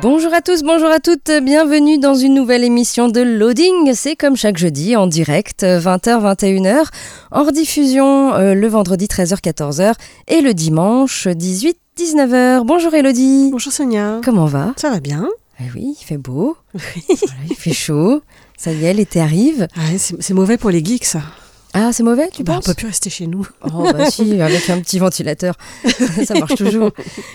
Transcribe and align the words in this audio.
Bonjour 0.00 0.32
à 0.32 0.40
tous, 0.40 0.62
bonjour 0.62 0.88
à 0.88 1.00
toutes, 1.00 1.32
bienvenue 1.42 1.98
dans 1.98 2.14
une 2.14 2.32
nouvelle 2.32 2.62
émission 2.62 3.08
de 3.08 3.20
Loading. 3.20 3.92
C'est 3.94 4.14
comme 4.14 4.36
chaque 4.36 4.56
jeudi 4.56 4.94
en 4.94 5.08
direct, 5.08 5.64
20h-21h, 5.64 6.84
en 7.32 7.42
rediffusion 7.42 8.32
euh, 8.34 8.54
le 8.54 8.68
vendredi 8.68 9.06
13h-14h 9.06 9.94
et 10.28 10.40
le 10.40 10.54
dimanche 10.54 11.26
18-19h. 11.26 12.64
Bonjour 12.64 12.94
Elodie. 12.94 13.48
Bonjour 13.50 13.72
Sonia. 13.72 14.20
Comment 14.24 14.46
va? 14.46 14.72
Ça 14.76 14.90
va 14.90 15.00
bien. 15.00 15.28
Eh 15.60 15.64
oui, 15.74 15.96
il 16.00 16.04
fait 16.04 16.16
beau, 16.16 16.56
voilà, 16.72 17.42
il 17.50 17.56
fait 17.56 17.72
chaud, 17.72 18.22
ça 18.56 18.70
y 18.72 18.84
est, 18.84 18.94
l'été 18.94 19.20
arrive. 19.20 19.66
Ah, 19.76 19.98
c'est 19.98 20.34
mauvais 20.34 20.58
pour 20.58 20.70
les 20.70 20.84
geeks 20.84 21.06
ça. 21.06 21.22
Ah, 21.74 21.92
c'est 21.92 22.02
mauvais, 22.02 22.28
tu 22.32 22.42
bah, 22.42 22.54
penses 22.54 22.64
On 22.66 22.70
peut 22.70 22.74
plus 22.74 22.86
rester 22.86 23.10
chez 23.10 23.26
nous. 23.26 23.46
Oh, 23.62 23.88
bah 23.92 24.10
si, 24.10 24.40
avec 24.40 24.68
un 24.70 24.80
petit 24.80 24.98
ventilateur, 24.98 25.54
ça 26.24 26.34
marche 26.34 26.54
toujours. 26.54 26.90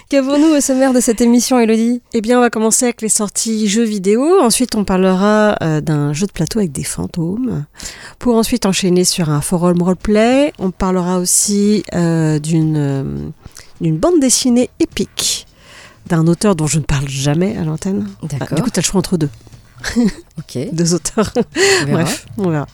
Qu'avons-nous 0.09 0.57
au 0.57 0.61
sommaire 0.61 0.93
de 0.93 0.99
cette 0.99 1.21
émission, 1.21 1.59
Elodie? 1.59 2.01
Eh 2.13 2.21
bien, 2.21 2.39
on 2.39 2.41
va 2.41 2.49
commencer 2.49 2.85
avec 2.85 3.01
les 3.01 3.09
sorties 3.09 3.67
jeux 3.67 3.83
vidéo. 3.83 4.39
Ensuite, 4.41 4.75
on 4.75 4.83
parlera 4.83 5.55
euh, 5.61 5.81
d'un 5.81 6.13
jeu 6.13 6.25
de 6.25 6.31
plateau 6.31 6.59
avec 6.59 6.71
des 6.71 6.83
fantômes. 6.83 7.65
Pour 8.17 8.35
ensuite 8.35 8.65
enchaîner 8.65 9.03
sur 9.03 9.29
un 9.29 9.41
forum 9.41 9.81
roleplay. 9.81 10.51
On 10.57 10.71
parlera 10.71 11.19
aussi 11.19 11.83
euh, 11.93 12.39
d'une 12.39 12.77
euh, 12.77 13.03
d'une 13.81 13.97
bande 13.97 14.19
dessinée 14.19 14.69
épique 14.79 15.45
d'un 16.07 16.27
auteur 16.27 16.55
dont 16.55 16.67
je 16.67 16.79
ne 16.79 16.83
parle 16.83 17.07
jamais 17.07 17.57
à 17.57 17.63
l'antenne. 17.63 18.07
D'accord. 18.23 18.47
Ah, 18.51 18.55
du 18.55 18.61
coup, 18.61 18.69
tu 18.69 18.79
as 18.79 18.81
le 18.81 18.85
choix 18.85 18.99
entre 18.99 19.17
deux. 19.17 19.29
Deux 20.71 20.93
auteurs. 20.93 21.31
On. 21.87 21.91
Bref, 21.91 22.25
on 22.37 22.49
verra. 22.49 22.67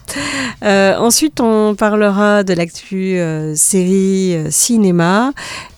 Euh, 0.62 0.96
ensuite, 0.98 1.40
on 1.40 1.74
parlera 1.74 2.44
de 2.44 2.52
l'actu 2.52 3.18
euh, 3.18 3.54
série 3.54 4.34
euh, 4.34 4.50
cinéma 4.50 5.32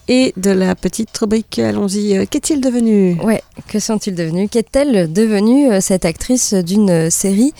et 0.08 0.33
de 0.36 0.50
la 0.50 0.75
petite 0.75 1.16
rubrique. 1.16 1.58
Allons-y. 1.58 2.27
Qu'est-il 2.28 2.60
devenu? 2.60 3.19
Ouais, 3.22 3.42
que 3.69 3.78
sont-ils 3.78 4.14
devenus? 4.14 4.48
Qu'est-elle 4.50 5.12
devenue 5.12 5.80
cette 5.80 6.05
actrice 6.05 6.55
d'une 6.55 7.10
série 7.10 7.55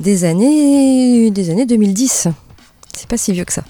des 0.00 0.24
années 0.24 1.30
des 1.30 1.50
années 1.50 1.66
2010 1.66 2.28
C'est 2.96 3.08
pas 3.08 3.16
si 3.16 3.32
vieux 3.32 3.44
que 3.44 3.52
ça. 3.52 3.64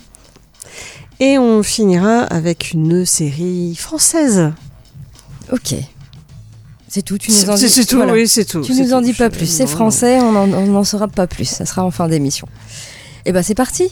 Et 1.21 1.39
on 1.39 1.63
finira 1.63 2.23
avec 2.25 2.73
une 2.73 3.07
série 3.07 3.77
française. 3.77 4.53
Ok. 5.53 5.75
C'est 6.95 7.01
tout. 7.01 7.17
Tu 7.17 7.31
nous 7.31 7.49
en 7.49 7.55
dis 7.55 7.71
c'est 7.71 7.87
tout. 7.87 7.97
voilà. 7.97 8.13
Oui, 8.13 8.29
c'est 8.29 8.45
tout. 8.45 8.61
Tu 8.61 8.75
nous 8.75 8.93
en 8.93 8.99
tout. 8.99 9.07
dis 9.07 9.15
pas 9.15 9.31
plus. 9.31 9.47
C'est 9.47 9.67
français, 9.67 10.21
on 10.21 10.33
n'en 10.33 10.53
on 10.53 10.67
n'en 10.67 10.85
saura 10.85 11.09
pas 11.09 11.27
plus. 11.27 11.47
Ça 11.47 11.65
sera 11.65 11.83
en 11.87 11.91
fin 11.91 12.07
d'émission. 12.07 12.47
Et 13.25 13.33
ben 13.33 13.43
c'est 13.43 13.55
parti. 13.55 13.91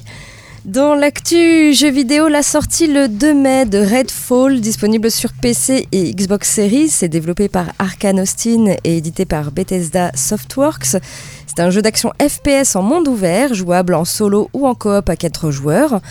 Dans 0.67 0.95
l'actu 0.95 1.73
jeux 1.73 1.91
vidéo, 1.91 2.29
la 2.29 2.43
sortie 2.43 2.89
le 2.89 3.09
2 3.09 3.33
mai 3.33 3.65
de 3.65 3.79
Redfall, 3.79 4.61
disponible 4.61 5.11
sur 5.11 5.33
PC 5.33 5.89
et 5.93 6.13
Xbox 6.13 6.51
Series, 6.51 6.91
c'est 6.91 7.09
développé 7.09 7.49
par 7.49 7.69
Arkane 7.79 8.21
Austin 8.21 8.75
et 8.85 8.99
édité 8.99 9.25
par 9.25 9.51
Bethesda 9.51 10.11
Softworks. 10.15 10.99
C'est 11.47 11.61
un 11.61 11.71
jeu 11.71 11.81
d'action 11.81 12.13
FPS 12.21 12.77
en 12.77 12.83
monde 12.83 13.09
ouvert, 13.09 13.55
jouable 13.55 13.95
en 13.95 14.05
solo 14.05 14.51
ou 14.53 14.67
en 14.67 14.75
coop 14.75 15.09
à 15.09 15.17
4 15.17 15.51
joueurs. 15.51 16.03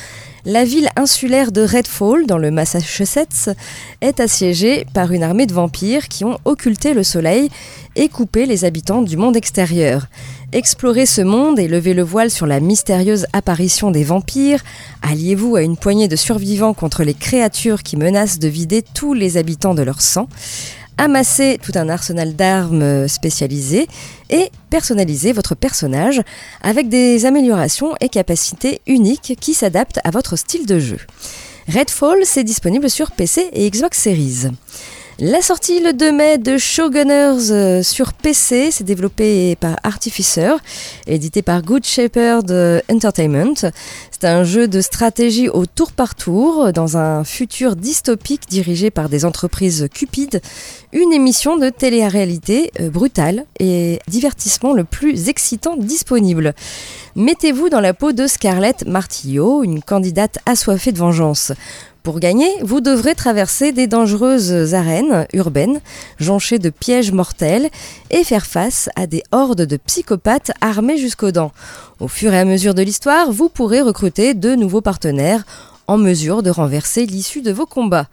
La 0.45 0.63
ville 0.63 0.89
insulaire 0.95 1.51
de 1.51 1.61
Redfall, 1.61 2.25
dans 2.25 2.38
le 2.38 2.50
Massachusetts, 2.50 3.50
est 4.00 4.22
assiégée 4.22 4.85
par 4.94 5.11
une 5.11 5.23
armée 5.23 5.45
de 5.45 5.53
vampires 5.53 6.07
qui 6.07 6.23
ont 6.23 6.38
occulté 6.45 6.94
le 6.94 7.03
soleil 7.03 7.50
et 7.97 8.07
coupé 8.07 8.45
les 8.45 8.63
habitants 8.63 9.01
du 9.01 9.17
monde 9.17 9.35
extérieur. 9.35 10.07
Explorez 10.53 11.05
ce 11.05 11.22
monde 11.22 11.59
et 11.59 11.67
levez 11.67 11.94
le 11.94 12.03
voile 12.03 12.31
sur 12.31 12.47
la 12.47 12.61
mystérieuse 12.61 13.25
apparition 13.33 13.91
des 13.91 14.05
vampires. 14.05 14.63
Alliez-vous 15.01 15.57
à 15.57 15.61
une 15.61 15.78
poignée 15.78 16.07
de 16.07 16.16
survivants 16.16 16.73
contre 16.73 17.03
les 17.03 17.13
créatures 17.13 17.83
qui 17.83 17.97
menacent 17.97 18.39
de 18.39 18.47
vider 18.47 18.81
tous 18.81 19.13
les 19.13 19.35
habitants 19.35 19.75
de 19.75 19.83
leur 19.83 20.01
sang? 20.01 20.29
Amassez 21.01 21.59
tout 21.63 21.71
un 21.75 21.87
arsenal 21.87 22.35
d'armes 22.35 23.07
spécialisées 23.07 23.87
et 24.29 24.51
personnalisez 24.69 25.31
votre 25.31 25.55
personnage 25.55 26.21
avec 26.61 26.89
des 26.89 27.25
améliorations 27.25 27.95
et 28.01 28.09
capacités 28.09 28.81
uniques 28.85 29.37
qui 29.39 29.53
s'adaptent 29.53 30.01
à 30.03 30.11
votre 30.11 30.35
style 30.35 30.65
de 30.65 30.77
jeu. 30.77 30.99
Redfall, 31.69 32.25
c'est 32.25 32.43
disponible 32.43 32.89
sur 32.89 33.11
PC 33.11 33.49
et 33.53 33.69
Xbox 33.69 33.97
Series. 33.97 34.49
La 35.21 35.41
sortie 35.41 35.81
le 35.81 35.91
2 35.91 36.13
mai 36.13 36.37
de 36.37 36.57
Showgunners 36.57 37.51
euh, 37.51 37.83
sur 37.83 38.13
PC, 38.13 38.69
c'est 38.71 38.85
développé 38.85 39.57
par 39.57 39.75
Artificer, 39.83 40.53
édité 41.07 41.41
par 41.41 41.61
Good 41.61 41.85
Shepherd 41.85 42.49
euh, 42.51 42.79
Entertainment. 42.89 43.69
C'est 44.22 44.28
un 44.28 44.44
jeu 44.44 44.68
de 44.68 44.81
stratégie 44.81 45.47
au 45.47 45.66
tour 45.66 45.94
par 45.94 46.13
tour 46.13 46.74
dans 46.74 46.97
un 46.97 47.24
futur 47.24 47.78
dystopique 47.78 48.50
dirigé 48.50 48.91
par 48.91 49.07
des 49.07 49.24
entreprises 49.24 49.88
cupides. 49.94 50.41
Une 50.91 51.13
émission 51.13 51.56
de 51.56 51.69
télé-réalité 51.69 52.72
euh, 52.81 52.90
brutale 52.90 53.46
et 53.62 54.00
divertissement 54.09 54.74
le 54.74 54.84
plus 54.84 55.29
excitant 55.29 55.78
disponible. 55.78 56.53
Mettez-vous 57.16 57.69
dans 57.69 57.79
la 57.79 57.94
peau 57.94 58.12
de 58.12 58.28
Scarlett 58.28 58.85
Martillo, 58.85 59.63
une 59.63 59.81
candidate 59.81 60.40
assoiffée 60.46 60.91
de 60.91 60.97
vengeance. 60.97 61.53
Pour 62.03 62.19
gagner, 62.19 62.49
vous 62.61 62.79
devrez 62.79 63.13
traverser 63.13 63.71
des 63.71 63.85
dangereuses 63.85 64.73
arènes 64.73 65.27
urbaines, 65.33 65.81
jonchées 66.17 66.57
de 66.57 66.69
pièges 66.69 67.11
mortels, 67.11 67.69
et 68.09 68.23
faire 68.23 68.45
face 68.45 68.89
à 68.95 69.05
des 69.05 69.21
hordes 69.31 69.63
de 69.63 69.77
psychopathes 69.77 70.51
armés 70.61 70.97
jusqu'aux 70.97 71.31
dents. 71.31 71.51
Au 71.99 72.07
fur 72.07 72.33
et 72.33 72.39
à 72.39 72.45
mesure 72.45 72.73
de 72.73 72.81
l'histoire, 72.81 73.31
vous 73.31 73.49
pourrez 73.49 73.81
recruter 73.81 74.33
de 74.33 74.55
nouveaux 74.55 74.81
partenaires 74.81 75.43
en 75.87 75.97
mesure 75.97 76.43
de 76.43 76.51
renverser 76.51 77.05
l'issue 77.05 77.41
de 77.41 77.51
vos 77.51 77.65
combats. 77.65 78.07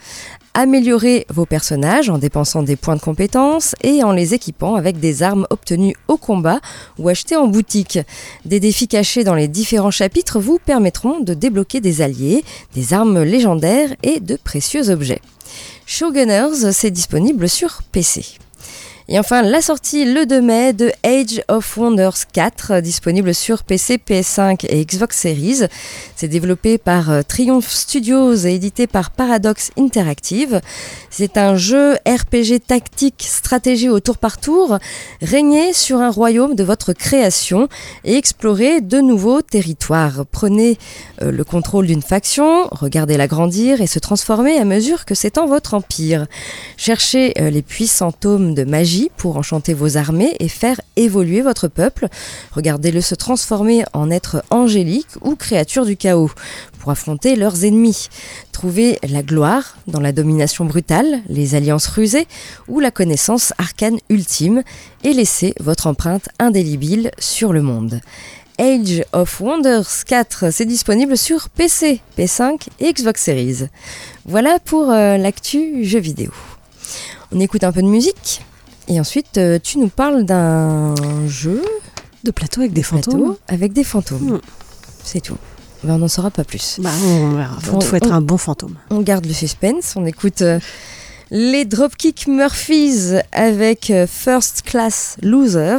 Améliorez 0.59 1.27
vos 1.29 1.45
personnages 1.45 2.09
en 2.09 2.17
dépensant 2.17 2.63
des 2.63 2.77
points 2.77 2.97
de 2.97 3.01
compétence 3.03 3.75
et 3.83 4.03
en 4.03 4.13
les 4.13 4.33
équipant 4.33 4.75
avec 4.75 4.99
des 4.99 5.23
armes 5.23 5.47
obtenues 5.51 5.95
au 6.09 6.17
combat 6.17 6.61
ou 6.99 7.11
achetées 7.11 7.37
en 7.37 7.47
boutique. 7.47 7.99
Des 8.47 8.59
défis 8.59 8.89
cachés 8.89 9.23
dans 9.23 9.35
les 9.35 9.49
différents 9.49 9.91
chapitres 9.91 10.41
vous 10.41 10.59
permettront 10.59 11.21
de 11.21 11.35
débloquer 11.35 11.83
des 11.83 12.01
alliés, 12.01 12.43
des 12.75 12.95
armes 12.95 13.23
légendaires 13.23 13.95
et 14.03 14.19
de 14.19 14.39
précieux 14.43 14.89
objets. 14.89 15.21
Showgunners, 15.85 16.73
c'est 16.73 16.91
disponible 16.91 17.51
sur 17.51 17.83
PC. 17.93 18.39
Et 19.09 19.21
enfin, 19.21 19.43
la 19.43 19.61
sortie 19.61 20.05
le 20.05 20.27
2 20.27 20.41
mai 20.41 20.73
de 20.73 20.91
Age 21.05 21.41
of 21.47 21.77
Wonders 21.77 22.27
4, 22.33 22.81
disponible 22.81 23.37
sur 23.37 23.63
PC, 23.63 23.99
PS5 23.99 24.67
et 24.69 24.85
Xbox 24.85 25.17
Series. 25.17 25.61
C'est 26.17 26.27
développé 26.27 26.77
par 26.77 27.11
euh, 27.11 27.23
Triumph 27.23 27.71
Studios 27.71 28.35
et 28.35 28.55
édité 28.55 28.89
par 28.89 29.13
Paradox 29.13 29.71
Interactive. 29.79 30.61
C'est 31.09 31.37
un 31.37 31.55
jeu 31.55 31.95
RPG 32.05 32.67
tactique 32.67 33.25
stratégie 33.29 33.89
au 33.89 34.01
tour 34.01 34.19
par 34.19 34.39
tour. 34.39 34.79
Régnez 35.23 35.73
sur 35.73 36.01
un 36.01 36.11
royaume 36.11 36.57
de 36.57 36.65
votre 36.65 36.93
création 36.93 37.69
et 38.03 38.17
explorez 38.17 38.81
de 38.81 38.99
nouveaux 38.99 39.41
territoires. 39.41 40.25
Prenez 40.33 40.79
euh, 41.23 41.31
le 41.31 41.45
contrôle 41.45 41.87
d'une 41.87 42.03
faction, 42.03 42.67
regardez-la 42.73 43.29
grandir 43.29 43.81
et 43.81 43.87
se 43.87 44.01
transformer 44.01 44.59
à 44.59 44.65
mesure 44.65 45.05
que 45.05 45.15
s'étend 45.15 45.47
votre 45.47 45.75
empire. 45.75 46.27
Cherchez 46.77 47.35
euh, 47.41 47.51
les 47.51 47.63
puissants 47.63 48.11
tomes 48.11 48.53
de 48.55 48.65
magie 48.65 48.96
pour 49.17 49.37
enchanter 49.37 49.75
vos 49.75 49.97
armées 49.97 50.37
et 50.41 50.49
faire 50.49 50.81
évoluer 50.97 51.43
votre 51.43 51.69
peuple. 51.69 52.09
Regardez-le 52.53 53.01
se 53.01 53.15
transformer 53.15 53.85
en 53.93 54.11
être 54.11 54.43
angélique 54.51 55.09
ou 55.23 55.37
créature 55.37 55.87
du 55.87 55.97
chaos 55.97 56.31
pour 56.79 56.91
affronter 56.91 57.37
leurs 57.37 57.65
ennemis. 57.65 58.09
Trouvez 58.53 58.99
la 59.09 59.23
gloire 59.23 59.77
dans 59.87 60.01
la 60.01 60.13
domination 60.13 60.65
brutale, 60.65 61.21
les 61.29 61.55
alliances 61.55 61.89
rusées 61.89 62.27
ou 62.69 62.81
la 62.81 62.91
connaissance 62.91 63.53
arcane 63.59 63.99
ultime 64.09 64.63
et 65.05 65.13
laissez 65.13 65.55
votre 65.61 65.87
empreinte 65.87 66.29
indélébile 66.39 67.11
sur 67.19 67.53
le 67.53 67.63
monde. 67.63 68.01
Age 68.59 69.05
of 69.13 69.41
Wonders 69.41 70.05
4, 70.07 70.51
c'est 70.51 70.65
disponible 70.65 71.19
sur 71.19 71.51
PC, 71.51 72.01
P5 72.17 72.69
et 72.81 72.93
Xbox 72.93 73.23
Series. 73.23 73.69
Voilà 74.25 74.59
pour 74.65 74.91
euh, 74.91 75.19
l'actu 75.19 75.85
jeu 75.85 75.99
vidéo. 75.99 76.31
On 77.33 77.41
écoute 77.41 77.65
un 77.65 77.73
peu 77.73 77.83
de 77.83 77.89
musique? 77.89 78.41
Et 78.89 79.01
ensuite 79.01 79.39
euh, 79.39 79.59
tu 79.63 79.79
nous 79.79 79.89
parles 79.89 80.25
d'un 80.25 80.95
jeu. 81.27 81.63
de 82.25 82.31
plateau 82.31 82.61
avec 82.61 82.73
des 82.73 82.83
fantômes. 82.83 83.21
Plateau 83.21 83.39
avec 83.49 83.73
des 83.73 83.85
fantômes. 83.85 84.35
Mm. 84.35 84.41
C'est 85.05 85.21
tout. 85.21 85.37
Ben, 85.85 85.95
on 85.95 85.99
n'en 85.99 86.09
saura 86.09 86.31
pas 86.31 86.43
plus. 86.45 86.79
Bah, 86.81 86.91
on 87.05 87.31
verra. 87.37 87.61
Faut, 87.61 87.95
être 87.97 88.09
on- 88.11 88.15
un 88.15 88.21
bon 88.21 88.39
fantôme. 88.39 88.75
On 88.91 89.01
garde 89.01 89.27
le 89.27 89.33
suspense, 89.33 89.95
on 89.97 90.05
écoute 90.07 90.43
euh, 90.43 90.59
les 91.31 91.65
Dropkick 91.65 92.27
Murphys 92.29 93.17
avec 93.33 93.91
euh, 93.91 94.07
First 94.09 94.63
Class 94.63 95.17
Loser 95.23 95.79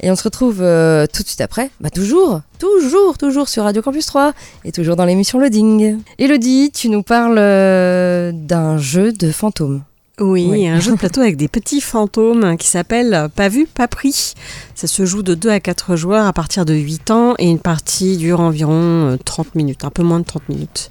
et 0.00 0.10
on 0.10 0.16
se 0.16 0.22
retrouve 0.24 0.58
euh, 0.60 1.06
tout 1.12 1.22
de 1.22 1.28
suite 1.28 1.40
après, 1.40 1.70
bah 1.80 1.90
toujours, 1.90 2.42
toujours, 2.58 3.16
toujours 3.18 3.48
sur 3.48 3.64
Radio 3.64 3.82
Campus 3.82 4.06
3 4.06 4.32
et 4.64 4.72
toujours 4.72 4.96
dans 4.96 5.04
l'émission 5.04 5.38
Loading. 5.40 5.98
Elodie, 6.18 6.70
tu 6.72 6.88
nous 6.88 7.02
parles 7.02 7.36
d'un 7.36 8.78
jeu 8.78 9.12
de 9.12 9.30
fantômes. 9.32 9.82
Oui, 10.20 10.46
Oui. 10.50 10.68
un 10.68 10.80
jeu 10.80 10.92
de 10.92 10.96
plateau 10.96 11.20
avec 11.22 11.36
des 11.36 11.48
petits 11.48 11.80
fantômes 11.80 12.56
qui 12.58 12.68
s'appelle 12.68 13.28
Pas 13.34 13.48
vu, 13.48 13.66
pas 13.66 13.88
pris. 13.88 14.34
Ça 14.74 14.86
se 14.86 15.04
joue 15.06 15.22
de 15.22 15.34
2 15.34 15.48
à 15.48 15.60
4 15.60 15.96
joueurs 15.96 16.26
à 16.26 16.32
partir 16.32 16.64
de 16.64 16.74
8 16.74 17.10
ans 17.10 17.34
et 17.38 17.48
une 17.48 17.58
partie 17.58 18.16
dure 18.16 18.40
environ 18.40 18.72
euh, 19.12 19.16
30 19.24 19.54
minutes, 19.54 19.84
un 19.84 19.90
peu 19.90 20.02
moins 20.02 20.20
de 20.20 20.24
30 20.24 20.48
minutes. 20.48 20.90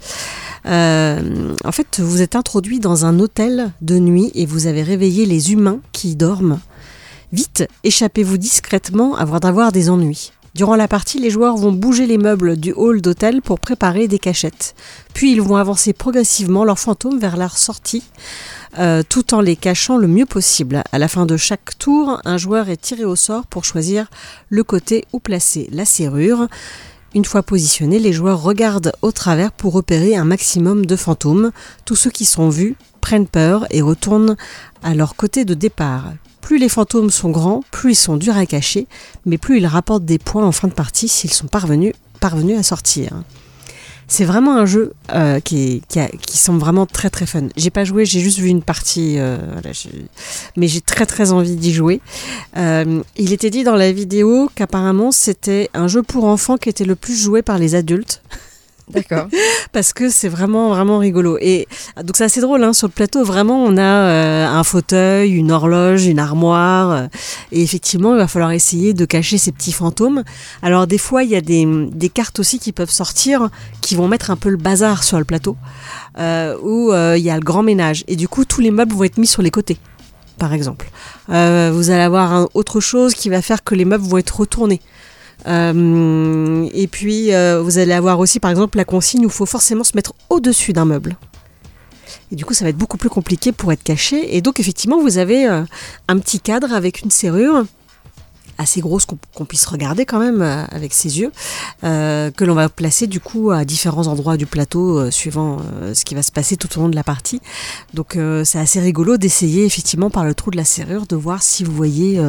Euh, 0.65 1.53
en 1.63 1.71
fait, 1.71 1.99
vous 1.99 2.21
êtes 2.21 2.35
introduit 2.35 2.79
dans 2.79 3.05
un 3.05 3.19
hôtel 3.19 3.71
de 3.81 3.97
nuit 3.99 4.31
et 4.35 4.45
vous 4.45 4.67
avez 4.67 4.83
réveillé 4.83 5.25
les 5.25 5.53
humains 5.53 5.79
qui 5.91 6.11
y 6.11 6.15
dorment. 6.15 6.59
Vite, 7.31 7.67
échappez-vous 7.83 8.37
discrètement 8.37 9.15
avant 9.15 9.37
d'avoir 9.37 9.71
des 9.71 9.89
ennuis. 9.89 10.31
Durant 10.56 10.75
la 10.75 10.88
partie, 10.88 11.19
les 11.19 11.30
joueurs 11.30 11.57
vont 11.57 11.72
bouger 11.72 12.07
les 12.07 12.18
meubles 12.18 12.57
du 12.57 12.74
hall 12.74 13.01
d'hôtel 13.01 13.42
pour 13.42 13.60
préparer 13.60 14.07
des 14.07 14.19
cachettes. 14.19 14.75
Puis 15.13 15.31
ils 15.31 15.42
vont 15.42 15.56
avancer 15.56 15.94
progressivement 15.94 16.63
leurs 16.63 16.80
fantômes 16.80 17.19
vers 17.19 17.38
leur 17.38 17.57
sortie 17.57 18.04
euh, 18.78 19.01
tout 19.07 19.34
en 19.34 19.42
les 19.42 19.56
cachant 19.56 19.98
le 19.98 20.07
mieux 20.07 20.25
possible. 20.25 20.84
À 20.92 21.00
la 21.00 21.07
fin 21.07 21.25
de 21.25 21.38
chaque 21.38 21.78
tour, 21.80 22.22
un 22.24 22.38
joueur 22.38 22.69
est 22.69 22.78
tiré 22.81 23.04
au 23.04 23.16
sort 23.16 23.48
pour 23.48 23.66
choisir 23.66 24.07
le 24.50 24.63
côté 24.63 25.06
où 25.12 25.19
placer 25.19 25.68
la 25.72 25.86
serrure. 25.86 26.48
Une 27.16 27.25
fois 27.25 27.42
positionnés, 27.42 27.98
les 27.98 28.13
joueurs 28.13 28.42
regardent 28.42 28.92
au 29.01 29.12
travers 29.12 29.51
pour 29.51 29.74
repérer 29.74 30.16
un 30.16 30.25
maximum 30.25 30.86
de 30.86 30.96
fantômes. 30.96 31.51
Tous 31.86 31.96
ceux 31.96 32.12
qui 32.12 32.25
sont 32.25 32.50
vus 32.50 32.75
prennent 33.01 33.28
peur 33.28 33.66
et 33.72 33.81
retournent 33.81 34.38
à 34.84 34.94
leur 34.94 35.16
côté 35.16 35.46
de 35.46 35.56
départ. 35.56 36.06
Plus 36.41 36.57
les 36.57 36.69
fantômes 36.69 37.09
sont 37.09 37.30
grands, 37.30 37.63
plus 37.71 37.91
ils 37.91 37.95
sont 37.95 38.18
durs 38.18 38.38
à 38.38 38.45
cacher, 38.45 38.88
mais 39.25 39.38
plus 39.38 39.57
ils 39.59 39.68
rapportent 39.68 40.06
des 40.06 40.19
points 40.19 40.45
en 40.45 40.51
fin 40.51 40.68
de 40.68 40.74
partie 40.74 41.07
s'ils 41.07 41.33
sont 41.33 41.47
parvenus, 41.47 41.94
à 42.21 42.63
sortir. 42.63 43.12
C'est 44.09 44.25
vraiment 44.25 44.57
un 44.57 44.65
jeu 44.65 44.94
euh, 45.13 45.39
qui, 45.39 45.83
semble 46.27 46.59
vraiment 46.59 46.88
très 46.88 47.12
très 47.12 47.27
fun. 47.27 47.47
J'ai 47.56 47.69
pas 47.69 47.83
joué, 47.83 48.06
j'ai 48.06 48.19
juste 48.19 48.39
vu 48.39 48.47
une 48.47 48.63
partie, 48.63 49.19
euh, 49.19 49.38
mais 50.57 50.68
j'ai 50.68 50.81
très 50.81 51.06
très 51.06 51.31
envie 51.31 51.56
d'y 51.56 51.71
jouer. 51.71 52.01
Euh, 52.57 53.03
il 53.18 53.33
était 53.33 53.51
dit 53.51 53.63
dans 53.63 53.75
la 53.75 53.91
vidéo 53.91 54.50
qu'apparemment 54.56 55.12
c'était 55.12 55.69
un 55.75 55.88
jeu 55.88 56.01
pour 56.01 56.25
enfants 56.25 56.57
qui 56.57 56.69
était 56.69 56.86
le 56.86 56.95
plus 56.95 57.21
joué 57.21 57.44
par 57.44 57.59
les 57.59 57.75
adultes 57.75 58.24
D'accord. 58.91 59.27
parce 59.71 59.94
que 59.94 60.09
c'est 60.09 60.30
vraiment 60.30 60.69
vraiment 60.69 60.97
rigolo. 60.97 61.38
Et 61.41 61.68
donc 61.97 62.15
c'est 62.18 62.24
assez 62.24 62.41
drôle 62.41 62.63
hein, 62.63 62.74
sur 62.74 62.88
le 62.88 62.91
plateau. 62.94 63.24
Vraiment, 63.24 63.63
on 63.63 63.77
a 63.77 63.81
euh, 63.81 64.47
un 64.47 64.63
fauteuil, 64.63 65.31
une 65.31 65.51
horloge, 65.51 66.06
une 66.07 66.19
armoire, 66.19 66.91
euh, 66.91 67.07
et 67.51 67.62
effectivement, 67.62 68.13
il 68.13 68.18
va 68.18 68.27
falloir 68.27 68.51
essayer 68.51 68.94
de 68.94 69.06
cacher 69.06 69.38
ces 69.38 69.51
petits 69.51 69.71
fantômes. 69.74 70.24
Alors 70.62 70.88
des 70.88 70.97
fois, 70.97 71.24
il 71.24 71.30
y 71.30 71.36
a 71.36 71.41
des, 71.41 71.65
des 71.91 72.09
cartes 72.09 72.39
aussi 72.39 72.59
qui 72.59 72.71
peuvent 72.71 72.89
sortir, 72.89 73.50
qui 73.81 73.95
vont 73.95 74.07
mettre 74.07 74.31
un 74.31 74.36
peu 74.38 74.50
le 74.50 74.57
bazar 74.57 75.03
sur 75.03 75.18
le 75.19 75.25
plateau, 75.25 75.56
euh, 76.18 76.56
où 76.62 76.91
euh, 76.91 77.15
il 77.18 77.24
y 77.24 77.30
a 77.30 77.36
le 77.36 77.41
grand 77.44 77.63
ménage, 77.63 78.03
et 78.07 78.15
du 78.15 78.27
coup, 78.27 78.45
tous 78.45 78.62
les 78.62 78.71
meubles 78.71 78.94
vont 78.95 79.03
être 79.03 79.18
mis 79.18 79.27
sur 79.27 79.41
les 79.41 79.51
côtés. 79.51 79.77
Par 80.38 80.53
exemple, 80.53 80.89
Euh, 81.31 81.69
vous 81.71 81.91
allez 81.91 82.01
avoir 82.01 82.33
un- 82.33 82.47
autre 82.56 82.80
chose 82.80 83.13
qui 83.13 83.30
va 83.30 83.41
faire 83.44 83.63
que 83.63 83.75
les 83.75 83.86
meubles 83.86 84.03
vont 84.03 84.18
être 84.18 84.39
retournés. 84.39 84.81
Euh, 85.47 86.68
et 86.74 86.88
puis, 86.88 87.33
euh, 87.33 87.62
vous 87.62 87.77
allez 87.77 87.94
avoir 87.94 88.19
aussi, 88.19 88.39
par 88.39 88.51
exemple, 88.51 88.77
la 88.77 88.86
consigne 88.86 89.21
où 89.21 89.30
il 89.30 89.33
faut 89.33 89.45
forcément 89.45 89.83
se 89.83 89.95
mettre 89.95 90.13
au-dessus 90.30 90.74
d'un 90.74 90.86
meuble. 90.86 91.18
Et 92.31 92.36
du 92.36 92.45
coup, 92.45 92.53
ça 92.53 92.65
va 92.65 92.69
être 92.69 92.77
beaucoup 92.77 92.97
plus 92.97 93.09
compliqué 93.09 93.51
pour 93.51 93.71
être 93.71 93.83
caché. 93.83 94.36
Et 94.36 94.41
donc, 94.41 94.59
effectivement, 94.59 95.01
vous 95.01 95.18
avez 95.18 95.47
euh, 95.47 95.63
un 96.07 96.19
petit 96.19 96.39
cadre 96.39 96.74
avec 96.74 97.01
une 97.01 97.12
serrure 97.12 97.65
assez 98.59 98.81
grosse 98.81 99.06
qu'on 99.06 99.45
puisse 99.45 99.65
regarder 99.65 100.06
quand 100.06 100.19
même 100.19 100.41
euh, 100.41 100.65
avec 100.65 100.94
ses 100.94 101.19
yeux, 101.19 101.31
euh, 101.83 102.29
que 102.29 102.44
l'on 102.44 102.53
va 102.53 102.67
placer 102.67 103.07
du 103.07 103.21
coup 103.21 103.51
à 103.51 103.63
différents 103.63 104.07
endroits 104.07 104.35
du 104.35 104.45
plateau 104.45 105.00
euh, 105.00 105.11
suivant 105.11 105.59
ce 105.94 106.03
qui 106.03 106.13
va 106.13 106.21
se 106.21 106.31
passer 106.31 106.57
tout 106.57 106.77
au 106.77 106.81
long 106.81 106.89
de 106.89 106.95
la 106.95 107.03
partie. 107.03 107.41
Donc 107.94 108.17
c'est 108.44 108.59
assez 108.59 108.79
rigolo 108.81 109.17
d'essayer 109.17 109.65
effectivement 109.65 110.09
par 110.09 110.25
le 110.25 110.35
trou 110.35 110.51
de 110.51 110.57
la 110.57 110.65
serrure 110.65 111.07
de 111.07 111.15
voir 111.15 111.41
si 111.41 111.63
vous 111.63 111.71
voyez 111.71 112.21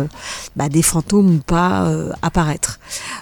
bah, 0.55 0.69
des 0.69 0.83
fantômes 0.83 1.37
ou 1.37 1.39
pas 1.39 1.93
apparaître. 2.23 2.79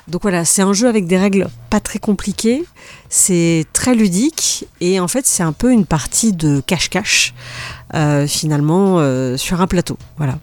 Donc 0.06 0.22
voilà, 0.22 0.44
c'est 0.44 0.62
un 0.62 0.74
jeu 0.74 0.86
avec 0.86 1.06
des 1.06 1.16
règles 1.16 1.48
pas 1.70 1.80
très 1.80 1.98
compliquées, 1.98 2.64
c'est 3.08 3.64
très 3.72 3.94
ludique 3.94 4.68
et 4.80 5.00
en 5.00 5.08
fait 5.08 5.26
c'est 5.26 5.42
un 5.42 5.52
peu 5.52 5.72
une 5.72 5.86
partie 5.86 6.32
de 6.32 6.60
cache-cache 6.60 7.34
finalement 8.26 9.36
sur 9.36 9.60
un 9.60 9.66
plateau. 9.66 9.96
Voilà. 10.18 10.38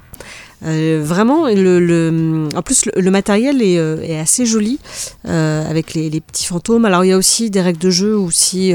Euh, 0.64 1.02
vraiment, 1.04 1.44
en 1.44 2.62
plus, 2.62 2.86
le, 2.96 3.12
matériel 3.12 3.62
est, 3.62 3.78
euh, 3.78 4.02
est 4.02 4.18
assez 4.18 4.46
joli 4.46 4.80
euh, 5.28 5.70
avec 5.70 5.94
les, 5.94 6.22
petits 6.22 6.46
fantômes. 6.46 6.86
Alors, 6.86 7.04
il 7.04 7.10
y 7.10 7.12
a 7.12 7.18
aussi 7.18 7.50
des 7.50 7.62
règles 7.62 7.80
de 7.80 7.90
jeu 7.90 8.18
où 8.18 8.32
si 8.32 8.74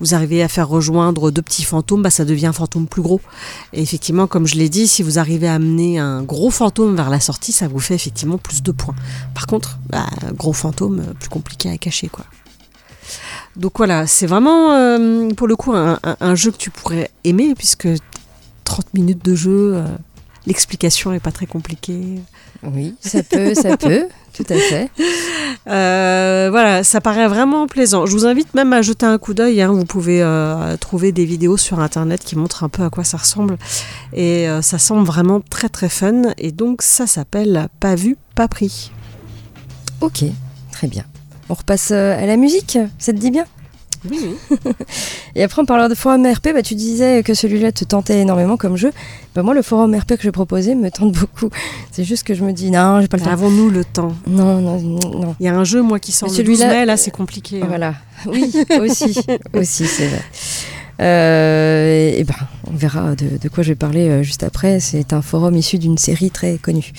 vous 0.00 0.14
arrivez 0.14 0.42
à 0.42 0.48
faire 0.48 0.68
rejoindre 0.68 1.30
deux 1.30 1.42
petits 1.42 1.64
fantômes, 1.64 2.02
bah, 2.02 2.10
ça 2.10 2.24
devient 2.24 2.46
un 2.46 2.52
fantôme 2.52 2.86
plus 2.86 3.02
gros. 3.02 3.20
Et 3.72 3.82
effectivement, 3.82 4.26
comme 4.26 4.46
je 4.46 4.56
l'ai 4.56 4.68
dit, 4.68 4.88
si 4.88 5.02
vous 5.02 5.18
arrivez 5.18 5.48
à 5.48 5.54
amener 5.54 5.98
un 5.98 6.22
gros 6.22 6.50
fantôme 6.50 6.96
vers 6.96 7.10
la 7.10 7.20
sortie, 7.20 7.52
ça 7.52 7.68
vous 7.68 7.80
fait 7.80 7.94
effectivement 7.94 8.38
plus 8.38 8.62
de 8.62 8.72
points. 8.72 8.96
Par 9.34 9.46
contre, 9.46 9.78
bah, 9.88 10.06
gros 10.34 10.52
fantôme, 10.52 11.02
plus 11.18 11.28
compliqué 11.28 11.70
à 11.70 11.78
cacher, 11.78 12.08
quoi. 12.08 12.24
Donc 13.56 13.78
voilà, 13.78 14.06
c'est 14.06 14.26
vraiment 14.26 14.68
pour 15.34 15.48
le 15.48 15.56
coup 15.56 15.72
un, 15.74 16.34
jeu 16.36 16.52
que 16.52 16.56
tu 16.56 16.70
pourrais 16.70 17.10
aimer 17.24 17.54
puisque 17.56 17.88
30 18.62 18.94
minutes 18.94 19.24
de 19.24 19.34
jeu, 19.34 19.82
l'explication 20.46 21.12
est 21.12 21.20
pas 21.20 21.32
très 21.32 21.46
compliquée. 21.46 22.20
Oui, 22.62 22.94
ça 23.00 23.22
peut, 23.22 23.54
ça 23.54 23.76
peut, 23.78 24.06
tout 24.34 24.44
à 24.48 24.54
fait. 24.56 24.90
Euh, 25.66 26.48
voilà, 26.50 26.84
ça 26.84 27.00
paraît 27.00 27.28
vraiment 27.28 27.66
plaisant. 27.66 28.06
Je 28.06 28.12
vous 28.12 28.26
invite 28.26 28.52
même 28.54 28.72
à 28.72 28.82
jeter 28.82 29.06
un 29.06 29.18
coup 29.18 29.34
d'œil. 29.34 29.60
hein. 29.62 29.72
Vous 29.72 29.84
pouvez 29.84 30.22
euh, 30.22 30.76
trouver 30.76 31.12
des 31.12 31.24
vidéos 31.24 31.56
sur 31.56 31.80
internet 31.80 32.22
qui 32.24 32.36
montrent 32.36 32.64
un 32.64 32.68
peu 32.68 32.82
à 32.84 32.90
quoi 32.90 33.04
ça 33.04 33.16
ressemble. 33.18 33.56
Et 34.12 34.48
euh, 34.48 34.62
ça 34.62 34.78
semble 34.78 35.04
vraiment 35.06 35.40
très 35.40 35.68
très 35.68 35.88
fun. 35.88 36.22
Et 36.38 36.52
donc 36.52 36.82
ça 36.82 37.06
s'appelle 37.06 37.68
Pas 37.80 37.94
vu, 37.94 38.16
pas 38.34 38.48
pris. 38.48 38.90
Ok, 40.00 40.24
très 40.72 40.86
bien. 40.86 41.04
On 41.48 41.54
repasse 41.54 41.90
à 41.90 42.24
la 42.26 42.36
musique, 42.36 42.78
ça 42.98 43.12
te 43.12 43.18
dit 43.18 43.30
bien? 43.30 43.44
Oui, 44.08 44.34
Et 45.34 45.42
après, 45.42 45.60
en 45.62 45.64
parlant 45.66 45.88
de 45.88 45.94
forum 45.94 46.26
RP, 46.26 46.48
bah, 46.54 46.62
tu 46.62 46.74
disais 46.74 47.22
que 47.22 47.34
celui-là 47.34 47.70
te 47.72 47.84
tentait 47.84 48.20
énormément 48.20 48.56
comme 48.56 48.76
jeu. 48.76 48.92
Bah, 49.34 49.42
moi, 49.42 49.52
le 49.54 49.62
forum 49.62 49.94
RP 49.94 50.16
que 50.16 50.22
je 50.22 50.30
proposais 50.30 50.74
me 50.74 50.90
tente 50.90 51.12
beaucoup. 51.12 51.50
C'est 51.92 52.04
juste 52.04 52.24
que 52.24 52.32
je 52.34 52.42
me 52.42 52.52
dis, 52.52 52.70
non, 52.70 53.00
j'ai 53.00 53.08
pas 53.08 53.18
le 53.18 53.24
temps. 53.24 53.30
Avons-nous 53.30 53.68
le 53.68 53.84
temps? 53.84 54.14
Non, 54.26 54.60
non, 54.60 54.80
non. 54.80 55.00
non. 55.20 55.36
Il 55.38 55.46
y 55.46 55.48
a 55.48 55.54
un 55.54 55.64
jeu, 55.64 55.82
moi, 55.82 55.98
qui 55.98 56.12
sort 56.12 56.30
Mais 56.30 56.38
le 56.38 56.44
12 56.44 56.58
celui-là- 56.58 56.74
mai. 56.80 56.86
Là, 56.86 56.96
c'est 56.96 57.10
compliqué. 57.10 57.60
hein. 57.62 57.66
Voilà. 57.68 57.94
Oui, 58.26 58.52
aussi, 58.80 59.18
aussi, 59.54 59.86
c'est 59.86 60.06
vrai. 60.08 60.22
Euh, 61.00 62.12
et 62.14 62.24
ben, 62.24 62.34
on 62.70 62.76
verra 62.76 63.14
de, 63.14 63.48
quoi 63.48 63.62
je 63.62 63.70
vais 63.70 63.76
parler 63.76 64.08
euh, 64.08 64.22
juste 64.22 64.42
après. 64.42 64.80
C'est 64.80 65.12
un 65.12 65.22
forum 65.22 65.56
issu 65.56 65.78
d'une 65.78 65.98
série 65.98 66.30
très 66.30 66.58
connue. 66.58 66.92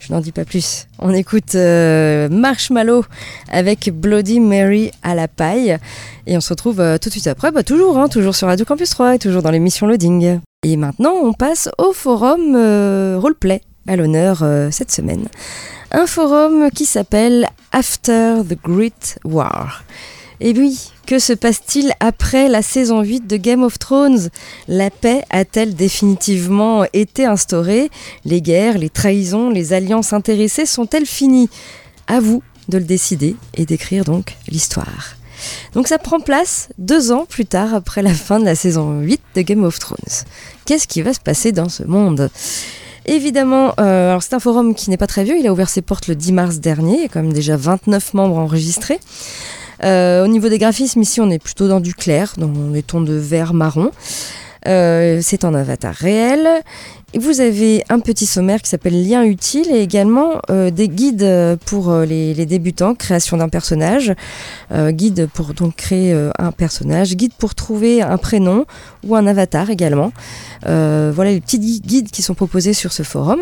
Je 0.00 0.12
n'en 0.12 0.20
dis 0.20 0.32
pas 0.32 0.44
plus. 0.44 0.86
On 0.98 1.12
écoute 1.12 1.54
euh, 1.54 2.28
Marshmallow 2.30 3.04
avec 3.50 3.90
Bloody 3.92 4.40
Mary 4.40 4.90
à 5.02 5.14
la 5.14 5.28
paille. 5.28 5.76
Et 6.26 6.36
on 6.36 6.40
se 6.40 6.50
retrouve 6.50 6.76
tout 7.00 7.08
de 7.08 7.12
suite 7.12 7.26
après, 7.26 7.50
bah, 7.50 7.62
toujours, 7.62 7.98
hein, 7.98 8.08
toujours 8.08 8.34
sur 8.34 8.48
Radio 8.48 8.64
Campus 8.64 8.90
3 8.90 9.16
et 9.16 9.18
toujours 9.18 9.42
dans 9.42 9.50
l'émission 9.50 9.86
Loading. 9.86 10.38
Et 10.64 10.76
maintenant, 10.76 11.14
on 11.22 11.32
passe 11.32 11.68
au 11.78 11.92
forum 11.92 12.54
Roleplay 13.18 13.60
à 13.88 13.96
l'honneur 13.96 14.44
cette 14.70 14.92
semaine. 14.92 15.26
Un 15.90 16.06
forum 16.06 16.70
qui 16.70 16.86
s'appelle 16.86 17.48
After 17.72 18.36
the 18.48 18.56
Great 18.62 19.18
War. 19.24 19.82
Et 20.44 20.52
oui, 20.58 20.90
que 21.06 21.20
se 21.20 21.32
passe-t-il 21.32 21.92
après 22.00 22.48
la 22.48 22.62
saison 22.62 23.00
8 23.00 23.28
de 23.28 23.36
Game 23.36 23.62
of 23.62 23.78
Thrones? 23.78 24.28
La 24.66 24.90
paix 24.90 25.22
a-t-elle 25.30 25.76
définitivement 25.76 26.84
été 26.92 27.24
instaurée? 27.24 27.90
Les 28.24 28.42
guerres, 28.42 28.76
les 28.76 28.90
trahisons, 28.90 29.50
les 29.50 29.72
alliances 29.72 30.12
intéressées 30.12 30.66
sont-elles 30.66 31.06
finies? 31.06 31.48
À 32.08 32.18
vous 32.18 32.42
de 32.68 32.78
le 32.78 32.82
décider 32.82 33.36
et 33.54 33.66
d'écrire 33.66 34.04
donc 34.04 34.36
l'histoire. 34.48 35.14
Donc 35.74 35.86
ça 35.86 35.98
prend 35.98 36.18
place 36.18 36.70
deux 36.76 37.12
ans 37.12 37.24
plus 37.24 37.46
tard 37.46 37.72
après 37.72 38.02
la 38.02 38.12
fin 38.12 38.40
de 38.40 38.44
la 38.44 38.56
saison 38.56 38.98
8 38.98 39.20
de 39.36 39.42
Game 39.42 39.62
of 39.62 39.78
Thrones. 39.78 40.24
Qu'est-ce 40.64 40.88
qui 40.88 41.02
va 41.02 41.14
se 41.14 41.20
passer 41.20 41.52
dans 41.52 41.68
ce 41.68 41.84
monde? 41.84 42.30
Évidemment, 43.06 43.74
euh, 43.78 44.18
c'est 44.20 44.34
un 44.34 44.40
forum 44.40 44.74
qui 44.74 44.90
n'est 44.90 44.96
pas 44.96 45.06
très 45.06 45.22
vieux, 45.22 45.38
il 45.38 45.46
a 45.46 45.52
ouvert 45.52 45.68
ses 45.68 45.82
portes 45.82 46.08
le 46.08 46.16
10 46.16 46.32
mars 46.32 46.58
dernier, 46.58 46.96
il 46.96 47.02
y 47.02 47.04
a 47.04 47.08
quand 47.08 47.22
même 47.22 47.32
déjà 47.32 47.56
29 47.56 48.14
membres 48.14 48.38
enregistrés. 48.38 48.98
Euh, 49.84 50.24
au 50.24 50.28
niveau 50.28 50.48
des 50.48 50.58
graphismes, 50.58 51.02
ici 51.02 51.20
on 51.20 51.30
est 51.30 51.42
plutôt 51.42 51.68
dans 51.68 51.80
du 51.80 51.94
clair, 51.94 52.34
dans 52.36 52.48
des 52.48 52.82
tons 52.82 53.00
de 53.00 53.14
vert 53.14 53.52
marron. 53.54 53.90
Euh, 54.68 55.18
c'est 55.22 55.44
en 55.44 55.54
avatar 55.54 55.92
réel 55.92 56.48
vous 57.14 57.40
avez 57.40 57.84
un 57.90 57.98
petit 58.00 58.24
sommaire 58.24 58.62
qui 58.62 58.70
s'appelle 58.70 59.06
Lien 59.06 59.22
utile 59.24 59.70
et 59.70 59.82
également 59.82 60.40
euh, 60.48 60.70
des 60.70 60.88
guides 60.88 61.58
pour 61.66 61.94
les, 61.94 62.32
les 62.32 62.46
débutants, 62.46 62.94
création 62.94 63.36
d'un 63.36 63.50
personnage, 63.50 64.14
guide 64.72 65.28
pour 65.34 65.52
donc 65.52 65.76
créer 65.76 66.14
un 66.38 66.52
personnage, 66.52 67.14
guide 67.14 67.34
pour 67.38 67.54
trouver 67.54 68.00
un 68.00 68.16
prénom 68.16 68.64
ou 69.06 69.14
un 69.14 69.26
avatar 69.26 69.68
également. 69.68 70.10
Voilà 70.62 71.32
les 71.32 71.42
petits 71.42 71.58
gui- 71.58 71.82
guides 71.82 72.10
qui 72.10 72.22
sont 72.22 72.32
proposés 72.34 72.72
sur 72.72 72.94
ce 72.94 73.02
forum. 73.02 73.40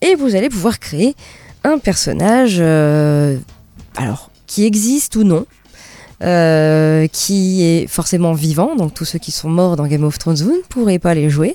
Et 0.00 0.14
vous 0.14 0.36
allez 0.36 0.48
pouvoir 0.48 0.78
créer 0.78 1.16
un 1.64 1.78
personnage, 1.78 2.60
alors 2.60 4.30
qui 4.46 4.64
existe 4.64 5.16
ou 5.16 5.24
non, 5.24 5.44
euh, 6.22 7.06
qui 7.08 7.64
est 7.64 7.86
forcément 7.86 8.32
vivant, 8.32 8.76
donc 8.76 8.94
tous 8.94 9.04
ceux 9.04 9.18
qui 9.18 9.30
sont 9.32 9.48
morts 9.48 9.76
dans 9.76 9.86
Game 9.86 10.04
of 10.04 10.18
Thrones, 10.18 10.36
vous 10.36 10.52
ne 10.52 10.62
pourrez 10.68 10.98
pas 10.98 11.14
les 11.14 11.28
jouer, 11.30 11.54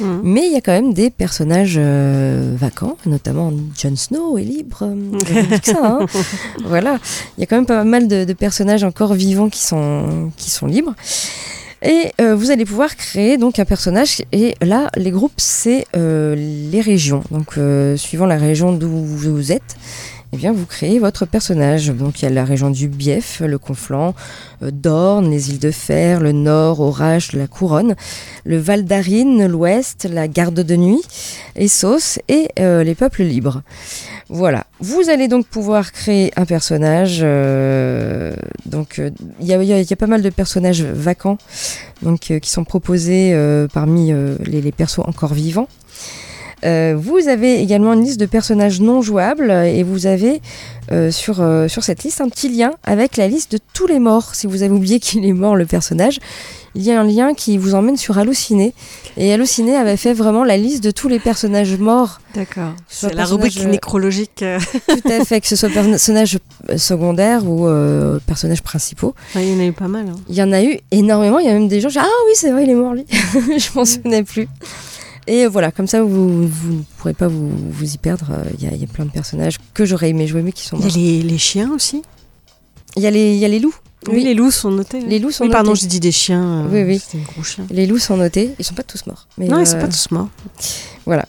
Mhm. 0.00 0.20
mais 0.22 0.46
il 0.46 0.52
y 0.52 0.56
a 0.56 0.60
quand 0.60 0.72
même 0.72 0.94
des 0.94 1.10
personnages 1.10 1.76
euh, 1.78 2.54
vacants, 2.56 2.96
notamment 3.06 3.52
Jon 3.80 3.96
Snow 3.96 4.38
est 4.38 4.42
libre, 4.44 4.82
euh, 4.82 5.58
que 5.58 5.66
ça, 5.72 5.98
hein. 6.00 6.06
voilà, 6.64 6.98
il 7.36 7.40
y 7.40 7.44
a 7.44 7.46
quand 7.46 7.56
même 7.56 7.66
pas 7.66 7.84
mal 7.84 8.08
de, 8.08 8.24
de 8.24 8.32
personnages 8.32 8.84
encore 8.84 9.14
vivants 9.14 9.48
qui 9.48 9.60
sont, 9.62 10.30
qui 10.36 10.50
sont 10.50 10.66
libres. 10.66 10.94
Et 11.86 12.12
euh, 12.22 12.34
vous 12.34 12.50
allez 12.50 12.64
pouvoir 12.64 12.96
créer 12.96 13.36
donc 13.36 13.58
un 13.58 13.66
personnage. 13.66 14.22
Et 14.32 14.54
là, 14.62 14.88
les 14.96 15.10
groupes, 15.10 15.34
c'est 15.36 15.84
euh, 15.94 16.34
les 16.34 16.80
régions. 16.80 17.22
Donc, 17.30 17.58
euh, 17.58 17.98
suivant 17.98 18.24
la 18.24 18.38
région 18.38 18.72
d'où 18.72 18.88
vous 18.88 19.52
êtes, 19.52 19.76
eh 20.34 20.36
bien, 20.36 20.52
vous 20.52 20.66
créez 20.66 20.98
votre 20.98 21.26
personnage. 21.26 21.90
Donc, 21.90 22.20
il 22.20 22.24
y 22.24 22.26
a 22.26 22.30
la 22.30 22.44
région 22.44 22.68
du 22.68 22.88
Bief, 22.88 23.38
le 23.38 23.56
Conflant, 23.56 24.16
euh, 24.64 24.72
Dorne, 24.72 25.30
les 25.30 25.50
îles 25.50 25.60
de 25.60 25.70
Fer, 25.70 26.18
le 26.18 26.32
Nord, 26.32 26.80
Orage, 26.80 27.34
la 27.34 27.46
Couronne, 27.46 27.94
le 28.44 28.58
Val 28.58 28.84
d'Arine, 28.84 29.46
l'Ouest, 29.46 30.08
la 30.10 30.26
Garde 30.26 30.58
de 30.58 30.74
Nuit, 30.74 31.02
Essos 31.54 32.18
et 32.26 32.48
euh, 32.58 32.82
les 32.82 32.96
peuples 32.96 33.22
libres. 33.22 33.62
Voilà. 34.28 34.64
Vous 34.80 35.08
allez 35.08 35.28
donc 35.28 35.46
pouvoir 35.46 35.92
créer 35.92 36.32
un 36.36 36.46
personnage. 36.46 37.20
euh, 37.22 38.34
donc, 38.66 39.00
il 39.40 39.46
y, 39.46 39.52
a, 39.92 39.96
pas 39.96 40.08
mal 40.08 40.20
de 40.20 40.30
personnages 40.30 40.82
vacants 40.82 41.38
donc, 42.02 42.32
qui 42.42 42.50
sont 42.50 42.64
proposés 42.64 43.36
parmi 43.72 44.12
les 44.44 44.72
persos 44.72 45.06
encore 45.06 45.32
vivants. 45.32 45.68
Euh, 46.64 46.94
vous 46.96 47.28
avez 47.28 47.60
également 47.60 47.92
une 47.92 48.02
liste 48.02 48.20
de 48.20 48.26
personnages 48.26 48.80
non 48.80 49.02
jouables 49.02 49.50
et 49.50 49.82
vous 49.82 50.06
avez 50.06 50.40
euh, 50.92 51.10
sur, 51.10 51.40
euh, 51.40 51.68
sur 51.68 51.82
cette 51.82 52.02
liste 52.04 52.20
un 52.20 52.28
petit 52.28 52.48
lien 52.48 52.72
avec 52.82 53.16
la 53.16 53.28
liste 53.28 53.52
de 53.52 53.58
tous 53.72 53.86
les 53.86 53.98
morts. 53.98 54.34
Si 54.34 54.46
vous 54.46 54.62
avez 54.62 54.72
oublié 54.72 55.00
qu'il 55.00 55.24
est 55.24 55.32
mort 55.32 55.56
le 55.56 55.66
personnage, 55.66 56.18
il 56.74 56.82
y 56.82 56.90
a 56.90 57.00
un 57.00 57.04
lien 57.04 57.34
qui 57.34 57.56
vous 57.56 57.74
emmène 57.74 57.96
sur 57.96 58.18
Allociné. 58.18 58.74
Et 59.16 59.32
Allociné 59.32 59.76
avait 59.76 59.96
fait 59.96 60.12
vraiment 60.12 60.42
la 60.42 60.56
liste 60.56 60.82
de 60.82 60.90
tous 60.90 61.08
les 61.08 61.20
personnages 61.20 61.76
morts. 61.76 62.20
D'accord. 62.34 62.72
C'est 62.88 63.14
la 63.14 63.24
rubrique 63.24 63.64
nécrologique. 63.64 64.44
Tout 64.88 65.08
à 65.08 65.24
fait, 65.24 65.40
que 65.40 65.46
ce 65.46 65.54
soit 65.56 65.68
personnages 65.68 66.38
secondaires 66.76 67.48
ou 67.48 67.68
euh, 67.68 68.18
personnages 68.26 68.62
principaux. 68.62 69.14
ouais, 69.36 69.46
il 69.46 69.54
y 69.54 69.56
en 69.56 69.60
a 69.60 69.66
eu 69.66 69.72
pas 69.72 69.86
mal. 69.88 70.06
hein. 70.08 70.16
Il 70.28 70.34
y 70.34 70.42
en 70.42 70.50
a 70.50 70.62
eu 70.62 70.78
énormément. 70.90 71.38
Il 71.38 71.46
y 71.46 71.48
a 71.48 71.52
même 71.52 71.68
des 71.68 71.80
gens, 71.80 71.88
qui 71.88 71.94
disent, 71.94 72.04
ah 72.04 72.22
oui, 72.26 72.32
c'est 72.34 72.50
vrai, 72.50 72.64
il 72.64 72.70
est 72.70 72.74
mort 72.74 72.94
lui. 72.94 73.06
Je 73.12 73.68
m'en 73.78 73.84
souvenais 73.84 74.24
plus. 74.24 74.48
Et 75.26 75.46
voilà, 75.46 75.70
comme 75.70 75.86
ça, 75.86 76.02
vous, 76.02 76.46
vous 76.46 76.72
ne 76.72 76.82
pourrez 76.98 77.14
pas 77.14 77.28
vous, 77.28 77.50
vous 77.70 77.94
y 77.94 77.98
perdre. 77.98 78.26
Euh, 78.30 78.44
Il 78.58 78.64
y, 78.64 78.68
a, 78.68 78.72
il 78.74 78.80
y 78.80 78.84
a 78.84 78.86
plein 78.86 79.04
de 79.06 79.10
personnages 79.10 79.56
que 79.72 79.84
j'aurais 79.84 80.10
aimé 80.10 80.26
jouer, 80.26 80.42
mais 80.42 80.52
qui 80.52 80.64
sont 80.64 80.76
Il 80.78 80.82
y 80.82 80.84
a 80.84 80.88
morts. 80.88 80.96
les, 80.96 81.22
les 81.22 81.38
chiens 81.38 81.70
aussi. 81.74 82.02
Il 82.96 83.02
y 83.02 83.06
a 83.06 83.10
les, 83.10 83.34
y 83.36 83.44
a 83.44 83.48
les 83.48 83.58
loups. 83.58 83.74
Oui, 84.10 84.22
les 84.22 84.34
loups 84.34 84.50
sont 84.50 84.70
notés. 84.70 85.00
Les 85.00 85.18
loups 85.18 85.30
sont 85.30 85.44
Oui, 85.44 85.50
pardon, 85.50 85.70
notés. 85.70 85.80
j'ai 85.82 85.86
dit 85.88 86.00
des 86.00 86.12
chiens. 86.12 86.66
euh, 86.66 86.68
Oui, 86.70 86.82
oui. 87.14 87.20
Gros 87.32 87.42
chien. 87.42 87.66
Les 87.70 87.86
loups 87.86 87.98
sont 87.98 88.18
notés. 88.18 88.50
Ils 88.58 88.64
sont 88.64 88.74
pas 88.74 88.82
tous 88.82 89.06
morts. 89.06 89.26
Mais, 89.38 89.48
non, 89.48 89.58
ils 89.60 89.66
sont 89.66 89.76
euh, 89.78 89.80
pas 89.80 89.88
tous 89.88 90.10
morts. 90.10 90.28
Voilà. 91.06 91.24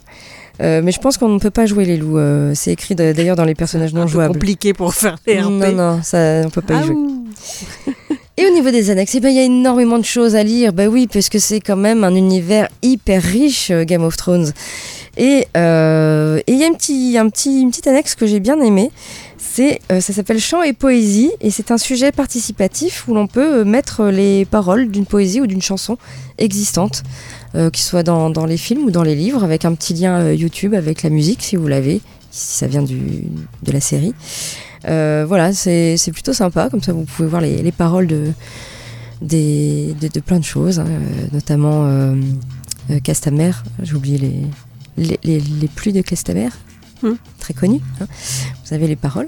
Euh, 0.61 0.81
mais 0.83 0.91
je 0.91 0.99
pense 0.99 1.17
qu'on 1.17 1.29
ne 1.29 1.39
peut 1.39 1.49
pas 1.51 1.65
jouer 1.65 1.85
les 1.85 1.95
loups. 1.95 2.17
euh, 2.17 2.51
c'est 2.53 2.71
écrit 2.73 2.95
d'ailleurs 2.95 3.35
dans 3.37 3.45
les 3.45 3.55
personnages 3.55 3.93
non 3.93 4.07
jouables. 4.07 4.33
compliqué 4.33 4.73
pour 4.73 4.93
faire 4.93 5.15
les 5.25 5.39
RP. 5.41 5.49
Non, 5.51 5.71
non, 5.71 5.99
ça, 6.03 6.41
on 6.45 6.49
peut 6.49 6.61
pas 6.61 6.75
y 6.75 6.77
Ah, 6.77 6.83
jouer. 6.83 6.95
Et 8.38 8.46
au 8.46 8.54
niveau 8.54 8.70
des 8.70 8.89
annexes, 8.89 9.15
eh 9.15 9.22
ben, 9.22 9.30
il 9.30 9.36
y 9.36 9.39
a 9.39 9.44
énormément 9.44 9.98
de 9.98 10.04
choses 10.04 10.36
à 10.36 10.44
lire. 10.44 10.74
Bah 10.74 10.88
oui, 10.88 11.08
parce 11.08 11.30
que 11.30 11.39
c'est 11.39 11.62
quand 11.62 11.77
même 11.77 12.04
un 12.04 12.13
univers 12.15 12.68
hyper 12.82 13.24
riche, 13.24 13.72
euh, 13.72 13.86
Game 13.86 14.04
of 14.04 14.18
Thrones. 14.18 14.51
Et 15.18 15.48
euh, 15.56 16.42
et 16.46 16.51
il 16.51 16.60
y 16.60 16.63
a 16.65 16.68
un 16.68 16.74
petit, 16.74 17.18
un 17.18 17.30
petit, 17.30 17.62
une 17.62 17.70
petite 17.70 17.88
annexe 17.88 18.15
que 18.15 18.25
j'ai 18.25 18.42
bien 18.42 18.60
aimée. 18.60 18.92
C'est, 19.38 19.80
euh, 19.89 20.01
ça 20.01 20.12
s'appelle 20.12 20.39
Chant 20.42 20.63
et 20.63 20.74
poésie, 20.74 21.32
et 21.39 21.50
c'est 21.50 21.72
un 21.72 21.77
sujet 21.77 22.12
participatif 22.12 23.08
où 23.08 23.13
l'on 23.13 23.27
peut 23.27 23.63
mettre 23.63 24.08
les 24.08 24.44
paroles 24.44 24.89
d'une 24.89 25.06
poésie 25.06 25.39
ou 25.39 25.48
d'une 25.48 25.62
chanson 25.62 25.98
existante, 26.38 27.04
euh, 27.56 27.70
qu'il 27.70 27.84
soit 27.84 28.04
dans, 28.04 28.30
dans 28.30 28.46
les 28.46 28.58
films 28.58 28.84
ou 28.84 28.92
dans 28.92 29.04
les 29.04 29.15
livres, 29.15 29.46
avec 29.46 29.63
un 29.63 29.74
petit 29.74 29.94
lien 29.94 30.34
YouTube 30.34 30.74
avec 30.74 31.04
la 31.04 31.10
musique 31.10 31.42
si 31.42 31.56
vous 31.56 31.68
l'avez, 31.68 32.01
si 32.32 32.58
ça 32.58 32.68
vient 32.68 32.82
du, 32.82 33.00
de 33.63 33.72
la 33.72 33.80
série. 33.80 34.13
Euh, 34.88 35.25
voilà, 35.27 35.54
c'est 35.54 35.98
plutôt 36.13 36.34
sympa, 36.34 36.70
comme 36.70 36.82
ça 36.82 36.94
vous 36.94 37.04
pouvez 37.04 37.27
voir 37.27 37.42
les, 37.42 37.62
les 37.62 37.72
paroles 37.72 38.08
de, 38.08 38.32
des, 39.22 39.96
de, 40.00 40.08
de 40.08 40.20
plein 40.20 40.39
de 40.39 40.44
choses, 40.44 40.80
hein, 40.80 40.86
euh, 40.88 41.27
notamment 41.32 41.86
euh, 41.86 42.15
Castamer, 43.04 43.51
j'ai 43.82 43.96
oublié 43.96 44.18
les, 44.18 44.42
les, 44.98 45.20
les, 45.24 45.39
les 45.39 45.68
pluies 45.68 45.94
de 45.94 46.01
Castamer, 46.01 46.50
Hmm. 47.01 47.15
très 47.39 47.54
connu, 47.54 47.82
hein. 48.00 48.08
vous 48.65 48.74
avez 48.74 48.88
les 48.88 48.96
paroles. 48.96 49.27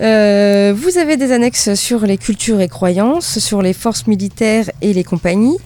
Euh, 0.00 0.74
vous 0.74 0.96
avez 0.96 1.18
des 1.18 1.30
annexes 1.30 1.74
sur 1.74 2.06
les 2.06 2.16
cultures 2.16 2.60
et 2.62 2.68
croyances, 2.68 3.38
sur 3.38 3.60
les 3.60 3.74
forces 3.74 4.06
militaires 4.06 4.70
et 4.80 4.94
les 4.94 5.04
compagnies, 5.04 5.58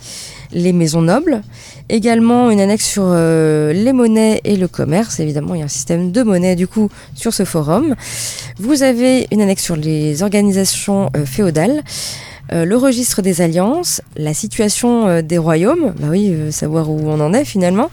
les 0.52 0.72
maisons 0.72 1.02
nobles. 1.02 1.42
Également 1.88 2.50
une 2.50 2.60
annexe 2.60 2.84
sur 2.86 3.04
euh, 3.06 3.72
les 3.72 3.92
monnaies 3.92 4.40
et 4.44 4.56
le 4.56 4.68
commerce. 4.68 5.20
Évidemment, 5.20 5.54
il 5.54 5.58
y 5.58 5.62
a 5.62 5.66
un 5.66 5.68
système 5.68 6.10
de 6.10 6.22
monnaie 6.22 6.56
du 6.56 6.66
coup 6.66 6.88
sur 7.14 7.32
ce 7.32 7.44
forum. 7.44 7.94
Vous 8.58 8.82
avez 8.82 9.28
une 9.30 9.40
annexe 9.40 9.62
sur 9.62 9.76
les 9.76 10.22
organisations 10.22 11.10
euh, 11.16 11.24
féodales. 11.24 11.82
euh, 12.52 12.64
le 12.64 12.76
registre 12.76 13.22
des 13.22 13.40
alliances, 13.40 14.00
la 14.16 14.34
situation 14.34 15.20
des 15.20 15.38
royaumes, 15.38 15.94
bah 15.98 16.08
oui, 16.10 16.32
savoir 16.50 16.90
où 16.90 17.00
on 17.08 17.20
en 17.20 17.32
est 17.32 17.44
finalement, 17.44 17.90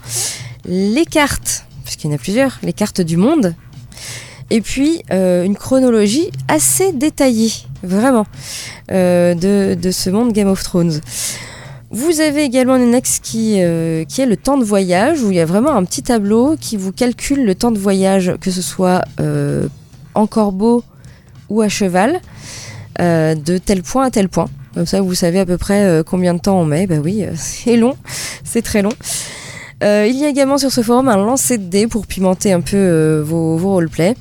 les 0.64 1.04
cartes, 1.04 1.66
puisqu'il 1.84 2.08
y 2.08 2.12
en 2.12 2.16
a 2.16 2.18
plusieurs, 2.18 2.58
les 2.62 2.72
cartes 2.72 3.00
du 3.00 3.16
monde, 3.16 3.54
et 4.50 4.60
puis 4.60 5.02
une 5.10 5.56
chronologie 5.56 6.30
assez 6.46 6.92
détaillée, 6.92 7.52
vraiment, 7.82 8.26
de 8.88 9.90
ce 9.90 10.10
monde 10.10 10.32
Game 10.32 10.48
of 10.48 10.62
Thrones. 10.62 11.00
Vous 11.94 12.20
avez 12.20 12.42
également 12.42 12.74
une 12.74 12.82
annexe 12.82 13.20
qui, 13.22 13.62
euh, 13.62 14.04
qui 14.04 14.20
est 14.20 14.26
le 14.26 14.36
temps 14.36 14.58
de 14.58 14.64
voyage, 14.64 15.22
où 15.22 15.30
il 15.30 15.36
y 15.36 15.40
a 15.40 15.44
vraiment 15.44 15.76
un 15.76 15.84
petit 15.84 16.02
tableau 16.02 16.56
qui 16.60 16.76
vous 16.76 16.90
calcule 16.90 17.44
le 17.44 17.54
temps 17.54 17.70
de 17.70 17.78
voyage, 17.78 18.34
que 18.40 18.50
ce 18.50 18.62
soit 18.62 19.04
euh, 19.20 19.68
en 20.16 20.26
corbeau 20.26 20.82
ou 21.50 21.62
à 21.62 21.68
cheval, 21.68 22.20
euh, 23.00 23.36
de 23.36 23.58
tel 23.58 23.84
point 23.84 24.06
à 24.06 24.10
tel 24.10 24.28
point. 24.28 24.48
Comme 24.74 24.86
ça, 24.86 25.02
vous 25.02 25.14
savez 25.14 25.38
à 25.38 25.46
peu 25.46 25.56
près 25.56 26.02
combien 26.04 26.34
de 26.34 26.40
temps 26.40 26.58
on 26.58 26.64
met. 26.64 26.88
Bah 26.88 26.96
oui, 27.00 27.24
c'est 27.36 27.76
long, 27.76 27.96
c'est 28.42 28.62
très 28.62 28.82
long. 28.82 28.92
Il 29.80 30.18
y 30.18 30.24
a 30.24 30.28
également 30.28 30.58
sur 30.58 30.72
ce 30.72 30.80
forum 30.80 31.08
un 31.08 31.16
lancer 31.16 31.58
de 31.58 31.64
dés 31.64 31.86
pour 31.86 32.08
pimenter 32.08 32.52
un 32.52 32.60
peu 32.60 33.20
vos, 33.20 33.56
vos 33.56 33.74
roleplays, 33.74 34.16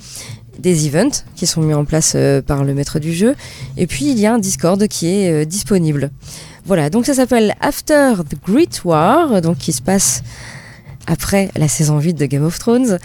des 0.60 0.86
events 0.86 1.24
qui 1.36 1.48
sont 1.48 1.62
mis 1.62 1.74
en 1.74 1.86
place 1.86 2.16
par 2.46 2.64
le 2.64 2.76
maître 2.76 3.00
du 3.00 3.14
jeu, 3.14 3.34
et 3.78 3.88
puis 3.88 4.12
il 4.12 4.20
y 4.20 4.28
a 4.28 4.34
un 4.34 4.40
Discord 4.40 4.88
qui 4.88 5.08
est 5.08 5.46
disponible. 5.48 6.12
Voilà, 6.66 6.90
donc 6.90 7.06
ça 7.06 7.14
s'appelle 7.14 7.56
After 7.60 8.14
the 8.30 8.36
Great 8.46 8.82
War, 8.86 9.42
donc 9.42 9.58
qui 9.58 9.74
se 9.74 9.82
passe 9.82 10.24
après 11.08 11.50
la 11.58 11.68
saison 11.68 12.00
8 12.00 12.14
de 12.14 12.26
Game 12.26 12.46
of 12.46 12.58
Thrones. 12.58 13.00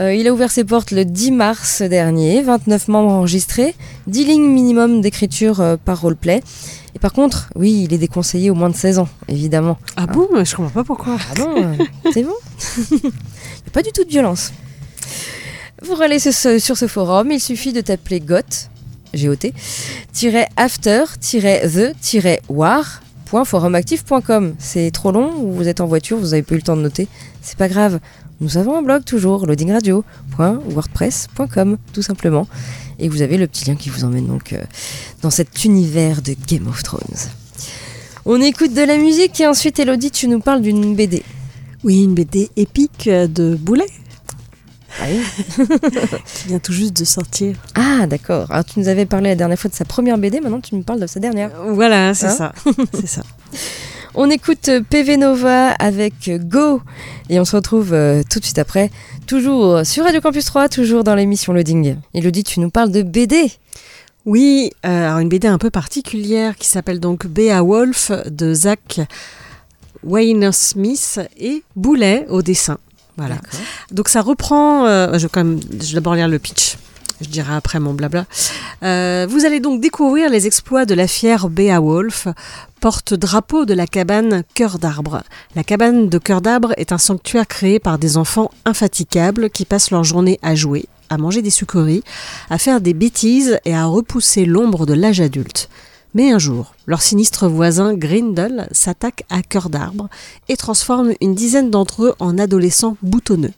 Euh, 0.00 0.14
il 0.14 0.26
a 0.26 0.32
ouvert 0.32 0.50
ses 0.50 0.64
portes 0.64 0.90
le 0.90 1.04
10 1.04 1.32
mars 1.32 1.82
dernier, 1.82 2.42
29 2.42 2.88
membres 2.88 3.10
enregistrés, 3.10 3.74
10 4.06 4.24
lignes 4.24 4.48
minimum 4.48 5.00
d'écriture 5.00 5.60
euh, 5.60 5.76
par 5.76 6.00
roleplay. 6.00 6.42
Et 6.94 6.98
par 6.98 7.12
contre, 7.12 7.50
oui, 7.56 7.84
il 7.84 7.92
est 7.92 7.98
déconseillé 7.98 8.50
au 8.50 8.54
moins 8.54 8.70
de 8.70 8.76
16 8.76 9.00
ans, 9.00 9.08
évidemment. 9.28 9.78
Ah 9.96 10.06
bon 10.06 10.28
mais 10.32 10.44
Je 10.44 10.54
comprends 10.56 10.70
pas 10.70 10.84
pourquoi. 10.84 11.16
Ah 11.30 11.34
bon 11.34 11.62
euh, 11.62 11.74
C'est 12.12 12.22
bon 12.22 12.36
Il 12.90 12.96
n'y 12.98 13.08
a 13.66 13.70
pas 13.72 13.82
du 13.82 13.90
tout 13.92 14.04
de 14.04 14.10
violence. 14.10 14.52
Pour 15.86 16.00
aller 16.00 16.20
sur 16.20 16.32
ce, 16.32 16.58
sur 16.58 16.76
ce 16.76 16.86
forum, 16.86 17.32
il 17.32 17.40
suffit 17.40 17.72
de 17.72 17.80
t'appeler 17.80 18.20
GOT, 18.20 18.70
G-O-T, 19.14 19.54
after, 20.56 21.04
the, 21.20 21.92
war.forumactif.com. 22.48 24.54
C'est 24.58 24.90
trop 24.90 25.12
long 25.12 25.30
ou 25.38 25.52
vous 25.52 25.68
êtes 25.68 25.80
en 25.80 25.86
voiture, 25.86 26.18
vous 26.18 26.30
n'avez 26.30 26.42
pas 26.42 26.54
eu 26.54 26.58
le 26.58 26.62
temps 26.62 26.76
de 26.76 26.82
noter. 26.82 27.06
C'est 27.40 27.58
pas 27.58 27.68
grave. 27.68 28.00
Nous 28.40 28.58
avons 28.58 28.76
un 28.76 28.82
blog 28.82 29.04
toujours, 29.04 29.46
loadingradio.wordpress.com, 29.46 31.78
tout 31.92 32.02
simplement. 32.02 32.48
Et 32.98 33.08
vous 33.08 33.22
avez 33.22 33.36
le 33.36 33.46
petit 33.46 33.70
lien 33.70 33.76
qui 33.76 33.88
vous 33.88 34.02
emmène 34.04 34.26
donc 34.26 34.52
euh, 34.52 34.64
dans 35.22 35.30
cet 35.30 35.64
univers 35.64 36.22
de 36.22 36.34
Game 36.48 36.66
of 36.66 36.82
Thrones. 36.82 37.30
On 38.24 38.40
écoute 38.40 38.74
de 38.74 38.82
la 38.82 38.96
musique 38.96 39.40
et 39.40 39.46
ensuite, 39.46 39.78
Elodie, 39.78 40.10
tu 40.10 40.26
nous 40.28 40.40
parles 40.40 40.62
d'une 40.62 40.94
BD. 40.94 41.22
Oui, 41.84 42.04
une 42.04 42.14
BD 42.14 42.48
épique 42.56 43.08
de 43.08 43.56
Boulet 43.56 43.86
Ah 45.00 45.04
oui 45.08 45.66
qui 46.34 46.48
vient 46.48 46.58
tout 46.58 46.72
juste 46.72 46.94
de 46.96 47.04
sortir. 47.04 47.56
Ah, 47.74 48.06
d'accord. 48.06 48.50
Alors, 48.50 48.64
tu 48.64 48.78
nous 48.78 48.88
avais 48.88 49.06
parlé 49.06 49.30
la 49.30 49.36
dernière 49.36 49.58
fois 49.58 49.70
de 49.70 49.74
sa 49.74 49.84
première 49.84 50.18
BD, 50.18 50.40
maintenant 50.40 50.60
tu 50.60 50.74
nous 50.74 50.82
parles 50.82 51.00
de 51.00 51.06
sa 51.06 51.18
dernière. 51.20 51.50
Voilà, 51.68 52.14
c'est 52.14 52.26
Hein 52.26 52.30
ça. 52.30 52.52
c'est 52.94 53.06
ça. 53.06 53.22
On 54.14 54.28
écoute 54.28 54.68
PV 54.90 55.16
Nova 55.16 55.70
avec 55.70 56.30
Go 56.46 56.82
et 57.30 57.40
on 57.40 57.46
se 57.46 57.56
retrouve 57.56 57.94
euh, 57.94 58.22
tout 58.28 58.38
de 58.40 58.44
suite 58.44 58.58
après, 58.58 58.90
toujours 59.26 59.86
sur 59.86 60.04
Radio 60.04 60.20
Campus 60.20 60.44
3, 60.44 60.68
toujours 60.68 61.02
dans 61.02 61.14
l'émission 61.14 61.54
Loading. 61.54 61.96
Elodie, 62.12 62.44
tu 62.44 62.60
nous 62.60 62.68
parles 62.68 62.92
de 62.92 63.00
BD 63.02 63.50
Oui, 64.26 64.70
euh, 64.84 65.06
alors 65.06 65.20
une 65.20 65.30
BD 65.30 65.48
un 65.48 65.56
peu 65.56 65.70
particulière 65.70 66.56
qui 66.56 66.68
s'appelle 66.68 67.00
donc 67.00 67.26
Beowulf 67.26 68.12
de 68.30 68.52
Zach 68.52 69.00
Wayner-Smith 70.04 71.20
et 71.38 71.62
Boulet 71.76 72.26
au 72.28 72.42
dessin. 72.42 72.76
Voilà. 73.16 73.36
Donc 73.90 74.08
ça 74.08 74.22
reprend. 74.22 74.86
euh, 74.86 75.18
je 75.18 75.24
vais 75.24 75.28
quand 75.28 75.44
même, 75.44 75.60
je 75.80 75.88
vais 75.88 75.94
d'abord 75.94 76.14
lire 76.14 76.28
le 76.28 76.38
pitch. 76.38 76.76
Je 77.20 77.28
dirai 77.28 77.54
après 77.54 77.78
mon 77.78 77.94
blabla. 77.94 78.24
Euh, 78.82 79.26
vous 79.30 79.44
allez 79.44 79.60
donc 79.60 79.80
découvrir 79.80 80.28
les 80.28 80.46
exploits 80.48 80.86
de 80.86 80.94
la 80.94 81.06
fière 81.06 81.48
Beowulf, 81.48 82.26
porte-drapeau 82.80 83.64
de 83.64 83.74
la 83.74 83.86
cabane 83.86 84.42
Cœur 84.54 84.80
d'Arbre. 84.80 85.22
La 85.54 85.62
cabane 85.62 86.08
de 86.08 86.18
Cœur 86.18 86.40
d'Arbre 86.40 86.72
est 86.76 86.90
un 86.90 86.98
sanctuaire 86.98 87.46
créé 87.46 87.78
par 87.78 87.98
des 87.98 88.16
enfants 88.16 88.50
infatigables 88.64 89.50
qui 89.50 89.64
passent 89.64 89.92
leur 89.92 90.02
journée 90.02 90.40
à 90.42 90.56
jouer, 90.56 90.86
à 91.10 91.16
manger 91.16 91.42
des 91.42 91.50
sucreries, 91.50 92.02
à 92.50 92.58
faire 92.58 92.80
des 92.80 92.94
bêtises 92.94 93.60
et 93.64 93.74
à 93.74 93.84
repousser 93.84 94.44
l'ombre 94.44 94.84
de 94.84 94.94
l'âge 94.94 95.20
adulte. 95.20 95.68
Mais 96.14 96.30
un 96.30 96.38
jour, 96.38 96.74
leur 96.86 97.00
sinistre 97.00 97.48
voisin 97.48 97.94
Grindel 97.94 98.68
s'attaque 98.70 99.24
à 99.30 99.42
Cœur 99.42 99.70
d'Arbre 99.70 100.08
et 100.48 100.56
transforme 100.56 101.12
une 101.22 101.34
dizaine 101.34 101.70
d'entre 101.70 102.04
eux 102.04 102.14
en 102.18 102.38
adolescents 102.38 102.98
boutonneux. 103.02 103.52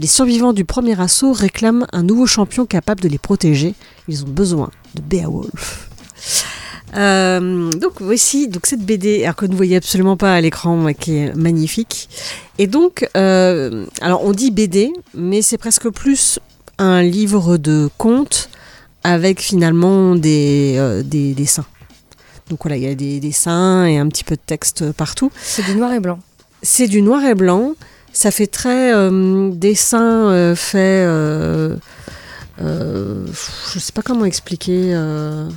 Les 0.00 0.08
survivants 0.08 0.52
du 0.52 0.64
premier 0.64 1.00
assaut 1.00 1.32
réclament 1.32 1.86
un 1.92 2.02
nouveau 2.02 2.26
champion 2.26 2.66
capable 2.66 3.00
de 3.00 3.08
les 3.08 3.18
protéger. 3.18 3.74
Ils 4.08 4.24
ont 4.24 4.28
besoin 4.28 4.70
de 4.96 5.02
Beowulf. 5.02 5.88
Euh, 6.96 7.70
donc 7.72 8.00
voici 8.00 8.48
donc 8.48 8.66
cette 8.66 8.84
BD 8.84 9.24
alors 9.24 9.34
que 9.34 9.46
vous 9.46 9.52
ne 9.52 9.56
voyez 9.56 9.76
absolument 9.76 10.16
pas 10.16 10.34
à 10.34 10.40
l'écran 10.40 10.92
qui 10.92 11.16
est 11.16 11.34
magnifique 11.34 12.08
et 12.58 12.68
donc 12.68 13.08
euh, 13.16 13.84
alors 14.00 14.24
on 14.24 14.30
dit 14.30 14.52
BD 14.52 14.92
mais 15.12 15.42
c'est 15.42 15.58
presque 15.58 15.88
plus 15.88 16.38
un 16.78 17.02
livre 17.02 17.56
de 17.56 17.90
contes 17.98 18.48
avec 19.02 19.40
finalement 19.40 20.14
des, 20.14 20.76
euh, 20.78 21.02
des 21.02 21.34
dessins 21.34 21.66
donc 22.50 22.60
voilà 22.62 22.76
il 22.76 22.82
y 22.82 22.88
a 22.88 22.94
des 22.94 23.20
dessins 23.20 23.84
et 23.86 23.98
un 23.98 24.08
petit 24.08 24.24
peu 24.24 24.34
de 24.36 24.40
texte 24.44 24.92
partout 24.92 25.30
C'est 25.42 25.64
du 25.64 25.74
noir 25.76 25.92
et 25.92 26.00
blanc. 26.00 26.18
c'est 26.62 26.88
du 26.88 27.02
noir 27.02 27.24
et 27.24 27.34
blanc. 27.34 27.72
Ça 28.12 28.30
fait 28.30 28.46
très 28.46 28.92
euh, 28.94 29.50
dessin 29.50 30.28
euh, 30.30 30.54
fait. 30.54 31.04
Euh, 31.06 31.76
euh, 32.60 33.26
je 33.72 33.78
sais 33.80 33.90
pas 33.92 34.02
comment 34.02 34.24
expliquer. 34.24 34.94
euh, 34.94 35.48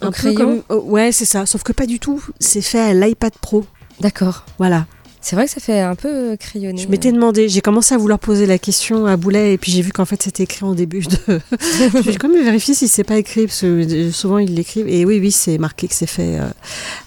Au 0.00 0.06
un 0.06 0.10
peu 0.10 0.12
crayon 0.12 0.36
comme- 0.38 0.62
oh, 0.78 0.82
ouais, 0.86 1.12
c'est 1.12 1.26
ça. 1.26 1.44
Sauf 1.44 1.62
que 1.62 1.72
pas 1.72 1.84
du 1.86 2.00
tout. 2.00 2.24
C'est 2.40 2.62
fait 2.62 2.80
à 2.80 2.94
l'iPad 2.94 3.32
Pro. 3.42 3.66
D'accord. 4.00 4.46
Voilà. 4.58 4.86
C'est 5.24 5.36
vrai 5.36 5.46
que 5.46 5.52
ça 5.52 5.60
fait 5.60 5.80
un 5.80 5.94
peu 5.94 6.08
euh, 6.32 6.36
crayonné. 6.36 6.82
Je 6.82 6.88
m'étais 6.88 7.10
demandé, 7.10 7.48
j'ai 7.48 7.62
commencé 7.62 7.94
à 7.94 7.98
vouloir 7.98 8.18
poser 8.18 8.44
la 8.44 8.58
question 8.58 9.06
à 9.06 9.16
Boulet 9.16 9.54
et 9.54 9.58
puis 9.58 9.72
j'ai 9.72 9.80
vu 9.80 9.90
qu'en 9.90 10.04
fait 10.04 10.22
c'était 10.22 10.42
écrit 10.42 10.64
en 10.64 10.74
début 10.74 11.00
de. 11.00 11.40
j'ai 12.04 12.16
quand 12.16 12.28
même 12.28 12.44
vérifié 12.44 12.74
si 12.74 12.88
c'est 12.88 13.04
pas 13.04 13.16
écrit? 13.16 13.46
Parce 13.46 13.62
que 13.62 13.66
euh, 13.66 14.12
souvent 14.12 14.36
ils 14.36 14.54
l'écrivent. 14.54 14.86
Et 14.86 15.06
oui, 15.06 15.18
oui, 15.20 15.32
c'est 15.32 15.56
marqué 15.56 15.88
que 15.88 15.94
c'est 15.94 16.06
fait 16.06 16.38
euh, 16.38 16.48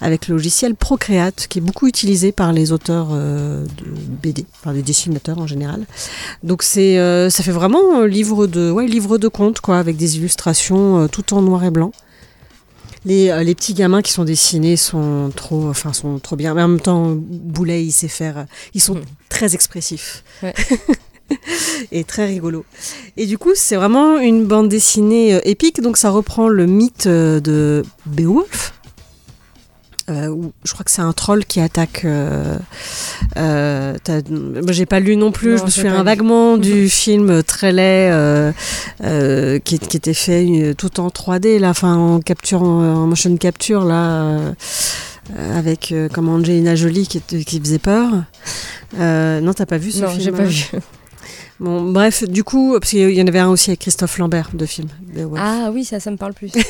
avec 0.00 0.26
le 0.26 0.34
logiciel 0.34 0.74
Procreate 0.74 1.46
qui 1.48 1.58
est 1.60 1.62
beaucoup 1.62 1.86
utilisé 1.86 2.32
par 2.32 2.52
les 2.52 2.72
auteurs 2.72 3.10
euh, 3.12 3.64
de 3.64 3.84
BD, 4.20 4.46
par 4.64 4.72
les 4.72 4.82
dessinateurs 4.82 5.38
en 5.38 5.46
général. 5.46 5.86
Donc 6.42 6.64
c'est, 6.64 6.98
euh, 6.98 7.30
ça 7.30 7.42
fait 7.44 7.52
vraiment 7.52 8.00
euh, 8.00 8.06
livre 8.08 8.46
de, 8.46 8.70
ouais, 8.70 8.86
livre 8.86 9.18
de 9.18 9.28
contes 9.28 9.60
quoi, 9.60 9.78
avec 9.78 9.96
des 9.96 10.16
illustrations 10.16 11.04
euh, 11.04 11.06
tout 11.06 11.34
en 11.34 11.42
noir 11.42 11.62
et 11.64 11.70
blanc. 11.70 11.92
Les, 13.08 13.30
euh, 13.30 13.42
les 13.42 13.54
petits 13.54 13.72
gamins 13.72 14.02
qui 14.02 14.12
sont 14.12 14.24
dessinés 14.24 14.76
sont 14.76 15.32
trop, 15.34 15.66
enfin 15.68 15.94
sont 15.94 16.18
trop 16.18 16.36
bien. 16.36 16.52
Mais 16.52 16.60
en 16.62 16.68
même 16.68 16.80
temps, 16.80 17.14
Boulet, 17.16 17.82
il 17.82 17.90
sait 17.92 18.06
faire. 18.08 18.36
euh, 18.38 18.44
Ils 18.74 18.82
sont 18.82 19.00
très 19.30 19.54
expressifs. 19.54 20.22
Ouais. 20.42 20.52
et 21.92 22.04
très 22.04 22.26
rigolo. 22.26 22.66
Et 23.16 23.24
du 23.24 23.38
coup, 23.38 23.52
c'est 23.54 23.76
vraiment 23.76 24.18
une 24.18 24.44
bande 24.44 24.68
dessinée 24.68 25.34
euh, 25.34 25.40
épique. 25.44 25.80
Donc, 25.80 25.96
ça 25.96 26.10
reprend 26.10 26.48
le 26.48 26.66
mythe 26.66 27.08
de 27.08 27.82
Beowulf. 28.04 28.74
Euh, 30.08 30.28
où 30.28 30.52
je 30.64 30.72
crois 30.72 30.84
que 30.84 30.90
c'est 30.90 31.02
un 31.02 31.12
troll 31.12 31.44
qui 31.44 31.60
attaque. 31.60 32.02
Euh, 32.04 32.56
euh, 33.36 33.94
j'ai 34.68 34.86
pas 34.86 35.00
lu 35.00 35.16
non 35.16 35.32
plus. 35.32 35.52
Non, 35.52 35.56
je 35.58 35.64
me 35.64 35.70
souviens 35.70 35.98
lu. 35.98 36.04
vaguement 36.04 36.56
du 36.56 36.88
film 36.88 37.42
très 37.42 37.72
laid 37.72 38.10
euh, 38.10 38.52
euh, 39.04 39.58
qui, 39.58 39.78
qui 39.78 39.96
était 39.98 40.14
fait 40.14 40.74
tout 40.78 40.98
en 41.00 41.08
3D, 41.08 41.58
là, 41.58 41.70
enfin 41.70 41.94
en 41.94 42.20
capture, 42.20 42.62
en, 42.62 43.02
en 43.02 43.06
motion 43.06 43.36
capture, 43.36 43.84
là, 43.84 44.38
avec 45.54 45.92
euh, 45.92 46.08
comme 46.08 46.28
Angelina 46.28 46.74
Jolie 46.74 47.06
qui, 47.06 47.20
qui 47.20 47.60
faisait 47.60 47.78
peur. 47.78 48.10
Euh, 48.98 49.40
non, 49.40 49.52
t'as 49.52 49.66
pas 49.66 49.78
vu 49.78 49.92
ce 49.92 50.00
Non, 50.02 50.08
film 50.08 50.22
j'ai 50.22 50.32
pas 50.32 50.42
hein? 50.42 50.46
vu. 50.46 50.70
Bon, 51.60 51.90
bref, 51.90 52.22
du 52.22 52.44
coup, 52.44 52.76
parce 52.78 52.90
qu'il 52.90 53.10
y 53.10 53.20
en 53.20 53.26
avait 53.26 53.40
un 53.40 53.48
aussi 53.48 53.70
avec 53.70 53.80
Christophe 53.80 54.18
Lambert 54.18 54.50
de 54.54 54.64
film. 54.64 54.86
Ah 55.36 55.70
oui, 55.74 55.84
ça, 55.84 55.98
ça 55.98 56.10
me 56.12 56.16
parle 56.16 56.32
plus. 56.32 56.52
J'ai 56.54 56.62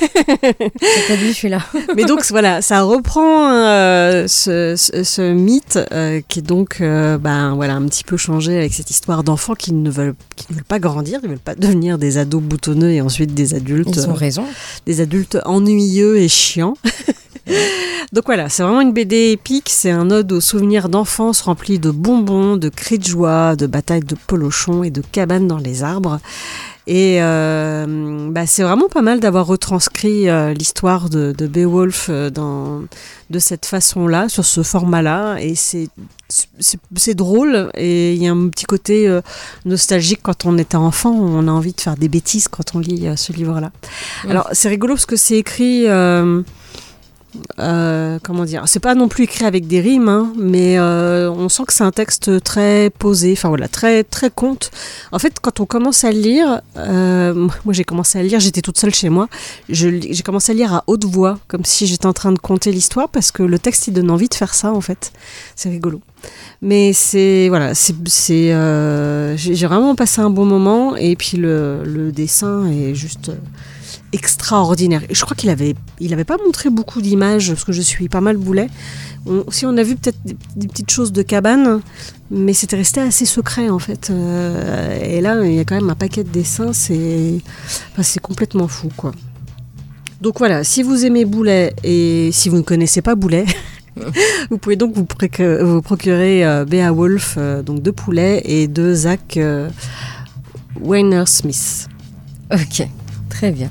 pas 1.08 1.14
vu 1.16 1.34
celui-là. 1.34 1.60
Mais 1.96 2.04
donc 2.04 2.24
voilà, 2.30 2.62
ça 2.62 2.80
reprend 2.82 3.50
euh, 3.52 4.26
ce, 4.28 4.76
ce- 4.76 5.04
ce 5.04 5.32
mythe 5.32 5.78
euh, 5.92 6.22
qui 6.26 6.38
est 6.38 6.42
donc 6.42 6.80
euh, 6.80 7.18
ben, 7.18 7.54
voilà, 7.54 7.74
un 7.74 7.84
petit 7.86 8.02
peu 8.04 8.16
changé 8.16 8.56
avec 8.56 8.72
cette 8.72 8.90
histoire 8.90 9.22
d'enfants 9.24 9.54
qui 9.54 9.74
ne 9.74 9.90
veulent 9.90 10.14
qui 10.36 10.46
ne 10.50 10.54
veulent 10.56 10.64
pas 10.64 10.78
grandir, 10.78 11.20
ils 11.22 11.28
veulent 11.28 11.38
pas 11.38 11.54
devenir 11.54 11.98
des 11.98 12.16
ados 12.16 12.42
boutonneux 12.42 12.90
et 12.92 13.02
ensuite 13.02 13.34
des 13.34 13.52
adultes, 13.54 13.90
Ils 13.94 14.08
ont 14.08 14.14
raison. 14.14 14.44
des 14.86 15.02
adultes 15.02 15.38
ennuyeux 15.44 16.16
et 16.18 16.28
chiants. 16.28 16.74
Donc 18.12 18.24
voilà, 18.26 18.48
c'est 18.48 18.62
vraiment 18.62 18.80
une 18.80 18.92
BD 18.92 19.32
épique, 19.32 19.68
c'est 19.68 19.90
un 19.90 20.10
ode 20.10 20.32
aux 20.32 20.40
souvenirs 20.40 20.88
d'enfance 20.88 21.42
remplis 21.42 21.78
de 21.78 21.90
bonbons, 21.90 22.56
de 22.56 22.68
cris 22.70 22.98
de 22.98 23.04
joie, 23.04 23.54
de 23.54 23.66
batailles 23.66 24.00
de 24.00 24.16
polochons 24.26 24.82
et 24.82 24.90
de 24.90 25.02
cabanes 25.12 25.46
dans 25.46 25.58
les 25.58 25.82
arbres. 25.82 26.18
Et 26.88 27.18
euh, 27.20 28.30
bah, 28.30 28.46
c'est 28.46 28.62
vraiment 28.62 28.88
pas 28.88 29.02
mal 29.02 29.20
d'avoir 29.20 29.46
retranscrit 29.46 30.30
euh, 30.30 30.54
l'histoire 30.54 31.10
de, 31.10 31.34
de 31.36 31.46
Beowulf 31.46 32.06
euh, 32.08 32.30
dans, 32.30 32.84
de 33.28 33.38
cette 33.38 33.66
façon-là, 33.66 34.30
sur 34.30 34.46
ce 34.46 34.62
format-là. 34.62 35.36
Et 35.36 35.54
c'est, 35.54 35.90
drôle 37.14 37.70
et 37.74 38.14
il 38.14 38.22
y 38.22 38.26
a 38.26 38.32
un 38.32 38.48
petit 38.48 38.64
côté 38.64 39.06
euh, 39.06 39.20
nostalgique 39.66 40.20
quand 40.22 40.46
on 40.46 40.56
était 40.56 40.76
enfant. 40.76 41.10
On 41.10 41.46
a 41.46 41.50
envie 41.50 41.74
de 41.74 41.80
faire 41.80 41.96
des 41.96 42.08
bêtises 42.08 42.48
quand 42.48 42.74
on 42.74 42.78
lit 42.78 43.06
ce 43.16 43.34
livre-là. 43.34 43.70
Alors 44.26 44.48
c'est 44.52 44.70
rigolo 44.70 44.94
parce 44.94 45.06
que 45.06 45.16
c'est 45.16 45.36
écrit... 45.36 45.86
euh, 47.58 48.18
comment 48.22 48.44
dire 48.44 48.64
C'est 48.66 48.80
pas 48.80 48.94
non 48.94 49.08
plus 49.08 49.24
écrit 49.24 49.44
avec 49.44 49.66
des 49.66 49.80
rimes, 49.80 50.08
hein, 50.08 50.32
mais 50.38 50.78
euh, 50.78 51.30
on 51.30 51.48
sent 51.48 51.64
que 51.66 51.72
c'est 51.72 51.84
un 51.84 51.90
texte 51.90 52.42
très 52.42 52.90
posé, 52.90 53.32
enfin 53.32 53.48
voilà, 53.48 53.68
très 53.68 54.04
très 54.04 54.30
conte. 54.30 54.70
En 55.12 55.18
fait, 55.18 55.40
quand 55.40 55.60
on 55.60 55.66
commence 55.66 56.04
à 56.04 56.10
lire, 56.10 56.60
euh, 56.76 57.48
moi 57.64 57.72
j'ai 57.72 57.84
commencé 57.84 58.18
à 58.18 58.22
lire, 58.22 58.40
j'étais 58.40 58.62
toute 58.62 58.78
seule 58.78 58.94
chez 58.94 59.08
moi, 59.08 59.28
j'ai 59.68 60.22
commencé 60.24 60.52
à 60.52 60.54
lire 60.54 60.72
à 60.72 60.84
haute 60.86 61.04
voix, 61.04 61.38
comme 61.48 61.64
si 61.64 61.86
j'étais 61.86 62.06
en 62.06 62.12
train 62.12 62.32
de 62.32 62.38
conter 62.38 62.72
l'histoire, 62.72 63.08
parce 63.08 63.30
que 63.30 63.42
le 63.42 63.58
texte 63.58 63.88
il 63.88 63.94
donne 63.94 64.10
envie 64.10 64.28
de 64.28 64.34
faire 64.34 64.54
ça 64.54 64.72
en 64.72 64.80
fait. 64.80 65.12
C'est 65.56 65.70
rigolo. 65.70 66.00
Mais 66.62 66.92
c'est 66.92 67.48
voilà, 67.48 67.74
c'est 67.74 67.94
j'ai 69.36 69.66
vraiment 69.66 69.94
passé 69.94 70.20
un 70.20 70.30
bon 70.30 70.44
moment 70.44 70.96
et 70.96 71.16
puis 71.16 71.36
le, 71.36 72.10
dessin 72.12 72.66
est 72.66 72.94
juste 72.94 73.30
extraordinaire. 74.12 75.02
Je 75.10 75.24
crois 75.24 75.36
qu'il 75.36 75.50
avait, 75.50 75.74
il 76.00 76.24
pas 76.24 76.36
montré 76.44 76.70
beaucoup 76.70 77.00
d'images 77.02 77.50
parce 77.50 77.64
que 77.64 77.72
je 77.72 77.82
suis 77.82 78.08
pas 78.08 78.20
mal 78.20 78.36
boulet. 78.36 78.68
On, 79.26 79.44
si 79.50 79.66
on 79.66 79.76
a 79.76 79.82
vu 79.82 79.96
peut-être 79.96 80.18
des, 80.24 80.68
petites 80.68 80.90
choses 80.90 81.12
de 81.12 81.22
cabane, 81.22 81.80
mais 82.30 82.52
c'était 82.52 82.76
resté 82.76 83.00
assez 83.00 83.24
secret 83.24 83.68
en 83.68 83.78
fait. 83.78 84.10
Euh, 84.10 84.98
et 85.02 85.20
là, 85.20 85.44
il 85.44 85.54
y 85.54 85.58
a 85.58 85.64
quand 85.64 85.74
même 85.74 85.90
un 85.90 85.94
paquet 85.94 86.24
de 86.24 86.30
dessins, 86.30 86.72
c'est, 86.72 87.40
complètement 88.22 88.68
fou 88.68 88.88
quoi. 88.96 89.12
Donc 90.20 90.38
voilà, 90.38 90.64
si 90.64 90.82
vous 90.82 91.04
aimez 91.04 91.24
Boulet 91.24 91.74
et 91.84 92.30
si 92.32 92.48
vous 92.48 92.56
ne 92.56 92.62
connaissez 92.62 93.02
pas 93.02 93.14
Boulet, 93.14 93.44
vous 94.50 94.58
pouvez 94.58 94.74
donc 94.74 94.94
vous, 94.94 95.04
préc- 95.04 95.62
vous 95.62 95.82
procurer 95.82 96.44
euh, 96.44 96.64
Beowulf, 96.64 97.36
euh, 97.38 97.62
donc 97.62 97.82
de 97.82 97.92
Poulet 97.92 98.42
et 98.44 98.66
de 98.66 98.94
Zach 98.94 99.38
Weiner 100.80 101.24
Smith. 101.26 101.88
Ok, 102.52 102.88
très 103.38 103.52
bien. 103.52 103.70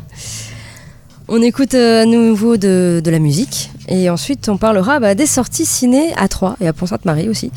On 1.27 1.41
écoute 1.41 1.73
euh, 1.73 2.03
à 2.03 2.05
nouveau 2.05 2.55
de, 2.55 3.01
de 3.03 3.11
la 3.11 3.19
musique 3.19 3.69
et 3.89 4.09
ensuite 4.09 4.47
on 4.47 4.57
parlera 4.57 5.01
bah, 5.01 5.13
des 5.13 5.25
sorties 5.25 5.65
ciné 5.65 6.13
à 6.15 6.29
Troyes 6.29 6.55
et 6.61 6.67
à 6.69 6.71
Pont-Sainte-Marie 6.73 7.27
aussi. 7.27 7.51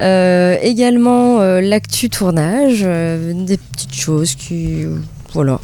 Euh, 0.00 0.56
également 0.62 1.38
euh, 1.40 1.60
l'actu 1.60 2.10
tournage, 2.10 2.80
euh, 2.82 3.32
des 3.44 3.56
petites 3.56 3.94
choses 3.94 4.34
qui, 4.34 4.84
voilà, 5.32 5.60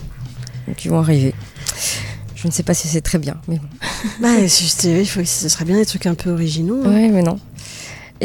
qui 0.76 0.86
vont 0.86 1.00
arriver. 1.00 1.34
Je 2.36 2.46
ne 2.46 2.52
sais 2.52 2.62
pas 2.62 2.74
si 2.74 2.86
c'est 2.86 3.00
très 3.00 3.18
bien, 3.18 3.34
mais 3.48 3.56
bon. 3.56 3.68
Bah, 4.20 4.40
juste, 4.42 4.84
il 4.84 5.04
faut- 5.08 5.24
ce 5.24 5.48
serait 5.48 5.64
bien 5.64 5.76
des 5.76 5.86
trucs 5.86 6.06
un 6.06 6.14
peu 6.14 6.30
originaux. 6.30 6.82
hein. 6.84 6.92
Ouais, 6.92 7.08
mais 7.08 7.22
non. 7.22 7.40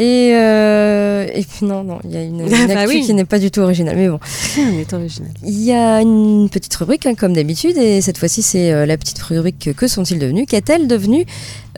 Et, 0.02 0.32
euh, 0.34 1.26
et 1.34 1.42
puis 1.42 1.66
non, 1.66 1.84
non, 1.84 1.98
il 2.04 2.12
y 2.12 2.16
a 2.16 2.22
une, 2.22 2.40
une 2.46 2.54
Ah 2.54 2.66
bah 2.66 2.80
actu 2.80 2.94
oui. 2.96 3.02
qui 3.04 3.12
n'est 3.12 3.26
pas 3.26 3.38
du 3.38 3.50
tout 3.50 3.60
originale. 3.60 3.96
Mais 3.96 4.08
bon, 4.08 4.18
Rien 4.56 4.70
n'est 4.70 4.94
original. 4.94 5.30
il 5.44 5.60
y 5.62 5.72
a 5.72 6.00
une 6.00 6.48
petite 6.48 6.74
rubrique 6.76 7.04
hein, 7.04 7.14
comme 7.14 7.34
d'habitude, 7.34 7.76
et 7.76 8.00
cette 8.00 8.16
fois-ci 8.16 8.40
c'est 8.40 8.72
euh, 8.72 8.86
la 8.86 8.96
petite 8.96 9.18
rubrique 9.18 9.70
Que 9.76 9.86
sont-ils 9.86 10.18
devenus? 10.18 10.46
Qu'est-elle 10.48 10.86
devenue 10.88 11.26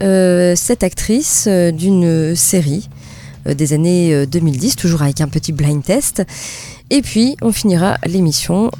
euh, 0.01 0.55
cette 0.55 0.83
actrice 0.83 1.47
d'une 1.49 2.33
série 2.33 2.87
des 3.45 3.73
années 3.73 4.13
euh, 4.13 4.25
2010, 4.25 4.77
toujours 4.77 5.01
avec 5.01 5.19
un 5.19 5.27
petit 5.27 5.51
blind 5.51 5.83
test? 5.83 6.23
Et 6.91 7.01
puis 7.01 7.35
on 7.41 7.51
finira 7.51 7.97
l'émission 8.05 8.71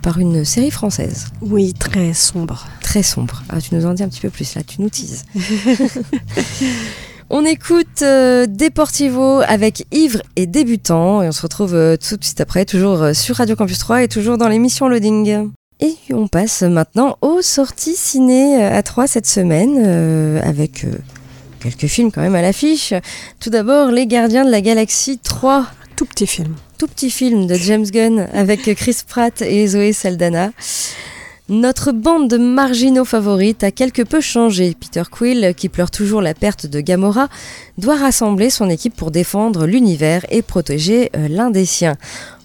par 0.00 0.18
une 0.18 0.44
série 0.46 0.70
française, 0.70 1.26
Oui, 1.42 1.74
très 1.74 2.14
sombre. 2.14 2.66
très 2.80 3.02
sombre. 3.02 3.42
Ah, 3.50 3.60
tu 3.60 3.74
nous 3.74 3.84
en 3.84 3.92
dis 3.92 4.02
un 4.02 4.08
petit 4.08 4.20
peu 4.20 4.30
plus 4.30 4.54
là, 4.54 4.62
tu 4.66 4.80
nous 4.80 4.88
teases. 4.88 5.24
On 7.28 7.44
écoute 7.44 8.02
euh, 8.02 8.46
Deportivo 8.46 9.40
avec 9.46 9.84
Ivre 9.90 10.22
et 10.36 10.46
Débutant 10.46 11.22
et 11.22 11.28
on 11.28 11.32
se 11.32 11.42
retrouve 11.42 11.74
euh, 11.74 11.96
tout 11.96 12.16
de 12.16 12.24
suite 12.24 12.40
après, 12.40 12.64
toujours 12.64 13.02
euh, 13.02 13.14
sur 13.14 13.36
Radio 13.36 13.56
Campus 13.56 13.78
3 13.80 14.04
et 14.04 14.08
toujours 14.08 14.38
dans 14.38 14.46
l'émission 14.46 14.86
Loading. 14.86 15.50
Et 15.80 15.96
on 16.12 16.28
passe 16.28 16.62
maintenant 16.62 17.18
aux 17.22 17.42
sorties 17.42 17.96
ciné 17.96 18.62
à 18.64 18.80
3 18.82 19.08
cette 19.08 19.26
semaine 19.26 20.40
avec 20.42 20.86
quelques 21.60 21.86
films 21.86 22.10
quand 22.10 22.22
même 22.22 22.34
à 22.34 22.40
l'affiche. 22.40 22.94
Tout 23.40 23.50
d'abord 23.50 23.90
Les 23.90 24.06
Gardiens 24.06 24.46
de 24.46 24.50
la 24.50 24.62
Galaxie 24.62 25.18
3, 25.18 25.66
Tout 25.96 26.06
petit 26.06 26.26
film. 26.26 26.54
tout 26.78 26.86
petit 26.86 27.10
film 27.10 27.46
de 27.46 27.56
James 27.56 27.84
Gunn 27.84 28.26
avec 28.32 28.62
Chris 28.74 28.96
Pratt 29.06 29.42
et 29.42 29.66
Zoé 29.66 29.92
Saldana. 29.92 30.52
Notre 31.48 31.92
bande 31.92 32.28
de 32.28 32.38
marginaux 32.38 33.04
favorites 33.04 33.62
a 33.62 33.70
quelque 33.70 34.02
peu 34.02 34.20
changé. 34.20 34.74
Peter 34.74 35.04
Quill, 35.08 35.54
qui 35.56 35.68
pleure 35.68 35.92
toujours 35.92 36.20
la 36.20 36.34
perte 36.34 36.66
de 36.66 36.80
Gamora, 36.80 37.28
doit 37.78 37.94
rassembler 37.94 38.50
son 38.50 38.68
équipe 38.68 38.96
pour 38.96 39.12
défendre 39.12 39.64
l'univers 39.64 40.26
et 40.30 40.42
protéger 40.42 41.08
euh, 41.14 41.28
l'un 41.28 41.50
des 41.50 41.64
siens. 41.64 41.96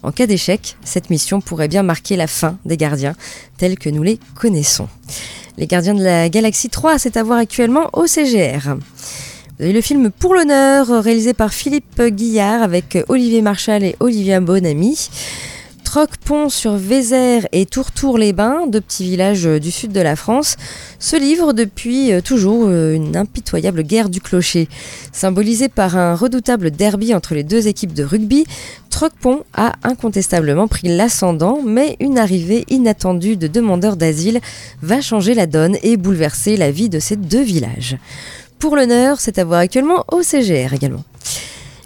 En 0.04 0.12
cas 0.12 0.28
d'échec, 0.28 0.76
cette 0.84 1.10
mission 1.10 1.40
pourrait 1.40 1.66
bien 1.66 1.82
marquer 1.82 2.14
la 2.14 2.28
fin 2.28 2.58
des 2.64 2.76
gardiens 2.76 3.16
tels 3.58 3.76
que 3.76 3.90
nous 3.90 4.04
les 4.04 4.20
connaissons. 4.36 4.86
Les 5.58 5.66
gardiens 5.66 5.94
de 5.94 6.04
la 6.04 6.28
galaxie 6.28 6.68
3, 6.68 7.00
c'est 7.00 7.16
à 7.16 7.24
voir 7.24 7.38
actuellement 7.38 7.90
au 7.94 8.06
CGR. 8.06 8.76
Vous 9.58 9.64
avez 9.64 9.72
le 9.72 9.80
film 9.80 10.12
Pour 10.12 10.32
l'honneur, 10.32 11.02
réalisé 11.02 11.34
par 11.34 11.52
Philippe 11.52 12.00
Guillard 12.00 12.62
avec 12.62 12.96
Olivier 13.08 13.42
Marchal 13.42 13.82
et 13.82 13.96
Olivia 13.98 14.38
Bonamy. 14.38 15.10
Troc-Pont 15.92 16.48
sur 16.48 16.72
Vézère 16.76 17.46
et 17.52 17.66
Tourtour-les-Bains, 17.66 18.66
deux 18.66 18.80
petits 18.80 19.04
villages 19.04 19.46
euh, 19.46 19.60
du 19.60 19.70
sud 19.70 19.92
de 19.92 20.00
la 20.00 20.16
France, 20.16 20.56
se 20.98 21.16
livrent 21.16 21.52
depuis 21.52 22.14
euh, 22.14 22.22
toujours 22.22 22.64
euh, 22.66 22.94
une 22.94 23.14
impitoyable 23.14 23.82
guerre 23.82 24.08
du 24.08 24.22
clocher. 24.22 24.70
Symbolisée 25.12 25.68
par 25.68 25.98
un 25.98 26.14
redoutable 26.14 26.70
derby 26.70 27.14
entre 27.14 27.34
les 27.34 27.42
deux 27.42 27.68
équipes 27.68 27.92
de 27.92 28.04
rugby, 28.04 28.46
Troc-Pont 28.88 29.42
a 29.52 29.74
incontestablement 29.82 30.66
pris 30.66 30.88
l'ascendant, 30.88 31.60
mais 31.62 31.98
une 32.00 32.18
arrivée 32.18 32.64
inattendue 32.70 33.36
de 33.36 33.46
demandeurs 33.46 33.96
d'asile 33.96 34.40
va 34.80 35.02
changer 35.02 35.34
la 35.34 35.46
donne 35.46 35.76
et 35.82 35.98
bouleverser 35.98 36.56
la 36.56 36.70
vie 36.70 36.88
de 36.88 37.00
ces 37.00 37.16
deux 37.16 37.42
villages. 37.42 37.98
Pour 38.58 38.76
l'honneur, 38.76 39.20
c'est 39.20 39.38
à 39.38 39.44
voir 39.44 39.60
actuellement 39.60 40.06
au 40.10 40.22
CGR 40.22 40.72
également. 40.72 41.04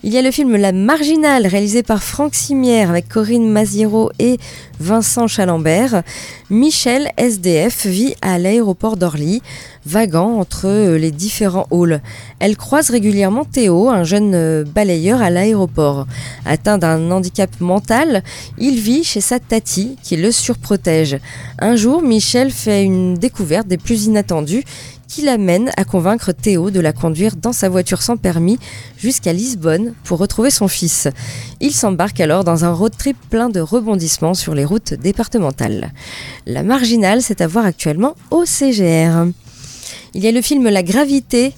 Il 0.07 0.12
y 0.12 0.19
a 0.19 0.23
le 0.23 0.31
film 0.31 0.55
La 0.55 0.71
Marginale, 0.71 1.49
réalisé 1.49 1.83
par 1.83 2.01
Franck 2.01 2.37
Simière 2.37 2.90
avec 2.90 3.09
Corinne 3.09 3.51
Maziero 3.51 4.12
et 4.21 4.38
Vincent 4.79 5.27
Chalambert. 5.27 6.05
Michel, 6.49 7.11
SDF, 7.16 7.87
vit 7.87 8.14
à 8.23 8.38
l'aéroport 8.38 8.97
d'Orly, 8.97 9.42
vaguant 9.85 10.38
entre 10.38 10.69
euh, 10.69 10.97
les 10.97 11.11
différents 11.11 11.66
halls. 11.73 12.01
Elle 12.38 12.57
croise 12.57 12.90
régulièrement 12.90 13.45
Théo, 13.45 13.88
un 13.88 14.05
jeune 14.05 14.37
euh, 14.37 14.62
balayeur 14.64 15.21
à 15.21 15.31
l'aéroport. 15.31 16.07
Atteint 16.45 16.79
d'un 16.79 17.11
handicap 17.11 17.51
mental, 17.59 18.23
il 18.59 18.79
vit 18.79 19.03
chez 19.03 19.21
sa 19.21 19.40
tati 19.40 19.97
qui 20.05 20.16
le 20.16 20.31
surprotège. 20.31 21.19
Un 21.59 21.75
jour, 21.75 22.01
Michel 22.01 22.53
fait 22.53 22.85
une 22.85 23.14
découverte 23.14 23.66
des 23.66 23.79
plus 23.79 24.05
inattendues 24.05 24.62
qui 25.09 25.23
l'amène 25.23 25.71
à 25.77 25.85
convaincre 25.85 26.33
Théo 26.33 26.71
de 26.71 26.81
la 26.81 26.92
conduire 26.92 27.37
dans 27.37 27.53
sa 27.53 27.69
voiture 27.69 28.03
sans 28.03 28.16
permis 28.16 28.59
jusqu'à 28.99 29.33
Lisbonne 29.33 29.95
pour 30.05 30.19
retrouver 30.19 30.51
son 30.51 30.69
fils. 30.69 31.09
Il 31.61 31.73
s'embarque 31.73 32.21
alors 32.21 32.45
dans 32.45 32.64
un 32.64 32.73
road 32.73 32.92
trip 32.97 33.16
plein 33.31 33.49
de 33.49 33.61
rebondissements 33.61 34.35
sur 34.35 34.55
les 34.55 34.64
routes 34.64 34.95
départementales. 34.95 35.92
La 36.47 36.62
marginale, 36.62 37.23
c'est 37.23 37.40
à 37.40 37.47
voir 37.47 37.66
actuellement 37.66 38.14
au 38.31 38.45
CGR. 38.45 39.27
Il 40.14 40.25
y 40.25 40.29
a 40.29 40.33
le 40.33 40.40
film 40.42 40.69
La 40.69 40.83
Gravité, 40.83 41.53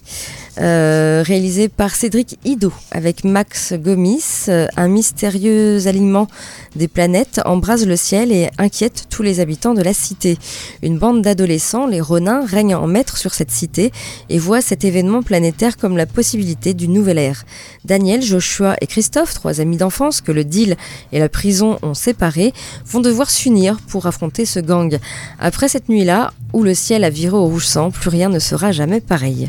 euh, 0.61 1.23
réalisé 1.25 1.68
par 1.68 1.94
Cédric 1.94 2.38
Ido, 2.44 2.73
avec 2.90 3.25
Max 3.25 3.75
Gomis. 3.75 4.47
Euh, 4.49 4.66
un 4.77 4.88
mystérieux 4.88 5.87
alignement 5.87 6.27
des 6.75 6.88
planètes 6.88 7.40
embrase 7.44 7.87
le 7.87 7.97
ciel 7.97 8.33
et 8.33 8.51
inquiète 8.59 9.05
tous 9.09 9.23
les 9.23 9.40
habitants 9.40 9.75
de 9.75 9.83
la 9.83 9.94
cité. 9.94 10.37
Une 10.83 10.99
bande 10.99 11.23
d'adolescents, 11.23 11.87
les 11.87 12.01
Ronins, 12.01 12.44
règnent 12.44 12.75
en 12.75 12.87
maître 12.87 13.18
sur 13.18 13.35
cette 13.35 13.51
cité 13.51 13.92
et 14.31 14.38
voient 14.38 14.61
cet 14.61 14.85
événement 14.85 15.23
planétaire 15.23 15.77
comme 15.77 15.97
la 15.97 16.07
possibilité 16.07 16.75
d'une 16.75 16.92
nouvelle 16.92 17.18
ère. 17.18 17.44
Daniel, 17.85 18.23
Joshua 18.23 18.77
et 18.81 18.87
Christophe, 18.87 19.35
trois 19.35 19.61
amis 19.61 19.77
d'enfance 19.77 20.21
que 20.21 20.33
le 20.33 20.44
deal 20.44 20.77
et 21.12 21.18
la 21.18 21.29
prison 21.29 21.79
ont 21.83 21.94
séparés, 21.94 22.53
vont 22.85 23.01
devoir 23.01 23.31
s'unir 23.31 23.79
pour 23.88 24.07
affronter 24.07 24.44
ce 24.44 24.61
gang. 24.61 24.99
Après 25.38 25.68
cette 25.68 25.88
nuit-là, 25.88 26.33
où 26.53 26.62
le 26.62 26.75
ciel 26.75 27.05
a 27.05 27.11
viré 27.11 27.37
au 27.37 27.44
rouge 27.44 27.66
sang, 27.66 27.90
plus 27.90 28.11
rien 28.11 28.29
ne 28.29 28.38
sera 28.38 28.73
jamais 28.73 29.01
pareil. 29.01 29.49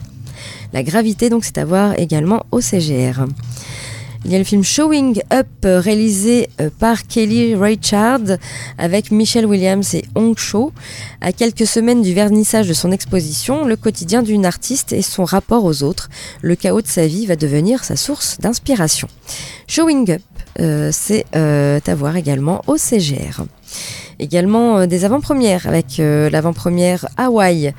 La 0.73 0.83
gravité, 0.83 1.29
donc, 1.29 1.45
c'est 1.45 1.57
à 1.57 1.65
voir 1.65 1.97
également 1.97 2.45
au 2.51 2.61
CGR. 2.61 3.25
Il 4.25 4.31
y 4.31 4.35
a 4.35 4.37
le 4.37 4.43
film 4.43 4.63
Showing 4.63 5.21
Up, 5.31 5.47
euh, 5.63 5.79
réalisé 5.79 6.49
euh, 6.59 6.69
par 6.77 7.07
Kelly 7.07 7.55
Richard 7.55 8.19
avec 8.77 9.11
Michelle 9.11 9.45
Williams 9.45 9.95
et 9.95 10.03
Hong 10.13 10.37
Cho. 10.37 10.73
À 11.21 11.31
quelques 11.31 11.65
semaines 11.65 12.01
du 12.01 12.13
vernissage 12.13 12.67
de 12.67 12.73
son 12.73 12.91
exposition, 12.91 13.63
le 13.63 13.77
quotidien 13.77 14.21
d'une 14.21 14.45
artiste 14.45 14.91
et 14.91 15.01
son 15.01 15.23
rapport 15.23 15.63
aux 15.63 15.83
autres, 15.83 16.09
le 16.41 16.55
chaos 16.55 16.81
de 16.81 16.87
sa 16.87 17.07
vie 17.07 17.27
va 17.27 17.37
devenir 17.37 17.85
sa 17.85 17.95
source 17.95 18.37
d'inspiration. 18.39 19.07
Showing 19.67 20.11
Up, 20.11 20.21
euh, 20.59 20.89
c'est 20.91 21.25
à 21.33 21.95
voir 21.95 22.17
également 22.17 22.61
au 22.67 22.75
CGR. 22.75 23.45
Également 24.19 24.79
euh, 24.79 24.85
des 24.85 25.05
avant-premières 25.05 25.65
avec 25.65 25.99
euh, 25.99 26.29
l'avant-première 26.29 27.07
Hawaï, 27.15 27.73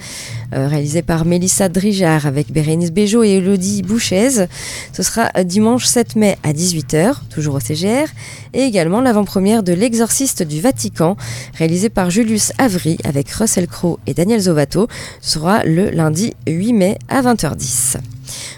euh, 0.55 0.66
réalisée 0.68 1.03
par 1.03 1.26
Mélissa 1.26 1.68
Drijard 1.68 2.26
avec 2.26 2.50
Bérénice 2.50 2.92
Bejo 2.92 3.22
et 3.22 3.37
Elodie 3.37 3.83
Bouchez. 3.83 4.46
Ce 4.92 5.03
sera 5.03 5.31
dimanche 5.44 5.85
7 5.85 6.16
mai 6.16 6.38
à 6.42 6.53
18h, 6.53 7.16
toujours 7.29 7.57
au 7.57 7.61
CGR. 7.61 8.09
Et 8.55 8.62
également 8.62 9.03
l'avant-première 9.03 9.62
de 9.62 9.74
L'Exorciste 9.74 10.42
du 10.42 10.62
Vatican, 10.62 11.16
réalisée 11.59 11.90
par 11.90 12.11
Julius 12.11 12.53
Avry 12.57 12.96
avec 13.05 13.31
Russell 13.31 13.66
Crowe 13.66 13.98
et 14.07 14.14
Daniel 14.14 14.40
Zovato. 14.40 14.88
Sera 15.20 15.62
le 15.64 15.90
lundi 15.90 16.35
8 16.46 16.72
mai 16.72 16.98
à 17.11 17.20
20h10. 17.20 17.98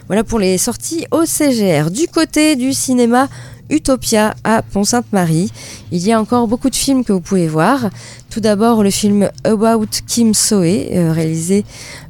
Voilà 0.06 0.24
pour 0.24 0.38
les 0.38 0.58
sorties 0.58 1.06
au 1.10 1.24
CGR. 1.24 1.90
Du 1.90 2.06
côté 2.06 2.56
du 2.56 2.72
cinéma, 2.72 3.28
Utopia 3.72 4.34
à 4.44 4.62
Pont-Sainte-Marie. 4.62 5.50
Il 5.90 6.06
y 6.06 6.12
a 6.12 6.20
encore 6.20 6.46
beaucoup 6.46 6.70
de 6.70 6.76
films 6.76 7.04
que 7.04 7.12
vous 7.12 7.20
pouvez 7.20 7.48
voir. 7.48 7.90
Tout 8.30 8.40
d'abord 8.40 8.84
le 8.84 8.90
film 8.90 9.30
About 9.44 9.86
Kim 10.06 10.34
Soe, 10.34 10.64
euh, 10.92 11.12
réalisé 11.12 11.64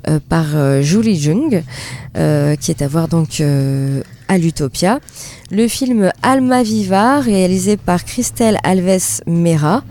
euh, 0.08 0.18
par 0.28 0.44
euh, 0.54 0.82
Julie 0.82 1.18
Jung, 1.18 1.62
qui 2.14 2.70
est 2.70 2.82
à 2.82 2.88
voir 2.88 3.08
donc 3.08 3.42
à 4.28 4.38
l'Utopia. 4.38 5.00
Le 5.50 5.66
film 5.68 6.12
Alma 6.22 6.62
Viva, 6.62 7.20
réalisé 7.20 7.76
par 7.78 8.04
Christelle 8.04 8.58
Alves 8.64 9.22
Mera. 9.26 9.82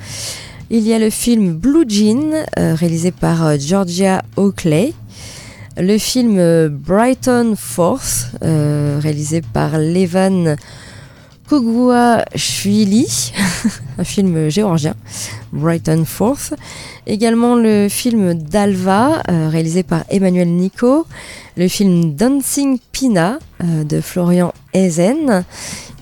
Il 0.69 0.87
y 0.87 0.93
a 0.93 0.99
le 0.99 1.09
film 1.09 1.53
Blue 1.53 1.85
Jean, 1.87 2.45
réalisé 2.55 3.11
par 3.11 3.59
Georgia 3.59 4.21
Oakley. 4.37 4.93
Le 5.77 5.97
film 5.97 6.67
Brighton 6.67 7.55
Forth, 7.57 8.31
euh, 8.43 8.99
réalisé 9.01 9.41
par 9.41 9.79
Levan 9.79 10.57
Kogouachvili, 11.51 13.33
un 13.97 14.03
film 14.05 14.47
géorgien, 14.47 14.93
Brighton 15.51 16.05
Forth. 16.05 16.53
Également 17.05 17.55
le 17.55 17.89
film 17.89 18.35
Dalva, 18.35 19.21
euh, 19.29 19.49
réalisé 19.49 19.83
par 19.83 20.05
Emmanuel 20.09 20.47
Nico. 20.47 21.05
Le 21.57 21.67
film 21.67 22.15
Dancing 22.15 22.79
Pina 22.93 23.37
euh, 23.61 23.83
de 23.83 23.99
Florian 23.99 24.53
Ezen. 24.73 25.43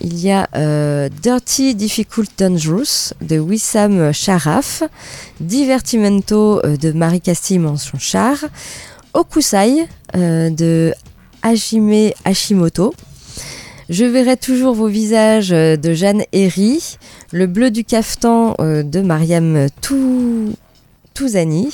Il 0.01 0.19
y 0.19 0.29
a 0.29 0.47
euh, 0.55 1.09
Dirty 1.19 1.73
Difficult 1.73 2.29
Dangerous 2.38 3.15
de 3.19 3.39
Wissam 3.39 4.13
Sharaf. 4.13 4.83
Divertimento 5.39 6.62
de 6.62 6.91
Marie 6.91 7.21
Castille 7.21 7.57
Mention 7.57 7.97
Char. 7.97 8.38
Okusai 9.15 9.88
de 10.13 10.93
Hajime 11.41 12.12
Hashimoto. 12.23 12.93
Je 13.89 14.06
verrai 14.06 14.38
toujours 14.38 14.75
vos 14.75 14.88
visages 14.88 15.52
euh, 15.52 15.75
de 15.75 15.93
Jeanne 15.93 16.23
Herry. 16.32 16.97
Le 17.32 17.47
bleu 17.47 17.71
du 17.71 17.84
cafetan 17.84 18.56
euh, 18.60 18.84
de 18.84 19.02
Mariam 19.02 19.67
Tou- 19.82 20.54
Touzani. 21.15 21.69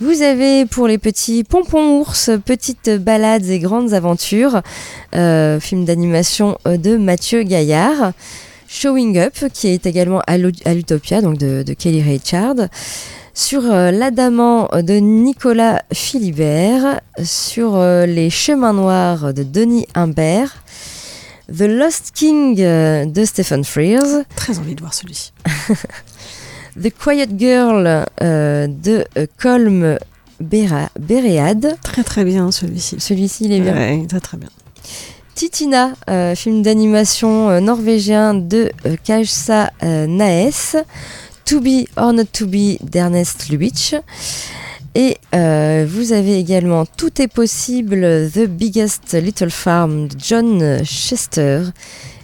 Vous 0.00 0.20
avez 0.22 0.66
pour 0.66 0.88
les 0.88 0.98
petits 0.98 1.44
pompons 1.44 2.00
ours, 2.00 2.30
petites 2.44 2.90
balades 2.90 3.46
et 3.46 3.60
grandes 3.60 3.94
aventures, 3.94 4.60
euh, 5.14 5.60
film 5.60 5.84
d'animation 5.84 6.58
de 6.66 6.96
Mathieu 6.96 7.44
Gaillard. 7.44 8.12
Showing 8.68 9.18
Up, 9.18 9.34
qui 9.52 9.68
est 9.68 9.86
également 9.86 10.20
à 10.26 10.38
l'Utopia, 10.38 11.20
donc 11.22 11.38
de, 11.38 11.62
Kelly 11.74 12.02
Richard. 12.02 12.56
Sur 13.34 13.62
L'Adamant 13.62 14.68
de 14.72 14.94
Nicolas 14.94 15.82
Philibert. 15.92 17.00
Sur 17.22 17.78
Les 18.06 18.28
Chemins 18.30 18.72
Noirs 18.72 19.32
de 19.34 19.42
Denis 19.42 19.86
Imbert. 19.94 20.64
The 21.56 21.62
Lost 21.62 22.12
King 22.14 22.60
euh, 22.60 23.04
de 23.04 23.24
Stephen 23.24 23.64
Frears. 23.64 24.24
Très 24.36 24.58
envie 24.58 24.74
de 24.74 24.80
voir 24.80 24.94
celui-ci. 24.94 25.32
The 26.80 26.90
Quiet 26.90 27.28
Girl 27.36 28.06
euh, 28.22 28.66
de 28.66 29.04
euh, 29.18 29.26
Colm 29.38 29.98
Béréade. 30.40 31.76
Très 31.82 32.02
très 32.02 32.24
bien 32.24 32.50
celui-ci. 32.50 32.96
Celui-ci, 32.98 33.44
il 33.44 33.52
est 33.52 33.60
bien. 33.60 33.74
Ouais, 33.74 34.06
très 34.08 34.20
très 34.20 34.38
bien. 34.38 34.48
Titina, 35.34 35.92
euh, 36.08 36.34
film 36.34 36.62
d'animation 36.62 37.60
norvégien 37.60 38.34
de 38.34 38.70
euh, 38.86 38.96
Kajsa 39.04 39.70
Naes. 39.82 40.76
To 41.44 41.60
Be 41.60 41.86
or 41.96 42.12
Not 42.12 42.26
To 42.32 42.46
Be 42.46 42.78
d'Ernest 42.82 43.48
Lubitsch. 43.50 43.94
Et 44.94 45.16
euh, 45.34 45.86
vous 45.88 46.12
avez 46.12 46.38
également 46.38 46.84
Tout 46.84 47.20
est 47.20 47.28
possible, 47.28 48.30
The 48.32 48.46
Biggest 48.46 49.14
Little 49.14 49.50
Farm 49.50 50.08
de 50.08 50.16
John 50.18 50.84
Chester. 50.84 51.62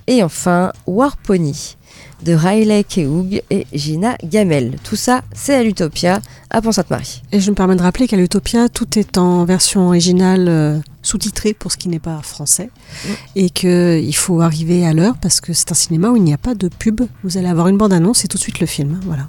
Et 0.07 0.23
enfin 0.23 0.73
War 0.87 1.17
Pony 1.17 1.77
de 2.23 2.33
Riley 2.35 2.85
Keough 2.85 3.41
et 3.51 3.67
Gina 3.73 4.17
Gamel. 4.25 4.77
Tout 4.83 4.97
ça, 4.97 5.23
c'est 5.33 5.55
à 5.55 5.63
l'Utopia, 5.63 6.21
à 6.51 6.61
Pont-Sainte-Marie. 6.61 7.23
Et 7.33 7.41
je 7.41 7.51
me 7.51 7.55
permets 7.55 7.77
de 7.77 7.83
rappeler 7.83 8.09
qu'à 8.09 8.17
l'Utopia, 8.17 8.69
tout 8.69 8.99
est 8.99 9.19
en 9.19 9.45
version 9.45 9.87
originale 9.87 10.47
euh, 10.49 10.79
sous-titrée 11.03 11.55
pour 11.55 11.71
ce 11.71 11.77
qui 11.77 11.89
n'est 11.89 11.99
pas 11.99 12.21
français. 12.23 12.71
Mm. 13.05 13.09
Et 13.37 13.51
qu'il 13.51 14.17
faut 14.17 14.41
arriver 14.41 14.87
à 14.87 14.93
l'heure 14.93 15.17
parce 15.21 15.41
que 15.41 15.53
c'est 15.53 15.71
un 15.71 15.77
cinéma 15.77 16.11
où 16.11 16.17
il 16.17 16.25
n'y 16.25 16.35
a 16.35 16.39
pas 16.39 16.55
de 16.55 16.69
pub. 16.69 17.03
Vous 17.23 17.37
allez 17.37 17.49
avoir 17.49 17.69
une 17.69 17.79
bande-annonce 17.79 18.25
et 18.25 18.29
tout 18.29 18.37
de 18.37 18.43
suite 18.43 18.61
le 18.61 18.67
film. 18.67 19.01
Voilà. 19.05 19.29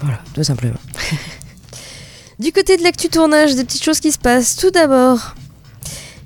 Voilà, 0.00 0.18
tout 0.34 0.42
simplement. 0.42 0.78
du 2.38 2.52
côté 2.52 2.76
de 2.76 2.82
l'actu 2.82 3.08
tournage, 3.08 3.54
des 3.54 3.64
petites 3.64 3.84
choses 3.84 4.00
qui 4.00 4.12
se 4.12 4.18
passent. 4.18 4.56
Tout 4.56 4.70
d'abord, 4.70 5.34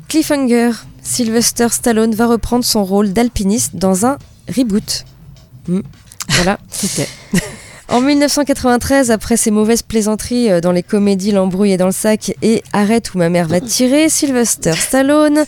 Cliffhanger. 0.08 0.72
Sylvester 1.02 1.68
Stallone 1.70 2.14
va 2.14 2.26
reprendre 2.26 2.64
son 2.64 2.84
rôle 2.84 3.12
d'alpiniste 3.12 3.76
dans 3.76 4.06
un 4.06 4.18
reboot. 4.48 5.04
Mm. 5.68 5.80
Voilà. 6.28 6.58
Ok. 6.84 7.06
En 7.88 8.00
1993, 8.00 9.10
après 9.10 9.36
ses 9.36 9.50
mauvaises 9.50 9.82
plaisanteries 9.82 10.48
euh, 10.48 10.60
dans 10.60 10.70
les 10.70 10.84
comédies 10.84 11.32
L'embrouille 11.32 11.72
est 11.72 11.76
dans 11.76 11.86
le 11.86 11.92
sac 11.92 12.32
et 12.40 12.62
Arrête 12.72 13.14
où 13.14 13.18
ma 13.18 13.28
mère 13.28 13.48
va 13.48 13.60
tirer, 13.60 14.08
Sylvester 14.08 14.74
Stallone 14.74 15.44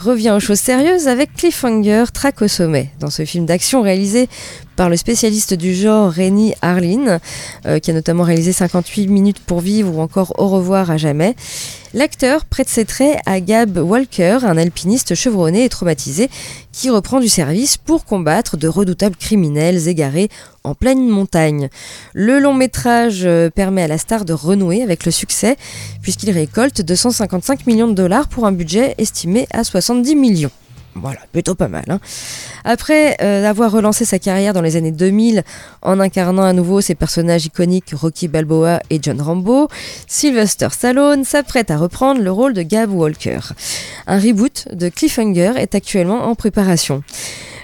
revient 0.00 0.30
aux 0.30 0.40
choses 0.40 0.60
sérieuses 0.60 1.08
avec 1.08 1.34
Cliffhanger, 1.34 2.04
Track 2.12 2.42
au 2.42 2.48
sommet. 2.48 2.90
Dans 3.00 3.10
ce 3.10 3.24
film 3.24 3.46
d'action 3.46 3.82
réalisé 3.82 4.28
par 4.76 4.90
le 4.90 4.96
spécialiste 4.96 5.54
du 5.54 5.74
genre 5.74 6.10
Rémi 6.10 6.54
Harlin, 6.60 7.18
euh, 7.66 7.78
qui 7.78 7.90
a 7.90 7.94
notamment 7.94 8.24
réalisé 8.24 8.52
58 8.52 9.08
minutes 9.08 9.40
pour 9.40 9.60
vivre 9.60 9.96
ou 9.96 10.00
encore 10.00 10.34
Au 10.38 10.48
revoir 10.48 10.90
à 10.90 10.98
jamais. 10.98 11.34
L'acteur 11.94 12.44
prête 12.44 12.68
ses 12.68 12.84
traits 12.84 13.18
à 13.24 13.40
Gab 13.40 13.78
Walker, 13.78 14.40
un 14.42 14.58
alpiniste 14.58 15.14
chevronné 15.14 15.64
et 15.64 15.68
traumatisé 15.70 16.28
qui 16.72 16.90
reprend 16.90 17.20
du 17.20 17.28
service 17.28 17.78
pour 17.78 18.04
combattre 18.04 18.58
de 18.58 18.68
redoutables 18.68 19.16
criminels 19.16 19.88
égarés 19.88 20.28
en 20.62 20.74
pleine 20.74 21.08
montagne. 21.08 21.70
Le 22.12 22.38
long 22.38 22.52
métrage 22.52 23.22
euh, 23.24 23.48
permet 23.48 23.82
à 23.82 23.88
la 23.88 23.96
star 23.96 24.26
de 24.26 24.34
renouer 24.34 24.82
avec 24.82 25.06
le 25.06 25.10
succès 25.10 25.56
puisqu'il 26.02 26.30
récolte 26.32 26.82
255 26.82 27.66
millions 27.66 27.88
de 27.88 27.94
dollars 27.94 28.28
pour 28.28 28.44
un 28.44 28.52
budget 28.52 28.94
estimé 28.98 29.46
à 29.52 29.64
70 29.86 30.16
millions. 30.16 30.50
Voilà, 30.96 31.20
plutôt 31.30 31.54
pas 31.54 31.68
mal. 31.68 31.84
hein. 31.88 32.00
Après 32.64 33.16
euh, 33.22 33.44
avoir 33.48 33.70
relancé 33.70 34.04
sa 34.04 34.18
carrière 34.18 34.52
dans 34.52 34.62
les 34.62 34.74
années 34.76 34.90
2000 34.90 35.44
en 35.82 36.00
incarnant 36.00 36.42
à 36.42 36.52
nouveau 36.54 36.80
ses 36.80 36.94
personnages 36.96 37.44
iconiques 37.46 37.90
Rocky 37.92 38.26
Balboa 38.28 38.80
et 38.90 38.98
John 39.00 39.20
Rambo, 39.20 39.68
Sylvester 40.08 40.68
Stallone 40.72 41.22
s'apprête 41.24 41.70
à 41.70 41.76
reprendre 41.76 42.20
le 42.20 42.32
rôle 42.32 42.54
de 42.54 42.62
Gab 42.62 42.90
Walker. 42.90 43.38
Un 44.08 44.18
reboot 44.18 44.66
de 44.72 44.88
Cliffhanger 44.88 45.52
est 45.58 45.74
actuellement 45.76 46.24
en 46.24 46.34
préparation. 46.34 47.04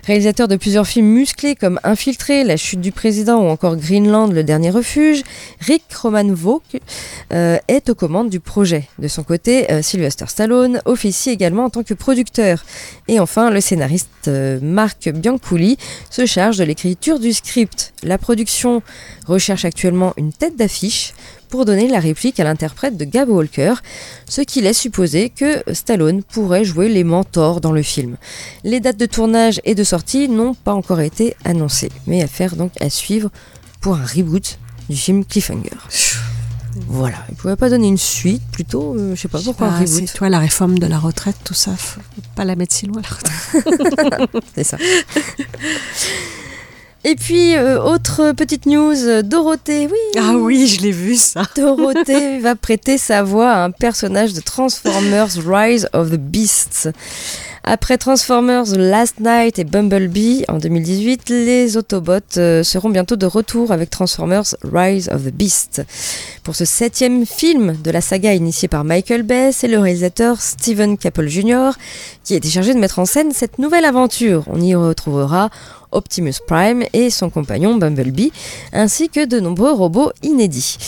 Réalisateur 0.04 0.48
de 0.48 0.56
plusieurs 0.56 0.86
films 0.86 1.06
musclés 1.06 1.54
comme 1.54 1.78
Infiltré, 1.84 2.42
La 2.42 2.56
chute 2.56 2.80
du 2.80 2.90
président 2.90 3.40
ou 3.40 3.48
encore 3.48 3.76
Greenland, 3.76 4.32
le 4.32 4.42
dernier 4.42 4.70
refuge, 4.70 5.22
Rick 5.60 5.84
Roman 5.94 6.34
euh, 7.32 7.58
est 7.68 7.88
aux 7.88 7.94
commandes 7.94 8.28
du 8.28 8.40
projet. 8.40 8.88
De 8.98 9.06
son 9.06 9.22
côté, 9.22 9.70
euh, 9.70 9.80
Sylvester 9.80 10.24
Stallone 10.26 10.82
officie 10.86 11.30
également 11.30 11.66
en 11.66 11.70
tant 11.70 11.84
que 11.84 11.94
producteur. 11.94 12.64
Et 13.06 13.20
enfin, 13.20 13.48
le 13.50 13.60
scénariste 13.60 14.08
euh, 14.26 14.58
Marc 14.60 15.08
Bianculli 15.08 15.78
se 16.10 16.26
charge 16.26 16.58
de 16.58 16.64
l'écriture 16.64 17.20
du 17.20 17.32
script. 17.32 17.94
La 18.02 18.18
production 18.18 18.82
recherche 19.28 19.64
actuellement 19.64 20.14
une 20.16 20.32
tête 20.32 20.56
d'affiche 20.56 21.14
pour 21.52 21.66
donner 21.66 21.86
la 21.86 22.00
réplique 22.00 22.40
à 22.40 22.44
l'interprète 22.44 22.96
de 22.96 23.04
Gab 23.04 23.28
Walker, 23.28 23.74
ce 24.26 24.40
qui 24.40 24.62
laisse 24.62 24.78
supposer 24.78 25.28
que 25.28 25.62
Stallone 25.74 26.22
pourrait 26.22 26.64
jouer 26.64 26.88
les 26.88 27.04
mentors 27.04 27.60
dans 27.60 27.72
le 27.72 27.82
film. 27.82 28.16
Les 28.64 28.80
dates 28.80 28.96
de 28.96 29.04
tournage 29.04 29.60
et 29.64 29.74
de 29.74 29.84
sortie 29.84 30.30
n'ont 30.30 30.54
pas 30.54 30.72
encore 30.72 31.02
été 31.02 31.36
annoncées, 31.44 31.92
mais 32.06 32.22
affaire 32.22 32.56
donc 32.56 32.72
à 32.80 32.88
suivre 32.88 33.28
pour 33.82 33.96
un 33.96 34.06
reboot 34.06 34.58
du 34.88 34.96
film 34.96 35.26
Cliffhanger. 35.26 35.76
Voilà, 36.88 37.18
il 37.28 37.34
pouvait 37.34 37.56
pas 37.56 37.68
donner 37.68 37.88
une 37.88 37.98
suite, 37.98 38.42
plutôt, 38.50 38.94
euh, 38.94 39.14
je 39.14 39.20
sais 39.20 39.28
pas 39.28 39.38
pourquoi 39.38 39.66
un 39.66 39.78
reboot. 39.78 40.06
c'est 40.06 40.16
toi 40.16 40.30
la 40.30 40.38
réforme 40.38 40.78
de 40.78 40.86
la 40.86 40.98
retraite, 40.98 41.36
tout 41.44 41.52
ça, 41.52 41.76
faut 41.76 42.00
pas 42.34 42.46
la 42.46 42.56
mettre 42.56 42.74
si 42.74 42.86
loin 42.86 43.02
la 43.02 43.08
retraite. 43.10 44.40
C'est 44.54 44.64
ça. 44.64 44.78
Et 47.04 47.16
puis, 47.16 47.56
euh, 47.56 47.82
autre 47.82 48.32
petite 48.32 48.66
news, 48.66 49.22
Dorothée, 49.24 49.88
oui. 49.90 50.20
Ah 50.20 50.34
oui, 50.36 50.68
je 50.68 50.80
l'ai 50.82 50.92
vu 50.92 51.16
ça. 51.16 51.42
Dorothée 51.56 52.38
va 52.38 52.54
prêter 52.54 52.96
sa 52.96 53.24
voix 53.24 53.50
à 53.50 53.64
un 53.64 53.70
personnage 53.72 54.34
de 54.34 54.40
Transformers 54.40 55.30
Rise 55.44 55.88
of 55.92 56.10
the 56.10 56.16
Beasts. 56.16 56.88
Après 57.64 57.96
Transformers 57.96 58.76
Last 58.76 59.20
Night 59.20 59.60
et 59.60 59.64
Bumblebee 59.64 60.44
en 60.48 60.58
2018, 60.58 61.28
les 61.28 61.76
Autobots 61.76 62.36
euh, 62.36 62.64
seront 62.64 62.90
bientôt 62.90 63.14
de 63.14 63.26
retour 63.26 63.70
avec 63.70 63.88
Transformers 63.88 64.56
Rise 64.64 65.08
of 65.10 65.24
the 65.24 65.32
Beast. 65.32 65.82
Pour 66.42 66.56
ce 66.56 66.64
septième 66.64 67.24
film 67.24 67.76
de 67.82 67.90
la 67.92 68.00
saga 68.00 68.34
initiée 68.34 68.66
par 68.66 68.82
Michael 68.82 69.22
Bay, 69.22 69.50
c'est 69.52 69.68
le 69.68 69.78
réalisateur 69.78 70.40
Steven 70.40 70.98
Caple 70.98 71.28
Jr. 71.28 71.70
qui 72.24 72.34
a 72.34 72.36
été 72.36 72.48
chargé 72.48 72.74
de 72.74 72.80
mettre 72.80 72.98
en 72.98 73.04
scène 73.04 73.30
cette 73.32 73.60
nouvelle 73.60 73.84
aventure. 73.84 74.44
On 74.48 74.60
y 74.60 74.74
retrouvera 74.74 75.50
Optimus 75.92 76.34
Prime 76.46 76.84
et 76.92 77.10
son 77.10 77.30
compagnon 77.30 77.76
Bumblebee, 77.76 78.32
ainsi 78.72 79.08
que 79.08 79.24
de 79.24 79.40
nombreux 79.40 79.72
robots 79.72 80.12
inédits. 80.22 80.78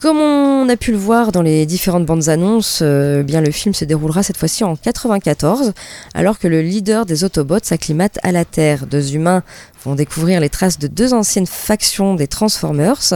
Comme 0.00 0.16
on 0.16 0.66
a 0.70 0.76
pu 0.78 0.92
le 0.92 0.96
voir 0.96 1.30
dans 1.30 1.42
les 1.42 1.66
différentes 1.66 2.06
bandes 2.06 2.30
annonces, 2.30 2.78
euh, 2.80 3.22
bien 3.22 3.42
le 3.42 3.50
film 3.50 3.74
se 3.74 3.84
déroulera 3.84 4.22
cette 4.22 4.38
fois-ci 4.38 4.64
en 4.64 4.74
94, 4.74 5.74
alors 6.14 6.38
que 6.38 6.48
le 6.48 6.62
leader 6.62 7.04
des 7.04 7.22
Autobots 7.22 7.58
s'acclimate 7.62 8.18
à 8.22 8.32
la 8.32 8.46
Terre. 8.46 8.86
Deux 8.86 9.14
humains 9.14 9.42
vont 9.84 9.94
découvrir 9.94 10.40
les 10.40 10.48
traces 10.48 10.78
de 10.78 10.86
deux 10.86 11.14
anciennes 11.14 11.46
factions 11.46 12.14
des 12.14 12.26
Transformers, 12.26 13.14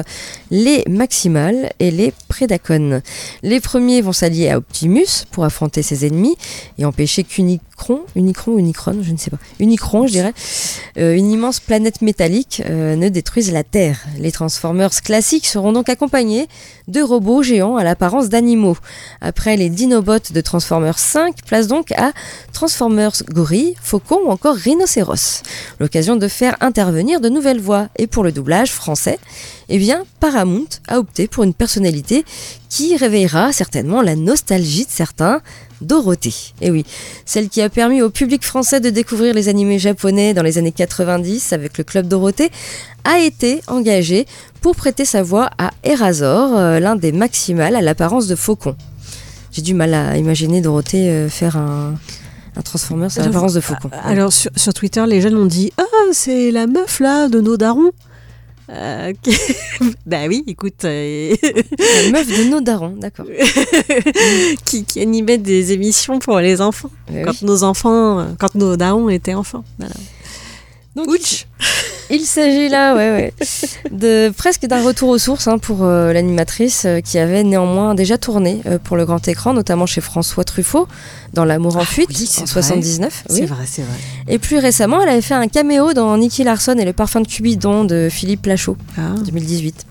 les 0.50 0.84
Maximals 0.88 1.70
et 1.78 1.90
les 1.90 2.12
Predacons. 2.28 3.02
Les 3.42 3.60
premiers 3.60 4.00
vont 4.00 4.12
s'allier 4.12 4.50
à 4.50 4.58
Optimus 4.58 5.24
pour 5.30 5.44
affronter 5.44 5.82
ses 5.82 6.06
ennemis 6.06 6.36
et 6.78 6.84
empêcher 6.84 7.24
qu'Unicron, 7.24 8.02
Unicron 8.16 8.58
Unicron, 8.58 9.02
je 9.02 9.12
ne 9.12 9.16
sais 9.16 9.30
pas, 9.30 9.38
Unicron 9.60 10.06
je 10.06 10.12
dirais, 10.12 10.34
euh, 10.98 11.14
une 11.14 11.30
immense 11.30 11.60
planète 11.60 12.02
métallique 12.02 12.62
euh, 12.68 12.96
ne 12.96 13.08
détruise 13.08 13.52
la 13.52 13.64
Terre. 13.64 14.04
Les 14.18 14.32
Transformers 14.32 14.90
classiques 15.02 15.46
seront 15.46 15.72
donc 15.72 15.88
accompagnés 15.88 16.48
de 16.88 17.00
robots 17.00 17.42
géants 17.42 17.76
à 17.76 17.84
l'apparence 17.84 18.28
d'animaux. 18.28 18.76
Après 19.20 19.56
les 19.56 19.68
Dinobots 19.68 20.32
de 20.32 20.40
Transformers 20.40 20.98
5, 20.98 21.44
place 21.46 21.66
donc 21.66 21.92
à 21.92 22.12
Transformers 22.52 23.22
Gorille, 23.30 23.74
Faucon 23.80 24.20
ou 24.26 24.30
encore 24.30 24.56
Rhinocéros. 24.56 25.42
L'occasion 25.80 26.16
de 26.16 26.28
faire 26.28 26.56
intervenir 26.60 27.20
de 27.20 27.28
nouvelles 27.28 27.60
voix. 27.60 27.88
Et 27.96 28.06
pour 28.06 28.24
le 28.24 28.32
doublage 28.32 28.72
français, 28.72 29.18
eh 29.68 29.78
bien, 29.78 30.04
Paramount 30.20 30.68
a 30.88 30.98
opté 30.98 31.26
pour 31.26 31.44
une 31.44 31.54
personnalité 31.54 32.24
qui 32.68 32.96
réveillera 32.96 33.52
certainement 33.52 34.02
la 34.02 34.16
nostalgie 34.16 34.84
de 34.84 34.90
certains, 34.90 35.40
Dorothée. 35.80 36.34
Et 36.60 36.70
oui, 36.70 36.84
celle 37.24 37.48
qui 37.48 37.60
a 37.62 37.68
permis 37.68 38.02
au 38.02 38.10
public 38.10 38.44
français 38.44 38.80
de 38.80 38.90
découvrir 38.90 39.34
les 39.34 39.48
animés 39.48 39.78
japonais 39.78 40.34
dans 40.34 40.42
les 40.42 40.58
années 40.58 40.72
90 40.72 41.52
avec 41.52 41.78
le 41.78 41.84
Club 41.84 42.08
Dorothée, 42.08 42.50
a 43.04 43.18
été 43.18 43.60
engagée 43.66 44.26
pour 44.60 44.76
prêter 44.76 45.04
sa 45.04 45.22
voix 45.22 45.50
à 45.58 45.70
Erazor, 45.82 46.56
euh, 46.56 46.80
l'un 46.80 46.96
des 46.96 47.12
maximales 47.12 47.76
à 47.76 47.82
l'apparence 47.82 48.26
de 48.26 48.34
faucon. 48.34 48.76
J'ai 49.52 49.62
du 49.62 49.74
mal 49.74 49.94
à 49.94 50.16
imaginer 50.16 50.60
Dorothée 50.60 51.08
euh, 51.10 51.28
faire 51.28 51.56
un, 51.56 51.94
un 52.56 52.62
Transformers 52.62 53.10
à 53.16 53.20
Alors, 53.20 53.26
l'apparence 53.26 53.54
de 53.54 53.60
faucon. 53.60 53.90
Alors 54.04 54.32
sur, 54.32 54.50
sur 54.56 54.72
Twitter, 54.74 55.04
les 55.06 55.20
jeunes 55.20 55.36
ont 55.36 55.46
dit 55.46 55.72
Ah, 55.78 55.82
c'est 56.12 56.50
la 56.50 56.66
meuf 56.66 57.00
là 57.00 57.28
de 57.28 57.40
nos 57.40 57.56
darons. 57.56 57.92
Euh, 58.70 59.12
qui- 59.22 59.36
bah 60.06 60.22
oui, 60.26 60.42
écoute, 60.46 60.84
euh, 60.84 61.34
La 61.42 62.10
meuf 62.12 62.26
de 62.26 62.44
nos 62.50 62.60
darons, 62.60 62.94
d'accord. 62.96 63.26
qui, 64.64 64.84
qui 64.84 65.00
animait 65.00 65.38
des 65.38 65.72
émissions 65.72 66.18
pour 66.18 66.38
les 66.40 66.60
enfants. 66.60 66.90
Eh 67.12 67.22
Quand 67.22 67.32
oui. 67.32 67.46
nos 67.46 67.62
enfants, 67.62 68.20
euh, 68.20 68.24
quand 68.38 68.54
nos 68.54 68.76
darons 68.76 69.08
étaient 69.10 69.34
enfants. 69.34 69.64
Voilà. 69.78 69.94
Donc, 70.96 71.08
Ouch 71.08 71.46
Il 72.10 72.20
s'agit 72.20 72.68
là, 72.68 72.94
ouais, 72.94 73.10
ouais, 73.10 73.34
de 73.90 74.30
presque 74.36 74.66
d'un 74.66 74.82
retour 74.84 75.08
aux 75.08 75.18
sources 75.18 75.48
hein, 75.48 75.58
pour 75.58 75.82
euh, 75.84 76.12
l'animatrice 76.12 76.84
euh, 76.84 77.00
qui 77.00 77.18
avait 77.18 77.42
néanmoins 77.42 77.94
déjà 77.94 78.18
tourné 78.18 78.60
euh, 78.66 78.78
pour 78.78 78.96
le 78.96 79.04
grand 79.06 79.26
écran, 79.26 79.54
notamment 79.54 79.86
chez 79.86 80.00
François 80.00 80.44
Truffaut 80.44 80.86
dans 81.32 81.44
L'amour 81.44 81.76
en 81.78 81.84
fuite 81.84 82.10
Ah 82.12 82.16
oui, 82.20 82.26
c'est 82.26 82.42
en 82.42 82.44
vrai. 82.44 82.62
79. 82.62 83.24
oui. 83.30 83.36
C'est 83.40 83.46
vrai, 83.46 83.64
c'est 83.66 83.82
vrai. 83.82 83.96
Et 84.28 84.38
plus 84.38 84.58
récemment, 84.58 85.00
elle 85.02 85.08
avait 85.08 85.20
fait 85.22 85.34
un 85.34 85.48
caméo 85.48 85.94
dans 85.94 86.16
Nicky 86.16 86.44
Larson 86.44 86.76
et 86.78 86.84
le 86.84 86.92
parfum 86.92 87.22
de 87.22 87.26
Cupidon 87.26 87.84
de 87.84 88.08
Philippe 88.10 88.46
Lachaud, 88.46 88.76
Ah. 88.98 89.14
2018. 89.24 89.86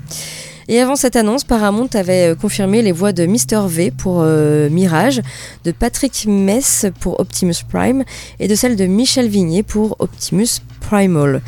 Et 0.68 0.80
avant 0.80 0.96
cette 0.96 1.16
annonce, 1.16 1.44
Paramount 1.44 1.90
avait 1.94 2.32
euh, 2.32 2.36
confirmé 2.36 2.82
les 2.82 2.92
voix 2.92 3.12
de 3.12 3.26
Mr. 3.26 3.68
V 3.68 3.92
pour 3.92 4.22
euh, 4.22 4.70
Mirage, 4.70 5.22
de 5.64 5.72
Patrick 5.72 6.26
Mess 6.28 6.86
pour 7.00 7.20
Optimus 7.20 7.56
Prime 7.70 8.04
et 8.40 8.48
de 8.48 8.56
celle 8.56 8.76
de 8.76 8.86
Michel 8.86 9.28
Vigné 9.28 9.64
pour 9.64 9.96
Optimus 10.00 10.62
Primal. 10.80 11.42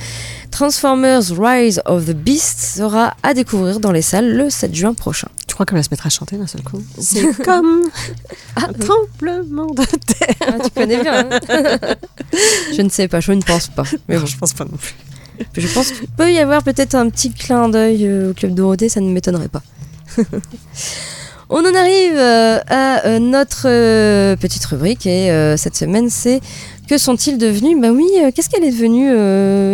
Transformers 0.51 1.31
Rise 1.37 1.81
of 1.85 2.05
the 2.05 2.13
Beast 2.15 2.59
sera 2.77 3.13
à 3.23 3.33
découvrir 3.33 3.79
dans 3.81 3.91
les 3.91 4.01
salles 4.01 4.35
le 4.37 4.49
7 4.49 4.73
juin 4.73 4.93
prochain. 4.93 5.27
Tu 5.47 5.53
crois 5.53 5.65
qu'elle 5.65 5.77
va 5.77 5.83
se 5.83 5.89
mettre 5.91 6.05
à 6.05 6.09
chanter 6.09 6.37
d'un 6.37 6.47
seul 6.47 6.63
coup? 6.63 6.81
C'est 6.99 7.37
comme 7.43 7.83
un 8.55 8.73
tremblement 8.73 9.67
de 9.73 9.83
terre. 9.85 10.35
Ah, 10.47 10.53
tu 10.63 10.69
connais 10.69 11.01
bien. 11.01 11.27
hein 11.29 11.39
je 12.75 12.81
ne 12.81 12.89
sais 12.89 13.07
pas, 13.07 13.19
je 13.19 13.33
ne 13.33 13.41
pense 13.41 13.67
pas. 13.67 13.83
Mais 14.07 14.17
bon, 14.17 14.25
je 14.25 14.37
pense 14.37 14.53
pas 14.53 14.63
non 14.65 14.77
plus. 14.77 14.93
je 15.57 15.67
pense 15.73 15.91
qu'il 15.91 16.07
peut 16.07 16.31
y 16.31 16.39
avoir 16.39 16.63
peut-être 16.63 16.95
un 16.95 17.09
petit 17.09 17.31
clin 17.31 17.69
d'œil 17.69 18.05
euh, 18.07 18.31
au 18.31 18.33
Club 18.33 18.53
Dorothée, 18.53 18.89
ça 18.89 19.01
ne 19.01 19.09
m'étonnerait 19.09 19.49
pas. 19.49 19.63
On 21.49 21.59
en 21.59 21.75
arrive 21.75 22.15
euh, 22.15 22.59
à 22.67 23.05
euh, 23.05 23.19
notre 23.19 24.35
petite 24.35 24.65
rubrique 24.65 25.05
et 25.05 25.55
cette 25.57 25.75
semaine 25.75 26.09
c'est 26.09 26.41
que 26.87 26.97
sont-ils 26.97 27.37
devenus? 27.37 27.79
Bah 27.79 27.91
oui, 27.91 28.07
qu'est-ce 28.33 28.49
qu'elle 28.49 28.63
est 28.63 28.71
devenue, 28.71 29.09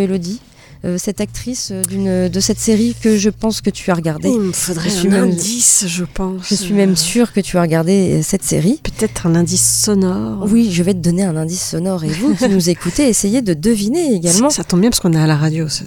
Elodie? 0.04 0.41
Euh, 0.84 0.98
cette 0.98 1.22
actrice 1.22 1.70
euh, 1.72 1.84
d'une 1.84 2.28
de 2.28 2.39
cette 2.39 2.58
série 2.58 2.96
que 3.00 3.15
je 3.15 3.30
pense 3.30 3.62
que 3.62 3.70
tu 3.70 3.91
as 3.91 3.94
regardée. 3.94 4.30
Il 4.30 4.39
me 4.39 4.52
faudrait 4.52 4.89
Je 4.89 4.96
suis 4.96 5.08
un 5.10 5.12
même- 5.12 5.24
indice, 5.26 5.86
je 5.88 6.04
pense. 6.04 6.48
Je 6.50 6.56
suis 6.56 6.74
même 6.74 6.96
sûre 6.96 7.34
que 7.34 7.39
tu 7.39 7.58
as 7.60 7.62
regardé 7.62 8.13
euh, 8.13 8.22
cette 8.24 8.41
série. 8.44 8.80
Peut-être 8.82 9.28
un 9.28 9.36
indice 9.36 9.84
sonore. 9.84 10.48
Oui, 10.50 10.72
je 10.72 10.82
vais 10.82 10.96
te 10.96 11.00
donner 11.00 11.24
un 11.24 11.36
indice 11.38 11.62
sonore 11.70 12.04
et 12.04 12.08
vous 12.10 12.34
qui 12.34 12.50
nous 12.50 12.70
écoutez, 12.72 13.08
essayez 13.08 13.44
de 13.44 13.54
deviner 13.54 14.15
également. 14.15 14.50
Ça, 14.50 14.58
ça 14.58 14.63
tombe 14.63 14.82
bien 14.82 14.89
parce 14.89 15.00
qu'on 15.02 15.13
est 15.13 15.20
à 15.22 15.28
la 15.28 15.38
radio, 15.38 15.67
c'est 15.70 15.86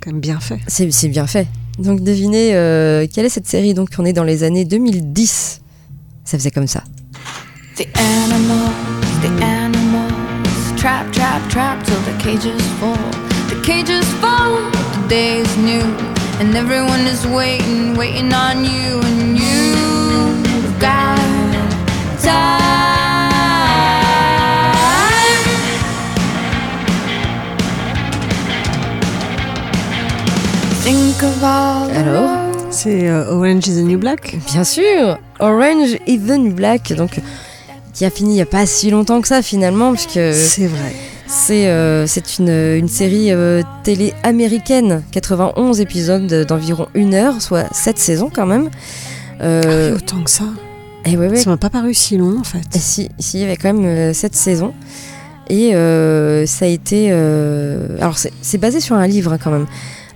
quand 0.00 0.12
même 0.12 0.20
bien 0.20 0.38
fait. 0.38 0.60
C'est 0.68 0.88
c'est 0.92 1.08
bien 1.08 1.26
fait. 1.26 1.48
Donc 1.80 2.04
devinez 2.04 2.54
euh, 2.54 3.08
quelle 3.12 3.26
est 3.26 3.30
cette 3.30 3.48
série? 3.48 3.74
Donc 3.74 3.88
on 3.98 4.04
est 4.04 4.12
dans 4.12 4.22
les 4.24 4.44
années 4.44 4.64
2010. 4.64 5.62
Ça 6.24 6.38
faisait 6.38 6.52
comme 6.52 6.68
ça. 6.68 6.84
The 7.76 7.86
animals, 7.96 8.70
the 9.20 9.42
animals, 9.42 10.12
trap, 10.76 11.10
trap, 11.10 11.48
trap 11.48 11.82
till 11.82 11.94
the 11.94 12.22
cages 12.22 12.52
fall. 12.78 13.27
Cages 13.68 14.08
fall, 14.22 14.70
the 14.72 15.08
day 15.10 15.40
is 15.40 15.56
new, 15.58 15.82
and 16.40 16.56
everyone 16.56 17.00
is 17.00 17.26
waiting, 17.26 17.94
waiting 17.98 18.32
on 18.32 18.64
you, 18.64 18.98
and 19.02 19.38
you've 19.38 20.80
got 20.80 21.18
time. 22.18 23.28
Think 30.82 31.22
of 31.22 31.44
all 31.44 31.88
the 31.88 31.96
Alors 31.98 32.30
C'est 32.70 33.06
euh, 33.06 33.34
Orange 33.34 33.68
is 33.68 33.74
the 33.74 33.84
New 33.84 33.98
Black. 33.98 34.34
Bien 34.46 34.64
sûr, 34.64 35.18
Orange 35.40 35.98
is 36.06 36.20
the 36.20 36.38
New 36.38 36.54
Black, 36.54 36.94
donc 36.94 37.20
qui 37.92 38.06
a 38.06 38.10
fini 38.10 38.30
il 38.30 38.34
n'y 38.36 38.40
a 38.40 38.46
pas 38.46 38.64
si 38.64 38.88
longtemps 38.88 39.20
que 39.20 39.28
ça 39.28 39.42
finalement, 39.42 39.92
puisque 39.92 40.12
C'est 40.12 40.68
vrai. 40.68 40.94
C'est 41.28 41.68
euh, 41.68 42.06
une, 42.38 42.48
une 42.48 42.88
série 42.88 43.32
euh, 43.32 43.62
télé 43.84 44.14
américaine, 44.22 45.02
91 45.12 45.80
épisodes 45.80 46.46
d'environ 46.48 46.88
une 46.94 47.14
heure, 47.14 47.40
soit 47.42 47.66
7 47.72 47.98
saisons 47.98 48.30
quand 48.34 48.46
même. 48.46 48.70
Euh, 49.40 49.90
Ah 49.92 49.96
autant 49.96 50.22
que 50.22 50.30
ça. 50.30 50.44
et 51.04 51.16
ouais, 51.16 51.28
ouais, 51.28 51.36
Ça 51.36 51.50
m'a 51.50 51.56
pas 51.56 51.70
paru 51.70 51.94
si 51.94 52.16
long 52.16 52.38
en 52.40 52.44
fait. 52.44 52.64
Et 52.74 52.78
si, 52.78 53.08
si, 53.18 53.38
il 53.38 53.40
y 53.42 53.44
avait 53.44 53.56
quand 53.56 53.72
même 53.72 54.12
7 54.14 54.34
saisons. 54.34 54.72
Et 55.50 55.74
euh, 55.74 56.44
ça 56.46 56.64
a 56.64 56.68
été. 56.68 57.08
euh, 57.10 57.96
alors, 58.00 58.18
c'est 58.18 58.32
c'est 58.42 58.58
basé 58.58 58.80
sur 58.80 58.96
un 58.96 59.06
livre 59.06 59.32
hein, 59.32 59.38
quand 59.42 59.50
même. 59.50 59.66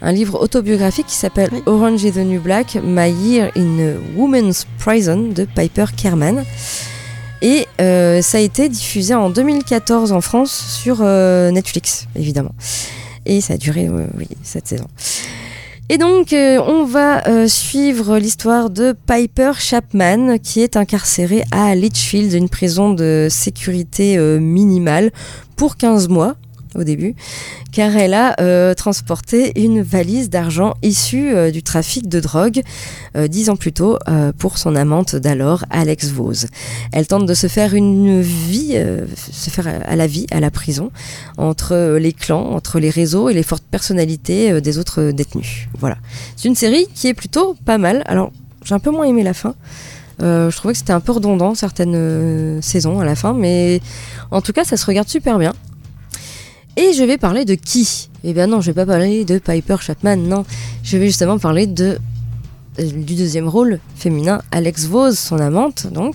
Un 0.02 0.12
livre 0.12 0.42
autobiographique 0.42 1.06
qui 1.06 1.14
s'appelle 1.14 1.48
Oui. 1.52 1.62
Orange 1.66 2.02
is 2.04 2.12
the 2.12 2.16
New 2.18 2.40
Black 2.40 2.76
My 2.84 3.08
Year 3.10 3.50
in 3.56 3.78
a 3.78 3.92
Woman's 4.18 4.66
Prison 4.78 5.28
de 5.34 5.44
Piper 5.44 5.86
Kerman. 5.96 6.44
Et 7.42 7.66
euh, 7.80 8.22
ça 8.22 8.38
a 8.38 8.40
été 8.40 8.68
diffusé 8.68 9.14
en 9.14 9.28
2014 9.28 10.12
en 10.12 10.20
France 10.20 10.52
sur 10.52 10.98
euh, 11.00 11.50
Netflix, 11.50 12.06
évidemment. 12.14 12.54
Et 13.26 13.40
ça 13.40 13.54
a 13.54 13.56
duré, 13.56 13.88
euh, 13.88 14.06
cette 14.44 14.68
saison. 14.68 14.86
Et 15.88 15.98
donc, 15.98 16.32
on 16.32 16.84
va 16.84 17.48
suivre 17.48 18.16
l'histoire 18.16 18.70
de 18.70 18.94
Piper 19.06 19.52
Chapman, 19.58 20.38
qui 20.38 20.62
est 20.62 20.76
incarcérée 20.76 21.42
à 21.50 21.74
Litchfield, 21.74 22.32
une 22.32 22.48
prison 22.48 22.94
de 22.94 23.26
sécurité 23.28 24.16
minimale, 24.38 25.10
pour 25.54 25.76
15 25.76 26.08
mois 26.08 26.36
au 26.74 26.84
début, 26.84 27.14
car 27.72 27.96
elle 27.96 28.14
a 28.14 28.34
euh, 28.40 28.74
transporté 28.74 29.60
une 29.60 29.82
valise 29.82 30.30
d'argent 30.30 30.74
issue 30.82 31.34
euh, 31.34 31.50
du 31.50 31.62
trafic 31.62 32.08
de 32.08 32.20
drogue 32.20 32.62
euh, 33.16 33.28
dix 33.28 33.50
ans 33.50 33.56
plus 33.56 33.72
tôt 33.72 33.98
pour 34.38 34.58
son 34.58 34.76
amante 34.76 35.16
d'alors, 35.16 35.64
Alex 35.70 36.10
Vose. 36.10 36.46
Elle 36.92 37.06
tente 37.06 37.26
de 37.26 37.34
se 37.34 37.46
faire 37.46 37.74
une 37.74 38.20
vie, 38.20 38.76
se 39.16 39.50
faire 39.50 39.68
à 39.84 39.96
la 39.96 40.06
vie 40.06 40.26
à 40.30 40.40
la 40.40 40.50
prison, 40.50 40.90
entre 41.36 41.96
les 41.98 42.12
clans, 42.12 42.50
entre 42.50 42.78
les 42.78 42.90
réseaux 42.90 43.28
et 43.28 43.34
les 43.34 43.42
fortes 43.42 43.64
personnalités 43.70 44.60
des 44.60 44.78
autres 44.78 45.10
détenus. 45.12 45.68
Voilà. 45.78 45.96
C'est 46.36 46.48
une 46.48 46.54
série 46.54 46.86
qui 46.94 47.08
est 47.08 47.14
plutôt 47.14 47.56
pas 47.64 47.78
mal. 47.78 48.02
Alors, 48.06 48.32
j'ai 48.64 48.74
un 48.74 48.80
peu 48.80 48.90
moins 48.90 49.04
aimé 49.04 49.22
la 49.22 49.34
fin. 49.34 49.54
Je 50.20 50.54
trouvais 50.56 50.74
que 50.74 50.78
c'était 50.78 50.92
un 50.92 51.00
peu 51.00 51.12
redondant 51.12 51.54
certaines 51.54 52.60
saisons 52.62 53.00
à 53.00 53.04
la 53.04 53.14
fin, 53.14 53.32
mais 53.32 53.80
en 54.30 54.40
tout 54.40 54.52
cas, 54.52 54.64
ça 54.64 54.76
se 54.76 54.86
regarde 54.86 55.08
super 55.08 55.38
bien. 55.38 55.52
Et 56.76 56.92
je 56.94 57.02
vais 57.02 57.18
parler 57.18 57.44
de 57.44 57.54
qui? 57.54 58.08
Eh 58.24 58.32
bien 58.32 58.46
non, 58.46 58.60
je 58.60 58.66
vais 58.66 58.74
pas 58.74 58.86
parler 58.86 59.24
de 59.24 59.38
Piper 59.38 59.76
Chapman, 59.80 60.16
non. 60.16 60.44
Je 60.82 60.96
vais 60.96 61.06
justement 61.06 61.38
parler 61.38 61.66
de 61.66 61.98
euh, 62.78 62.90
du 62.90 63.14
deuxième 63.14 63.48
rôle 63.48 63.78
féminin, 63.96 64.40
Alex 64.50 64.86
Vose, 64.86 65.18
son 65.18 65.38
amante, 65.38 65.86
donc. 65.92 66.14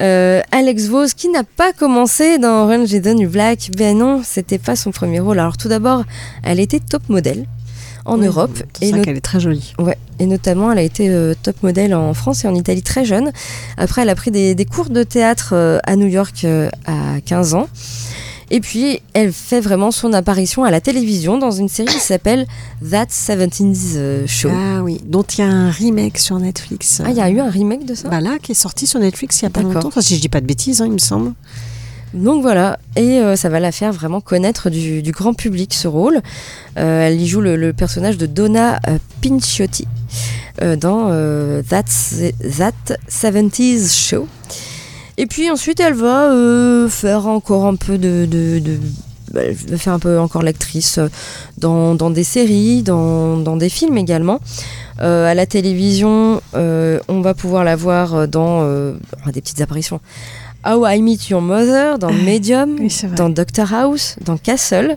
Euh, 0.00 0.42
Alex 0.50 0.86
Vose, 0.88 1.14
qui 1.14 1.28
n'a 1.28 1.44
pas 1.44 1.72
commencé 1.72 2.38
dans 2.38 2.64
Orange 2.64 2.92
is 2.92 3.00
the 3.00 3.14
New 3.14 3.30
Black, 3.30 3.70
ben 3.76 3.96
non, 3.96 4.22
c'était 4.24 4.58
pas 4.58 4.76
son 4.76 4.90
premier 4.90 5.20
rôle. 5.20 5.38
Alors 5.38 5.56
tout 5.56 5.68
d'abord, 5.68 6.02
elle 6.42 6.58
était 6.60 6.80
top 6.80 7.08
modèle 7.08 7.46
en 8.04 8.18
Oui, 8.18 8.26
Europe 8.26 8.58
C'est 8.82 8.90
no- 8.90 9.02
qu'elle 9.02 9.16
est 9.16 9.20
très 9.20 9.40
jolie. 9.40 9.72
ouais, 9.78 9.96
et 10.18 10.26
notamment 10.26 10.70
elle 10.72 10.78
a 10.78 10.82
été 10.82 11.08
euh, 11.08 11.32
top 11.42 11.62
modèle 11.62 11.94
en 11.94 12.12
France 12.12 12.44
et 12.44 12.48
en 12.48 12.54
Italie 12.54 12.82
très 12.82 13.04
jeune. 13.06 13.30
Après, 13.78 14.02
elle 14.02 14.10
a 14.10 14.14
pris 14.16 14.30
des, 14.32 14.54
des 14.54 14.64
cours 14.66 14.90
de 14.90 15.04
théâtre 15.04 15.50
euh, 15.54 15.78
à 15.84 15.94
New 15.96 16.08
York 16.08 16.42
euh, 16.44 16.68
à 16.86 17.20
15 17.24 17.54
ans. 17.54 17.68
Et 18.50 18.60
puis, 18.60 19.00
elle 19.14 19.32
fait 19.32 19.60
vraiment 19.60 19.90
son 19.90 20.12
apparition 20.12 20.64
à 20.64 20.70
la 20.70 20.80
télévision 20.80 21.38
dans 21.38 21.50
une 21.50 21.68
série 21.68 21.92
qui 21.92 22.00
s'appelle 22.00 22.46
That 22.90 23.06
70s 23.06 23.96
euh, 23.96 24.26
Show. 24.26 24.50
Ah 24.52 24.82
oui, 24.82 25.00
dont 25.04 25.22
il 25.22 25.38
y 25.40 25.42
a 25.42 25.48
un 25.48 25.70
remake 25.70 26.18
sur 26.18 26.38
Netflix. 26.38 27.00
Ah, 27.04 27.10
il 27.10 27.16
y 27.16 27.20
a 27.20 27.30
eu 27.30 27.40
un 27.40 27.50
remake 27.50 27.86
de 27.86 27.94
ça? 27.94 28.08
Bah 28.08 28.20
là, 28.20 28.38
qui 28.42 28.52
est 28.52 28.56
sorti 28.56 28.86
sur 28.86 29.00
Netflix 29.00 29.40
il 29.40 29.44
y 29.44 29.46
a 29.46 29.50
pas 29.50 29.62
longtemps. 29.62 29.88
Enfin, 29.88 30.00
si 30.00 30.16
je 30.16 30.20
dis 30.20 30.28
pas 30.28 30.40
de 30.40 30.46
bêtises, 30.46 30.82
hein, 30.82 30.86
il 30.86 30.92
me 30.92 30.98
semble. 30.98 31.32
Donc 32.14 32.42
voilà, 32.42 32.78
et 32.94 33.18
euh, 33.18 33.34
ça 33.34 33.48
va 33.48 33.58
la 33.58 33.72
faire 33.72 33.92
vraiment 33.92 34.20
connaître 34.20 34.70
du, 34.70 35.02
du 35.02 35.10
grand 35.10 35.34
public 35.34 35.74
ce 35.74 35.88
rôle. 35.88 36.20
Euh, 36.78 37.08
elle 37.08 37.20
y 37.20 37.26
joue 37.26 37.40
le, 37.40 37.56
le 37.56 37.72
personnage 37.72 38.16
de 38.16 38.26
Donna 38.26 38.78
euh, 38.88 38.98
Pinciotti 39.20 39.86
dans 40.78 41.08
That's, 41.68 42.14
That 42.56 42.96
70s 43.10 44.08
Show. 44.08 44.28
Et 45.16 45.26
puis 45.26 45.50
ensuite, 45.50 45.80
elle 45.80 45.94
va 45.94 46.30
euh, 46.32 46.88
faire 46.88 47.26
encore 47.26 47.66
un 47.66 47.76
peu 47.76 47.98
de. 47.98 48.26
de, 48.26 48.58
de- 48.58 48.78
bah, 49.32 49.40
elle 49.42 49.54
va 49.54 49.76
faire 49.78 49.92
un 49.92 49.98
peu 49.98 50.18
encore 50.20 50.42
l'actrice 50.42 50.98
euh, 50.98 51.08
dans, 51.58 51.94
dans 51.94 52.10
des 52.10 52.24
séries, 52.24 52.82
dans, 52.82 53.36
dans 53.36 53.56
des 53.56 53.68
films 53.68 53.96
également. 53.98 54.40
Euh, 55.00 55.26
à 55.26 55.34
la 55.34 55.46
télévision, 55.46 56.40
euh, 56.54 57.00
on 57.08 57.20
va 57.20 57.34
pouvoir 57.34 57.64
la 57.64 57.74
voir 57.74 58.28
dans 58.28 58.64
des 59.32 59.40
petites 59.40 59.60
apparitions. 59.60 60.00
How 60.66 60.86
I 60.86 61.02
Meet 61.02 61.28
Your 61.28 61.42
Mother, 61.42 61.98
dans 61.98 62.12
Medium, 62.12 62.76
Oui, 62.80 62.90
c'est 62.90 63.06
vrai. 63.08 63.16
dans 63.16 63.28
Doctor 63.28 63.72
House, 63.74 64.16
dans 64.24 64.36
Castle. 64.36 64.96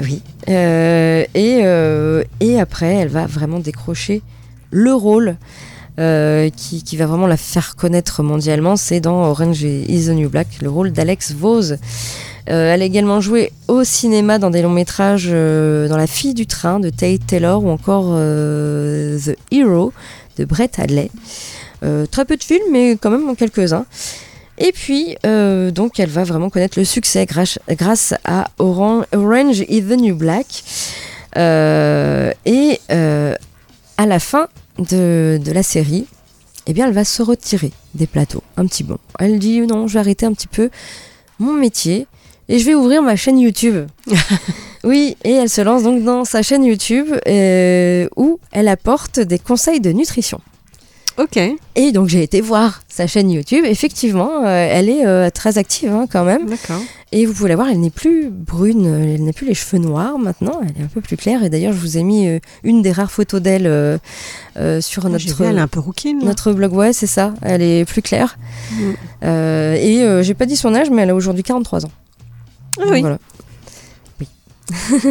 Oui. 0.00 0.22
Et, 0.46 1.26
et 1.34 2.60
après, 2.60 2.94
elle 2.94 3.08
va 3.08 3.26
vraiment 3.26 3.58
décrocher 3.58 4.22
le 4.70 4.94
rôle 4.94 5.36
euh, 5.98 6.50
qui, 6.50 6.96
va 6.96 7.06
vraiment 7.06 7.26
la 7.26 7.36
faire 7.36 7.74
connaître 7.76 8.22
mondialement. 8.22 8.76
C'est 8.76 9.00
dans 9.00 9.24
Orange 9.24 9.62
is 9.62 10.06
the 10.06 10.10
New 10.10 10.28
Black, 10.28 10.46
le 10.60 10.70
rôle 10.70 10.92
d'Alex 10.92 11.32
Vose. 11.32 11.78
Euh, 12.50 12.72
elle 12.72 12.82
a 12.82 12.84
également 12.84 13.20
joué 13.20 13.52
au 13.66 13.84
cinéma 13.84 14.38
dans 14.38 14.50
des 14.50 14.62
longs 14.62 14.70
métrages 14.70 15.28
euh, 15.30 15.88
dans 15.88 15.96
La 15.96 16.06
fille 16.06 16.34
du 16.34 16.46
train 16.46 16.80
de 16.80 16.88
Tate 16.90 17.26
Taylor 17.26 17.64
ou 17.64 17.70
encore 17.70 18.14
The 18.14 19.36
Hero 19.50 19.92
de 20.38 20.44
Brett 20.44 20.78
Hadley. 20.78 21.10
Très 22.10 22.24
peu 22.24 22.36
de 22.36 22.42
films, 22.42 22.70
mais 22.72 22.96
quand 23.00 23.10
même 23.10 23.36
quelques-uns. 23.36 23.86
Et 24.58 24.72
puis, 24.72 25.16
donc, 25.24 26.00
elle 26.00 26.10
va 26.10 26.24
vraiment 26.24 26.50
connaître 26.50 26.78
le 26.78 26.84
succès 26.84 27.26
grâce, 27.26 28.14
à 28.24 28.48
Oran- 28.58 29.04
Orange 29.12 29.60
is 29.68 29.82
the 29.82 29.96
New 30.00 30.16
Black. 30.16 30.64
Euh, 31.36 32.32
et 32.46 32.80
euh, 32.90 33.34
à 33.98 34.06
la 34.06 34.18
fin 34.18 34.48
de, 34.78 35.38
de 35.44 35.52
la 35.52 35.62
série, 35.62 36.06
eh 36.66 36.72
bien, 36.72 36.86
elle 36.86 36.94
va 36.94 37.04
se 37.04 37.22
retirer 37.22 37.72
des 37.94 38.06
plateaux 38.06 38.42
un 38.56 38.66
petit 38.66 38.84
bon. 38.84 38.98
Elle 39.18 39.38
dit 39.38 39.60
non, 39.60 39.86
je 39.86 39.94
vais 39.94 40.00
arrêter 40.00 40.24
un 40.24 40.32
petit 40.32 40.46
peu 40.46 40.70
mon 41.38 41.52
métier 41.52 42.06
et 42.48 42.58
je 42.58 42.64
vais 42.64 42.74
ouvrir 42.74 43.02
ma 43.02 43.16
chaîne 43.16 43.38
YouTube. 43.38 43.86
oui, 44.84 45.16
et 45.24 45.32
elle 45.32 45.50
se 45.50 45.60
lance 45.60 45.82
donc 45.82 46.02
dans 46.02 46.24
sa 46.24 46.42
chaîne 46.42 46.64
YouTube 46.64 47.08
euh, 47.26 48.08
où 48.16 48.38
elle 48.52 48.68
apporte 48.68 49.20
des 49.20 49.38
conseils 49.38 49.80
de 49.80 49.92
nutrition. 49.92 50.40
Ok. 51.18 51.38
Et 51.74 51.92
donc 51.92 52.08
j'ai 52.08 52.22
été 52.22 52.40
voir 52.40 52.82
sa 52.88 53.06
chaîne 53.06 53.30
YouTube. 53.30 53.64
Effectivement, 53.64 54.44
euh, 54.44 54.68
elle 54.70 54.88
est 54.88 55.04
euh, 55.04 55.30
très 55.30 55.58
active 55.58 55.90
hein, 55.90 56.06
quand 56.10 56.24
même. 56.24 56.46
D'accord. 56.46 56.80
Et 57.10 57.24
vous 57.24 57.32
pouvez 57.32 57.48
la 57.48 57.56
voir, 57.56 57.68
elle 57.70 57.80
n'est 57.80 57.88
plus 57.88 58.28
brune, 58.28 58.84
elle 58.84 59.24
n'a 59.24 59.32
plus 59.32 59.46
les 59.46 59.54
cheveux 59.54 59.78
noirs 59.78 60.18
maintenant, 60.18 60.60
elle 60.62 60.82
est 60.82 60.84
un 60.84 60.88
peu 60.88 61.00
plus 61.00 61.16
claire. 61.16 61.42
Et 61.42 61.48
d'ailleurs, 61.48 61.72
je 61.72 61.78
vous 61.78 61.96
ai 61.96 62.02
mis 62.02 62.28
euh, 62.28 62.38
une 62.64 62.82
des 62.82 62.92
rares 62.92 63.10
photos 63.10 63.40
d'elle 63.40 63.66
euh, 63.66 63.96
euh, 64.58 64.82
sur 64.82 65.06
Ah, 65.06 65.08
notre, 65.08 65.24
vu, 65.24 65.44
elle 65.44 65.56
est 65.56 65.60
un 65.60 65.68
peu 65.68 65.80
rouquine. 65.80 66.18
notre 66.22 66.52
blog. 66.52 66.74
Ouais, 66.74 66.92
c'est 66.92 67.06
ça, 67.06 67.32
elle 67.40 67.62
est 67.62 67.86
plus 67.86 68.02
claire. 68.02 68.36
Mm. 68.70 68.90
Euh, 69.24 69.74
et 69.74 70.22
j'ai 70.22 70.34
pas 70.34 70.44
dit 70.44 70.56
son 70.56 70.74
âge, 70.74 70.90
mais 70.90 71.02
elle 71.02 71.10
a 71.10 71.14
aujourd'hui 71.14 71.42
43 71.42 71.86
ans. 71.86 71.90
Ah 72.78 72.84
oui. 72.90 73.00
Voilà. 73.00 73.18
Oui. 74.20 74.28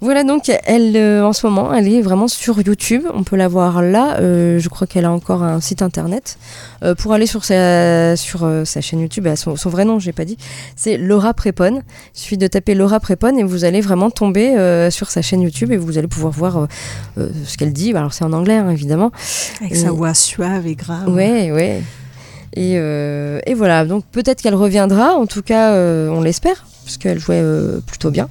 Voilà 0.00 0.24
donc 0.24 0.50
elle 0.64 0.94
euh, 0.96 1.24
en 1.24 1.32
ce 1.32 1.46
moment 1.46 1.72
elle 1.72 1.88
est 1.88 2.02
vraiment 2.02 2.28
sur 2.28 2.60
YouTube. 2.60 3.04
On 3.14 3.22
peut 3.22 3.36
la 3.36 3.48
voir 3.48 3.80
là. 3.80 4.18
Euh, 4.20 4.58
je 4.58 4.68
crois 4.68 4.86
qu'elle 4.86 5.06
a 5.06 5.10
encore 5.10 5.42
un 5.42 5.60
site 5.60 5.80
internet. 5.80 6.38
Euh, 6.82 6.94
pour 6.94 7.14
aller 7.14 7.26
sur 7.26 7.44
sa 7.44 8.14
sur 8.16 8.46
sa 8.64 8.80
chaîne 8.82 9.00
YouTube 9.00 9.26
son, 9.36 9.56
son 9.56 9.70
vrai 9.70 9.86
nom 9.86 9.98
j'ai 9.98 10.12
pas 10.12 10.26
dit. 10.26 10.36
C'est 10.76 10.98
Laura 10.98 11.32
Prepon 11.32 11.82
il 12.14 12.20
suffit 12.20 12.36
de 12.36 12.46
taper 12.46 12.74
Laura 12.74 13.00
Prepon 13.00 13.38
et 13.38 13.42
vous 13.42 13.64
allez 13.64 13.80
vraiment 13.80 14.10
tomber 14.10 14.54
sur 14.90 15.10
sa 15.10 15.22
chaîne 15.22 15.40
YouTube 15.40 15.72
et 15.72 15.78
vous 15.78 15.96
allez 15.96 16.08
pouvoir 16.08 16.32
voir 16.32 16.68
ce 17.16 17.56
qu'elle 17.56 17.72
dit. 17.72 17.94
Alors 17.94 18.12
c'est 18.12 18.24
en 18.24 18.34
anglais 18.34 18.56
hein, 18.56 18.70
évidemment. 18.70 19.12
Avec 19.60 19.76
sa 19.76 19.90
voix 19.92 20.12
suave 20.12 20.66
et 20.66 20.74
grave. 20.74 21.08
Ouais, 21.08 21.50
ouais. 21.52 21.82
Et, 22.54 22.74
et 22.74 23.54
voilà, 23.54 23.86
donc 23.86 24.04
peut-être 24.12 24.42
qu'elle 24.42 24.54
reviendra, 24.54 25.14
en 25.14 25.26
tout 25.26 25.42
cas, 25.42 25.72
on 25.74 26.20
l'espère, 26.20 26.66
parce 26.84 26.98
qu'elle 26.98 27.18
jouait 27.18 27.42
plutôt 27.86 28.10
bien. 28.10 28.28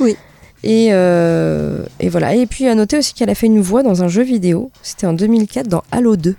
Oui. 0.00 0.16
Et, 0.62 0.88
euh, 0.90 1.84
et 2.00 2.08
voilà. 2.08 2.34
Et 2.34 2.46
puis 2.46 2.66
à 2.66 2.74
noter 2.74 2.98
aussi 2.98 3.14
qu'elle 3.14 3.30
a 3.30 3.34
fait 3.34 3.46
une 3.46 3.60
voix 3.60 3.82
dans 3.82 4.02
un 4.02 4.08
jeu 4.08 4.22
vidéo. 4.22 4.70
C'était 4.82 5.06
en 5.06 5.12
2004 5.12 5.68
dans 5.68 5.82
Halo 5.92 6.16
2. 6.16 6.34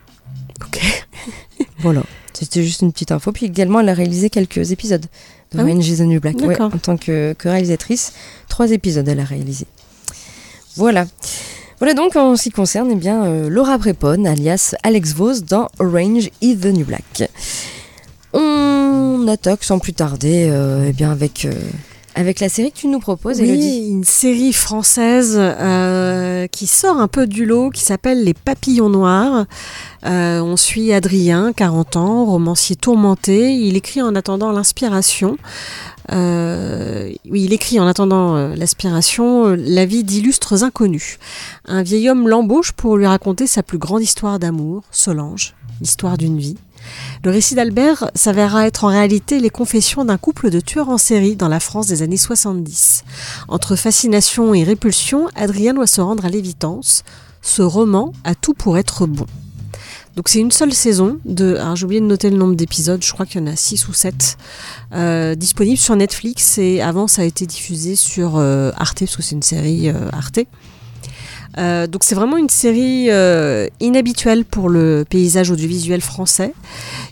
Ok. 0.65 0.79
Voilà. 1.79 2.01
C'était 2.33 2.63
juste 2.63 2.81
une 2.81 2.91
petite 2.91 3.11
info. 3.11 3.31
Puis 3.31 3.45
également, 3.45 3.79
elle 3.79 3.89
a 3.89 3.93
réalisé 3.93 4.29
quelques 4.29 4.71
épisodes 4.71 5.05
de 5.51 5.59
Ah 5.59 5.63
oui 5.63 5.71
Orange 5.71 5.87
is 5.87 5.97
the 5.97 6.01
New 6.01 6.19
Black. 6.19 6.35
Ouais, 6.37 6.47
D'accord. 6.49 6.71
en 6.73 6.77
tant 6.77 6.97
que, 6.97 7.33
que 7.33 7.49
réalisatrice. 7.49 8.13
Trois 8.47 8.71
épisodes, 8.71 9.07
elle 9.07 9.19
a 9.19 9.23
réalisé. 9.23 9.65
Voilà. 10.75 11.05
Voilà 11.79 11.93
donc 11.93 12.15
en 12.15 12.35
ce 12.35 12.43
qui 12.43 12.51
concerne 12.51 12.89
eh 12.91 12.95
bien, 12.95 13.25
euh, 13.25 13.49
Laura 13.49 13.77
Prepon, 13.77 14.25
alias 14.25 14.75
Alex 14.83 15.13
Vos, 15.13 15.41
dans 15.41 15.67
Orange 15.79 16.29
is 16.41 16.57
the 16.57 16.65
New 16.67 16.85
Black. 16.85 17.29
On 18.33 19.27
attaque 19.27 19.63
sans 19.63 19.77
plus 19.79 19.93
tarder 19.93 20.47
euh, 20.49 20.87
eh 20.89 20.93
bien, 20.93 21.11
avec, 21.11 21.45
euh, 21.45 21.53
avec 22.17 22.39
la 22.39 22.49
série 22.49 22.71
que 22.71 22.77
tu 22.77 22.87
nous 22.87 22.99
proposes. 22.99 23.39
Oui, 23.39 23.89
une 23.89 24.03
série 24.03 24.51
française 24.51 25.35
euh, 25.37 26.47
qui 26.47 26.65
sort 26.65 26.99
un 26.99 27.07
peu 27.07 27.27
du 27.27 27.45
lot, 27.45 27.69
qui 27.69 27.83
s'appelle 27.83 28.23
Les 28.23 28.33
Papillons 28.33 28.89
Noirs. 28.89 29.45
Euh, 30.03 30.39
on 30.41 30.57
suit 30.57 30.91
Adrien, 30.93 31.53
40 31.53 31.95
ans, 31.95 32.25
romancier 32.25 32.75
tourmenté. 32.75 33.53
Il 33.53 33.77
écrit 33.77 34.01
en 34.01 34.15
attendant 34.15 34.51
l'inspiration. 34.51 35.37
Euh, 36.11 37.11
oui, 37.29 37.43
il 37.43 37.53
écrit 37.53 37.79
en 37.79 37.85
attendant 37.85 38.35
euh, 38.35 38.55
la 38.55 39.85
vie 39.85 40.03
d'illustres 40.03 40.63
inconnus. 40.63 41.19
Un 41.65 41.83
vieil 41.83 42.09
homme 42.09 42.27
l'embauche 42.27 42.71
pour 42.71 42.97
lui 42.97 43.05
raconter 43.05 43.45
sa 43.45 43.61
plus 43.61 43.77
grande 43.77 44.01
histoire 44.01 44.39
d'amour, 44.39 44.81
Solange, 44.89 45.53
l'histoire 45.81 46.17
d'une 46.17 46.39
vie. 46.39 46.57
Le 47.23 47.31
récit 47.31 47.55
d'Albert 47.55 48.11
s'avérera 48.15 48.67
être 48.67 48.83
en 48.83 48.89
réalité 48.89 49.39
les 49.39 49.49
confessions 49.49 50.05
d'un 50.05 50.17
couple 50.17 50.49
de 50.49 50.59
tueurs 50.59 50.89
en 50.89 50.97
série 50.97 51.35
dans 51.35 51.47
la 51.47 51.59
France 51.59 51.87
des 51.87 52.01
années 52.01 52.17
70. 52.17 53.03
Entre 53.47 53.75
fascination 53.75 54.53
et 54.53 54.63
répulsion, 54.63 55.27
Adrien 55.35 55.73
doit 55.73 55.87
se 55.87 56.01
rendre 56.01 56.25
à 56.25 56.29
l'évidence. 56.29 57.03
Ce 57.41 57.61
roman 57.61 58.13
a 58.23 58.35
tout 58.35 58.53
pour 58.53 58.77
être 58.77 59.05
bon. 59.05 59.25
Donc 60.17 60.29
c'est 60.29 60.39
une 60.39 60.51
seule 60.51 60.73
saison 60.73 61.19
de. 61.25 61.59
J'ai 61.75 61.85
oublié 61.85 62.01
de 62.01 62.05
noter 62.07 62.31
le 62.31 62.37
nombre 62.37 62.55
d'épisodes, 62.55 63.03
je 63.03 63.13
crois 63.13 63.27
qu'il 63.27 63.39
y 63.39 63.43
en 63.43 63.47
a 63.47 63.55
6 63.55 63.87
ou 63.87 63.93
7. 63.93 64.37
Euh, 64.93 65.35
disponible 65.35 65.77
sur 65.77 65.95
Netflix 65.95 66.57
et 66.57 66.81
avant 66.81 67.07
ça 67.07 67.21
a 67.21 67.25
été 67.25 67.45
diffusé 67.45 67.95
sur 67.95 68.37
euh, 68.37 68.71
Arte, 68.77 69.01
parce 69.01 69.15
que 69.15 69.21
c'est 69.21 69.35
une 69.35 69.43
série 69.43 69.89
euh, 69.89 70.09
Arte. 70.11 70.39
Euh, 71.57 71.87
donc 71.87 72.03
c'est 72.03 72.15
vraiment 72.15 72.37
une 72.37 72.49
série 72.49 73.07
euh, 73.09 73.67
inhabituelle 73.79 74.45
pour 74.45 74.69
le 74.69 75.05
paysage 75.09 75.51
audiovisuel 75.51 76.01
français. 76.01 76.53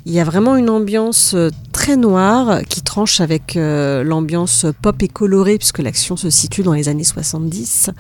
Il 0.06 0.14
y 0.14 0.20
a 0.20 0.24
vraiment 0.24 0.56
une 0.56 0.70
ambiance 0.70 1.34
euh, 1.34 1.50
très 1.72 1.98
noire 1.98 2.62
qui 2.70 2.82
tranche 2.82 3.20
avec 3.22 3.56
l'ambiance 3.56 4.66
pop 4.82 5.04
et 5.04 5.08
colorée 5.08 5.58
puisque 5.58 5.80
l'action 5.80 6.16
se 6.16 6.30
situe 6.30 6.64
dans 6.64 6.74
les 6.74 6.88
années 6.90 7.04
70. 7.04 7.92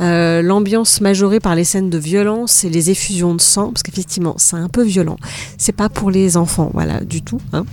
Euh, 0.00 0.40
l'ambiance 0.40 1.00
majorée 1.02 1.40
par 1.40 1.54
les 1.54 1.64
scènes 1.64 1.90
de 1.90 1.98
violence 1.98 2.64
et 2.64 2.70
les 2.70 2.90
effusions 2.90 3.34
de 3.34 3.40
sang 3.40 3.70
parce 3.70 3.82
qu'effectivement 3.82 4.34
c'est 4.38 4.56
un 4.56 4.68
peu 4.68 4.82
violent. 4.82 5.16
C'est 5.58 5.72
pas 5.72 5.88
pour 5.88 6.10
les 6.10 6.36
enfants, 6.36 6.70
voilà, 6.72 7.00
du 7.00 7.20
tout. 7.20 7.40
Hein. 7.52 7.64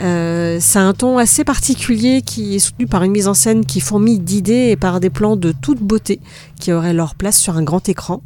Euh, 0.00 0.58
c'est 0.60 0.78
un 0.78 0.92
ton 0.92 1.18
assez 1.18 1.44
particulier 1.44 2.22
qui 2.22 2.56
est 2.56 2.58
soutenu 2.58 2.86
par 2.86 3.02
une 3.04 3.12
mise 3.12 3.28
en 3.28 3.34
scène 3.34 3.64
qui 3.64 3.80
fourmille 3.80 4.18
d'idées 4.18 4.70
et 4.70 4.76
par 4.76 5.00
des 5.00 5.10
plans 5.10 5.36
de 5.36 5.52
toute 5.52 5.80
beauté 5.80 6.20
qui 6.58 6.72
auraient 6.72 6.94
leur 6.94 7.14
place 7.14 7.38
sur 7.38 7.56
un 7.56 7.62
grand 7.62 7.88
écran. 7.88 8.22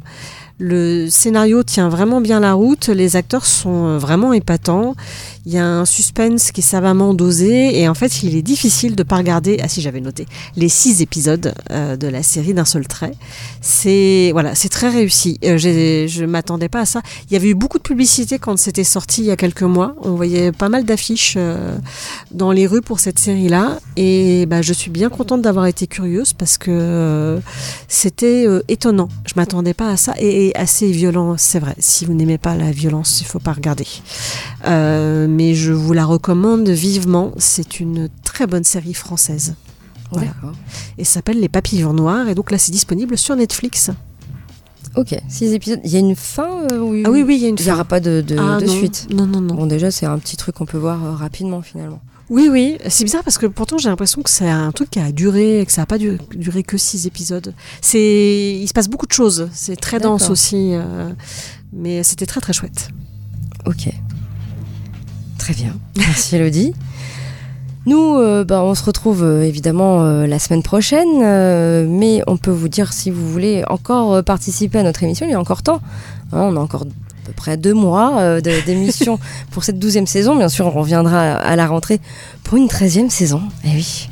Le 0.61 1.07
scénario 1.09 1.63
tient 1.63 1.87
vraiment 1.87 2.19
bien 2.19 2.41
la 2.41 2.53
route, 2.53 2.89
les 2.89 3.15
acteurs 3.15 3.45
sont 3.45 3.85
euh, 3.85 3.97
vraiment 3.97 4.33
épatants, 4.33 4.95
il 5.45 5.53
y 5.53 5.57
a 5.57 5.65
un 5.65 5.85
suspense 5.85 6.51
qui 6.51 6.61
est 6.61 6.63
savamment 6.63 7.13
dosé 7.13 7.79
et 7.79 7.87
en 7.87 7.93
fait 7.93 8.23
il 8.23 8.35
est 8.35 8.41
difficile 8.41 8.95
de 8.95 9.03
pas 9.03 9.17
regarder, 9.17 9.57
ah 9.61 9.67
si 9.67 9.81
j'avais 9.81 10.01
noté, 10.01 10.25
les 10.55 10.69
six 10.69 11.01
épisodes 11.01 11.53
euh, 11.71 11.95
de 11.95 12.07
la 12.07 12.23
série 12.23 12.53
d'un 12.53 12.65
seul 12.65 12.87
trait. 12.87 13.13
C'est 13.61 14.29
voilà, 14.33 14.55
c'est 14.55 14.69
très 14.69 14.89
réussi. 14.89 15.39
Euh, 15.45 15.57
je 15.57 16.25
m'attendais 16.25 16.69
pas 16.69 16.81
à 16.81 16.85
ça. 16.85 17.01
Il 17.29 17.33
y 17.33 17.35
avait 17.35 17.49
eu 17.49 17.55
beaucoup 17.55 17.77
de 17.77 17.83
publicité 17.83 18.39
quand 18.39 18.57
c'était 18.57 18.83
sorti 18.83 19.21
il 19.21 19.27
y 19.27 19.31
a 19.31 19.35
quelques 19.35 19.63
mois. 19.63 19.95
On 20.01 20.11
voyait 20.15 20.51
pas 20.51 20.69
mal 20.69 20.83
d'affiches 20.83 21.35
euh, 21.37 21.75
dans 22.31 22.51
les 22.51 22.67
rues 22.67 22.81
pour 22.81 22.99
cette 22.99 23.19
série-là 23.19 23.79
et 23.95 24.45
bah, 24.45 24.61
je 24.61 24.73
suis 24.73 24.91
bien 24.91 25.09
contente 25.09 25.41
d'avoir 25.41 25.65
été 25.65 25.87
curieuse 25.87 26.33
parce 26.33 26.57
que 26.57 27.39
c'était 27.87 28.45
étonnant. 28.67 29.09
Je 29.25 29.33
m'attendais 29.35 29.73
pas 29.73 29.89
à 29.89 29.97
ça 29.97 30.13
et, 30.19 30.55
assez 30.55 30.91
violent, 30.91 31.35
c'est 31.37 31.59
vrai. 31.59 31.75
Si 31.79 32.05
vous 32.05 32.13
n'aimez 32.13 32.37
pas 32.37 32.55
la 32.55 32.71
violence, 32.71 33.21
il 33.21 33.25
faut 33.25 33.39
pas 33.39 33.53
regarder. 33.53 33.87
Mais 35.29 35.53
je 35.55 35.71
vous 35.71 35.93
la 35.93 36.05
recommande 36.05 36.67
vivement. 36.69 37.31
C'est 37.37 37.79
une 37.79 38.09
très 38.23 38.47
bonne 38.47 38.63
série 38.63 38.93
française. 38.93 39.55
Voilà. 40.11 40.31
Et 40.97 41.03
ça 41.03 41.15
s'appelle 41.15 41.39
Les 41.39 41.49
Papillons 41.49 41.93
Noirs 41.93 42.27
et 42.29 42.35
donc 42.35 42.51
là 42.51 42.57
c'est 42.57 42.71
disponible 42.71 43.17
sur 43.17 43.35
Netflix. 43.35 43.91
Ok, 44.95 45.15
six 45.29 45.53
épisodes. 45.53 45.79
Il 45.83 45.91
y 45.91 45.95
a 45.97 45.99
une 45.99 46.15
fin 46.15 46.49
euh, 46.71 46.79
oui, 46.79 47.03
Ah 47.05 47.11
oui 47.11 47.21
oui, 47.21 47.35
il 47.35 47.41
y 47.43 47.45
a 47.45 47.49
une 47.49 47.55
Il 47.59 47.63
n'y 47.65 47.69
aura 47.71 47.79
fin. 47.83 47.85
pas 47.85 47.99
de, 47.99 48.21
de, 48.21 48.35
Ah 48.39 48.59
de 48.59 48.65
non. 48.65 48.73
suite. 48.73 49.07
Non 49.13 49.27
non 49.27 49.39
non. 49.39 49.53
Bon, 49.53 49.65
déjà, 49.67 49.91
c'est 49.91 50.07
un 50.07 50.17
petit 50.17 50.35
truc 50.35 50.55
qu'on 50.55 50.65
peut 50.65 50.79
voir 50.79 51.03
euh, 51.05 51.11
rapidement 51.11 51.61
finalement. 51.61 52.01
Oui, 52.31 52.47
oui, 52.51 52.77
c'est 52.89 53.03
bizarre 53.03 53.23
parce 53.23 53.37
que 53.39 53.45
pourtant 53.47 53.77
j'ai 53.79 53.89
l'impression 53.89 54.21
que 54.21 54.29
c'est 54.29 54.49
un 54.49 54.71
truc 54.71 54.89
qui 54.91 54.99
a 54.99 55.11
duré, 55.11 55.63
que 55.65 55.71
ça 55.71 55.81
n'a 55.81 55.85
pas 55.87 55.97
du- 55.97 56.19
duré 56.35 56.61
que 56.63 56.77
six 56.77 57.05
épisodes. 57.07 57.53
C'est, 57.81 58.57
il 58.61 58.67
se 58.67 58.73
passe 58.73 58.87
beaucoup 58.87 59.07
de 59.07 59.11
choses. 59.11 59.47
C'est 59.51 59.75
très 59.75 59.99
dense 59.99 60.29
aussi, 60.29 60.71
euh, 60.73 61.09
mais 61.73 62.03
c'était 62.03 62.25
très 62.27 62.39
très 62.41 62.53
chouette. 62.53 62.89
Ok. 63.65 63.89
Très 65.39 65.53
bien. 65.53 65.73
Merci 65.97 66.35
Elodie. 66.35 66.73
Nous, 67.85 68.17
euh, 68.17 68.43
bah, 68.43 68.61
on 68.61 68.75
se 68.75 68.83
retrouve 68.83 69.23
euh, 69.23 69.41
évidemment 69.41 70.03
euh, 70.03 70.27
la 70.27 70.37
semaine 70.37 70.61
prochaine, 70.61 71.87
mais 71.87 72.21
on 72.27 72.37
peut 72.37 72.51
vous 72.51 72.67
dire 72.67 72.93
si 72.93 73.09
vous 73.09 73.27
voulez 73.27 73.63
encore 73.67 74.23
participer 74.23 74.79
à 74.79 74.83
notre 74.83 75.01
émission, 75.01 75.25
il 75.25 75.31
y 75.31 75.33
a 75.33 75.39
encore 75.39 75.63
temps. 75.63 75.81
Hein, 76.31 76.41
on 76.41 76.57
a 76.57 76.59
encore 76.59 76.83
à 76.83 77.25
peu 77.25 77.33
près 77.33 77.57
deux 77.57 77.73
mois 77.73 78.41
d'émission 78.41 79.17
pour 79.51 79.63
cette 79.63 79.79
douzième 79.79 80.05
saison. 80.05 80.35
Bien 80.35 80.49
sûr, 80.49 80.67
on 80.67 80.71
reviendra 80.71 81.33
à 81.33 81.55
la 81.55 81.65
rentrée 81.65 81.99
pour 82.43 82.57
une 82.57 82.67
treizième 82.67 83.09
saison. 83.09 83.41
Eh 83.63 83.69
oui. 83.69 84.09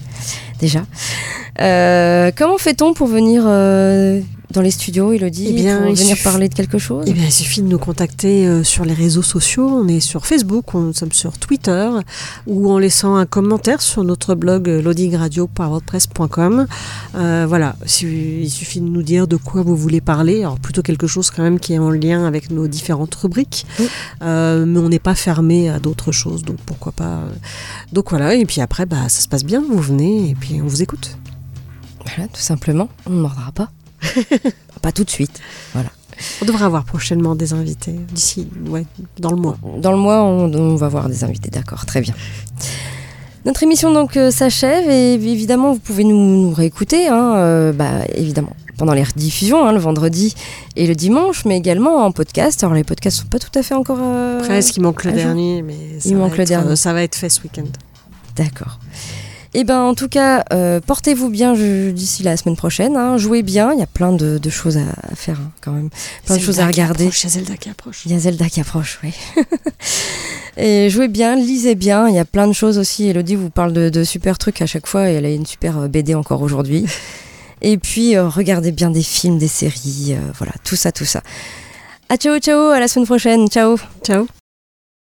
déjà. 0.59 0.81
Comment 1.57 2.57
fait-on 2.57 2.93
pour 2.93 3.07
venir 3.07 3.43
dans 4.51 4.61
les 4.61 4.71
studios, 4.71 5.11
Elodie 5.11 5.47
Eh 5.49 5.53
bien, 5.53 5.79
pour 5.81 5.89
il 5.89 5.95
venir 5.97 6.17
parler 6.23 6.47
de 6.49 6.53
quelque 6.53 6.77
chose 6.77 7.03
Eh 7.07 7.13
bien, 7.13 7.25
il 7.25 7.31
suffit 7.31 7.61
de 7.61 7.67
nous 7.67 7.77
contacter 7.79 8.47
euh, 8.47 8.63
sur 8.63 8.85
les 8.85 8.93
réseaux 8.93 9.21
sociaux. 9.21 9.67
On 9.67 9.87
est 9.87 9.99
sur 9.99 10.25
Facebook, 10.25 10.73
on, 10.73 10.79
nous 10.81 10.93
sommes 10.93 11.11
sur 11.11 11.37
Twitter, 11.37 11.89
ou 12.47 12.71
en 12.71 12.77
laissant 12.79 13.15
un 13.15 13.25
commentaire 13.25 13.81
sur 13.81 14.03
notre 14.05 14.35
blog 14.35 14.69
euh, 14.69 14.81
loadingradio.wordpress.com. 14.81 16.65
Euh, 17.15 17.45
voilà, 17.47 17.75
si- 17.85 18.41
il 18.43 18.49
suffit 18.49 18.79
de 18.81 18.87
nous 18.87 19.03
dire 19.03 19.27
de 19.27 19.35
quoi 19.35 19.61
vous 19.63 19.75
voulez 19.75 20.01
parler. 20.01 20.39
Alors, 20.43 20.59
plutôt 20.59 20.81
quelque 20.81 21.07
chose 21.07 21.29
quand 21.29 21.43
même 21.43 21.59
qui 21.59 21.73
est 21.73 21.79
en 21.79 21.89
lien 21.91 22.25
avec 22.25 22.49
nos 22.51 22.67
différentes 22.67 23.15
rubriques. 23.15 23.65
Euh, 24.21 24.65
mais 24.65 24.79
on 24.79 24.89
n'est 24.89 24.99
pas 24.99 25.15
fermé 25.15 25.69
à 25.69 25.79
d'autres 25.79 26.11
choses, 26.11 26.43
donc 26.43 26.57
pourquoi 26.65 26.91
pas. 26.93 27.19
Donc 27.91 28.09
voilà, 28.11 28.33
et 28.35 28.45
puis 28.45 28.61
après, 28.61 28.85
bah, 28.85 29.09
ça 29.09 29.21
se 29.21 29.27
passe 29.27 29.43
bien, 29.43 29.61
vous 29.67 29.79
venez, 29.79 30.29
et 30.29 30.35
puis 30.35 30.61
on 30.61 30.67
vous 30.67 30.81
écoute. 30.81 31.17
Voilà, 32.05 32.27
tout 32.29 32.39
simplement. 32.41 32.87
On 33.05 33.09
ne 33.11 33.19
mordra 33.21 33.51
pas. 33.51 33.69
pas 34.81 34.91
tout 34.91 35.03
de 35.03 35.09
suite. 35.09 35.39
Voilà. 35.73 35.89
On 36.41 36.45
devrait 36.45 36.65
avoir 36.65 36.83
prochainement 36.83 37.35
des 37.35 37.53
invités 37.53 37.91
d'ici, 38.11 38.47
ouais, 38.69 38.85
dans 39.19 39.29
le 39.31 39.37
mois. 39.37 39.57
Dans 39.77 39.91
le 39.91 39.97
mois, 39.99 40.23
on, 40.23 40.51
on 40.51 40.75
va 40.75 40.87
voir 40.87 41.09
des 41.09 41.23
invités, 41.23 41.49
d'accord, 41.51 41.85
très 41.85 42.01
bien. 42.01 42.15
Notre 43.45 43.63
émission 43.63 43.93
donc 43.93 44.17
euh, 44.17 44.29
s'achève 44.31 44.89
et 44.89 45.13
évidemment 45.13 45.71
vous 45.73 45.79
pouvez 45.79 46.03
nous, 46.03 46.17
nous 46.17 46.53
réécouter, 46.53 47.07
hein, 47.07 47.35
euh, 47.37 47.71
bah, 47.71 47.91
évidemment 48.15 48.53
pendant 48.77 48.93
les 48.93 49.03
rediffusions, 49.03 49.65
hein, 49.65 49.71
le 49.71 49.79
vendredi 49.79 50.35
et 50.75 50.85
le 50.85 50.93
dimanche, 50.95 51.45
mais 51.45 51.57
également 51.57 52.03
en 52.05 52.11
podcast. 52.11 52.63
Alors 52.63 52.75
les 52.75 52.83
podcasts 52.83 53.17
sont 53.21 53.27
pas 53.27 53.39
tout 53.39 53.57
à 53.57 53.63
fait 53.63 53.73
encore. 53.73 53.97
euh, 54.01 54.39
Presque, 54.43 54.77
il 54.77 54.81
manque 54.83 55.03
le 55.03 55.11
jour. 55.11 55.19
dernier, 55.19 55.61
mais 55.63 55.75
ça 55.99 56.09
Il 56.09 56.15
manque 56.17 56.37
le 56.37 56.45
dernier. 56.45 56.71
euh, 56.71 56.75
ça 56.75 56.93
va 56.93 57.03
être 57.03 57.15
fait 57.15 57.29
ce 57.29 57.41
week-end. 57.41 57.63
D'accord. 58.35 58.79
Et 59.53 59.63
ben 59.63 59.79
en 59.81 59.95
tout 59.95 60.07
cas, 60.09 60.43
euh, 60.53 60.79
portez-vous 60.85 61.29
bien 61.29 61.53
d'ici 61.91 62.23
la 62.23 62.37
semaine 62.37 62.55
prochaine. 62.55 62.95
hein. 62.95 63.17
jouez 63.17 63.41
bien, 63.43 63.73
il 63.73 63.79
y 63.79 63.83
a 63.83 63.87
plein 63.87 64.11
de, 64.11 64.37
de 64.37 64.49
choses 64.49 64.77
à, 64.77 64.81
à 65.11 65.15
faire 65.15 65.39
hein, 65.39 65.51
quand 65.61 65.71
même, 65.71 65.89
plein 66.25 66.35
de 66.37 66.41
choses 66.41 66.59
à 66.59 66.67
regarder. 66.67 67.05
il 67.05 67.23
y 67.23 67.25
a 67.25 67.29
Zelda 67.29 67.57
qui 67.57 67.69
approche. 67.69 68.01
Il 68.05 68.11
y 68.11 68.15
a 68.15 68.19
Zelda 68.19 68.49
qui 68.49 68.59
approche, 68.61 68.99
oui. 69.03 69.13
et 70.57 70.89
jouez 70.89 71.07
bien, 71.07 71.35
lisez 71.35 71.75
bien. 71.75 72.07
Il 72.09 72.15
y 72.15 72.19
a 72.19 72.25
plein 72.25 72.47
de 72.47 72.53
choses 72.53 72.77
aussi. 72.77 73.07
Elodie 73.07 73.35
vous 73.35 73.49
parle 73.49 73.73
de, 73.73 73.89
de 73.89 74.03
super 74.03 74.37
trucs 74.37 74.61
à 74.61 74.65
chaque 74.65 74.87
fois 74.87 75.09
et 75.09 75.13
elle 75.15 75.25
a 75.25 75.31
une 75.31 75.45
super 75.45 75.77
euh, 75.79 75.87
BD 75.87 76.13
encore 76.15 76.41
aujourd'hui. 76.41 76.85
et 77.61 77.77
puis 77.77 78.15
euh, 78.15 78.27
regardez 78.27 78.71
bien 78.71 78.89
des 78.91 79.03
films, 79.03 79.37
des 79.37 79.47
séries, 79.47 80.09
euh, 80.13 80.31
voilà, 80.37 80.53
tout 80.63 80.75
ça, 80.75 80.91
tout 80.91 81.05
ça. 81.05 81.21
À 82.09 82.17
ciao, 82.17 82.37
ciao, 82.39 82.69
à 82.69 82.79
la 82.79 82.87
semaine 82.87 83.05
prochaine. 83.05 83.47
Ciao. 83.49 83.77
Ciao. 84.03 84.27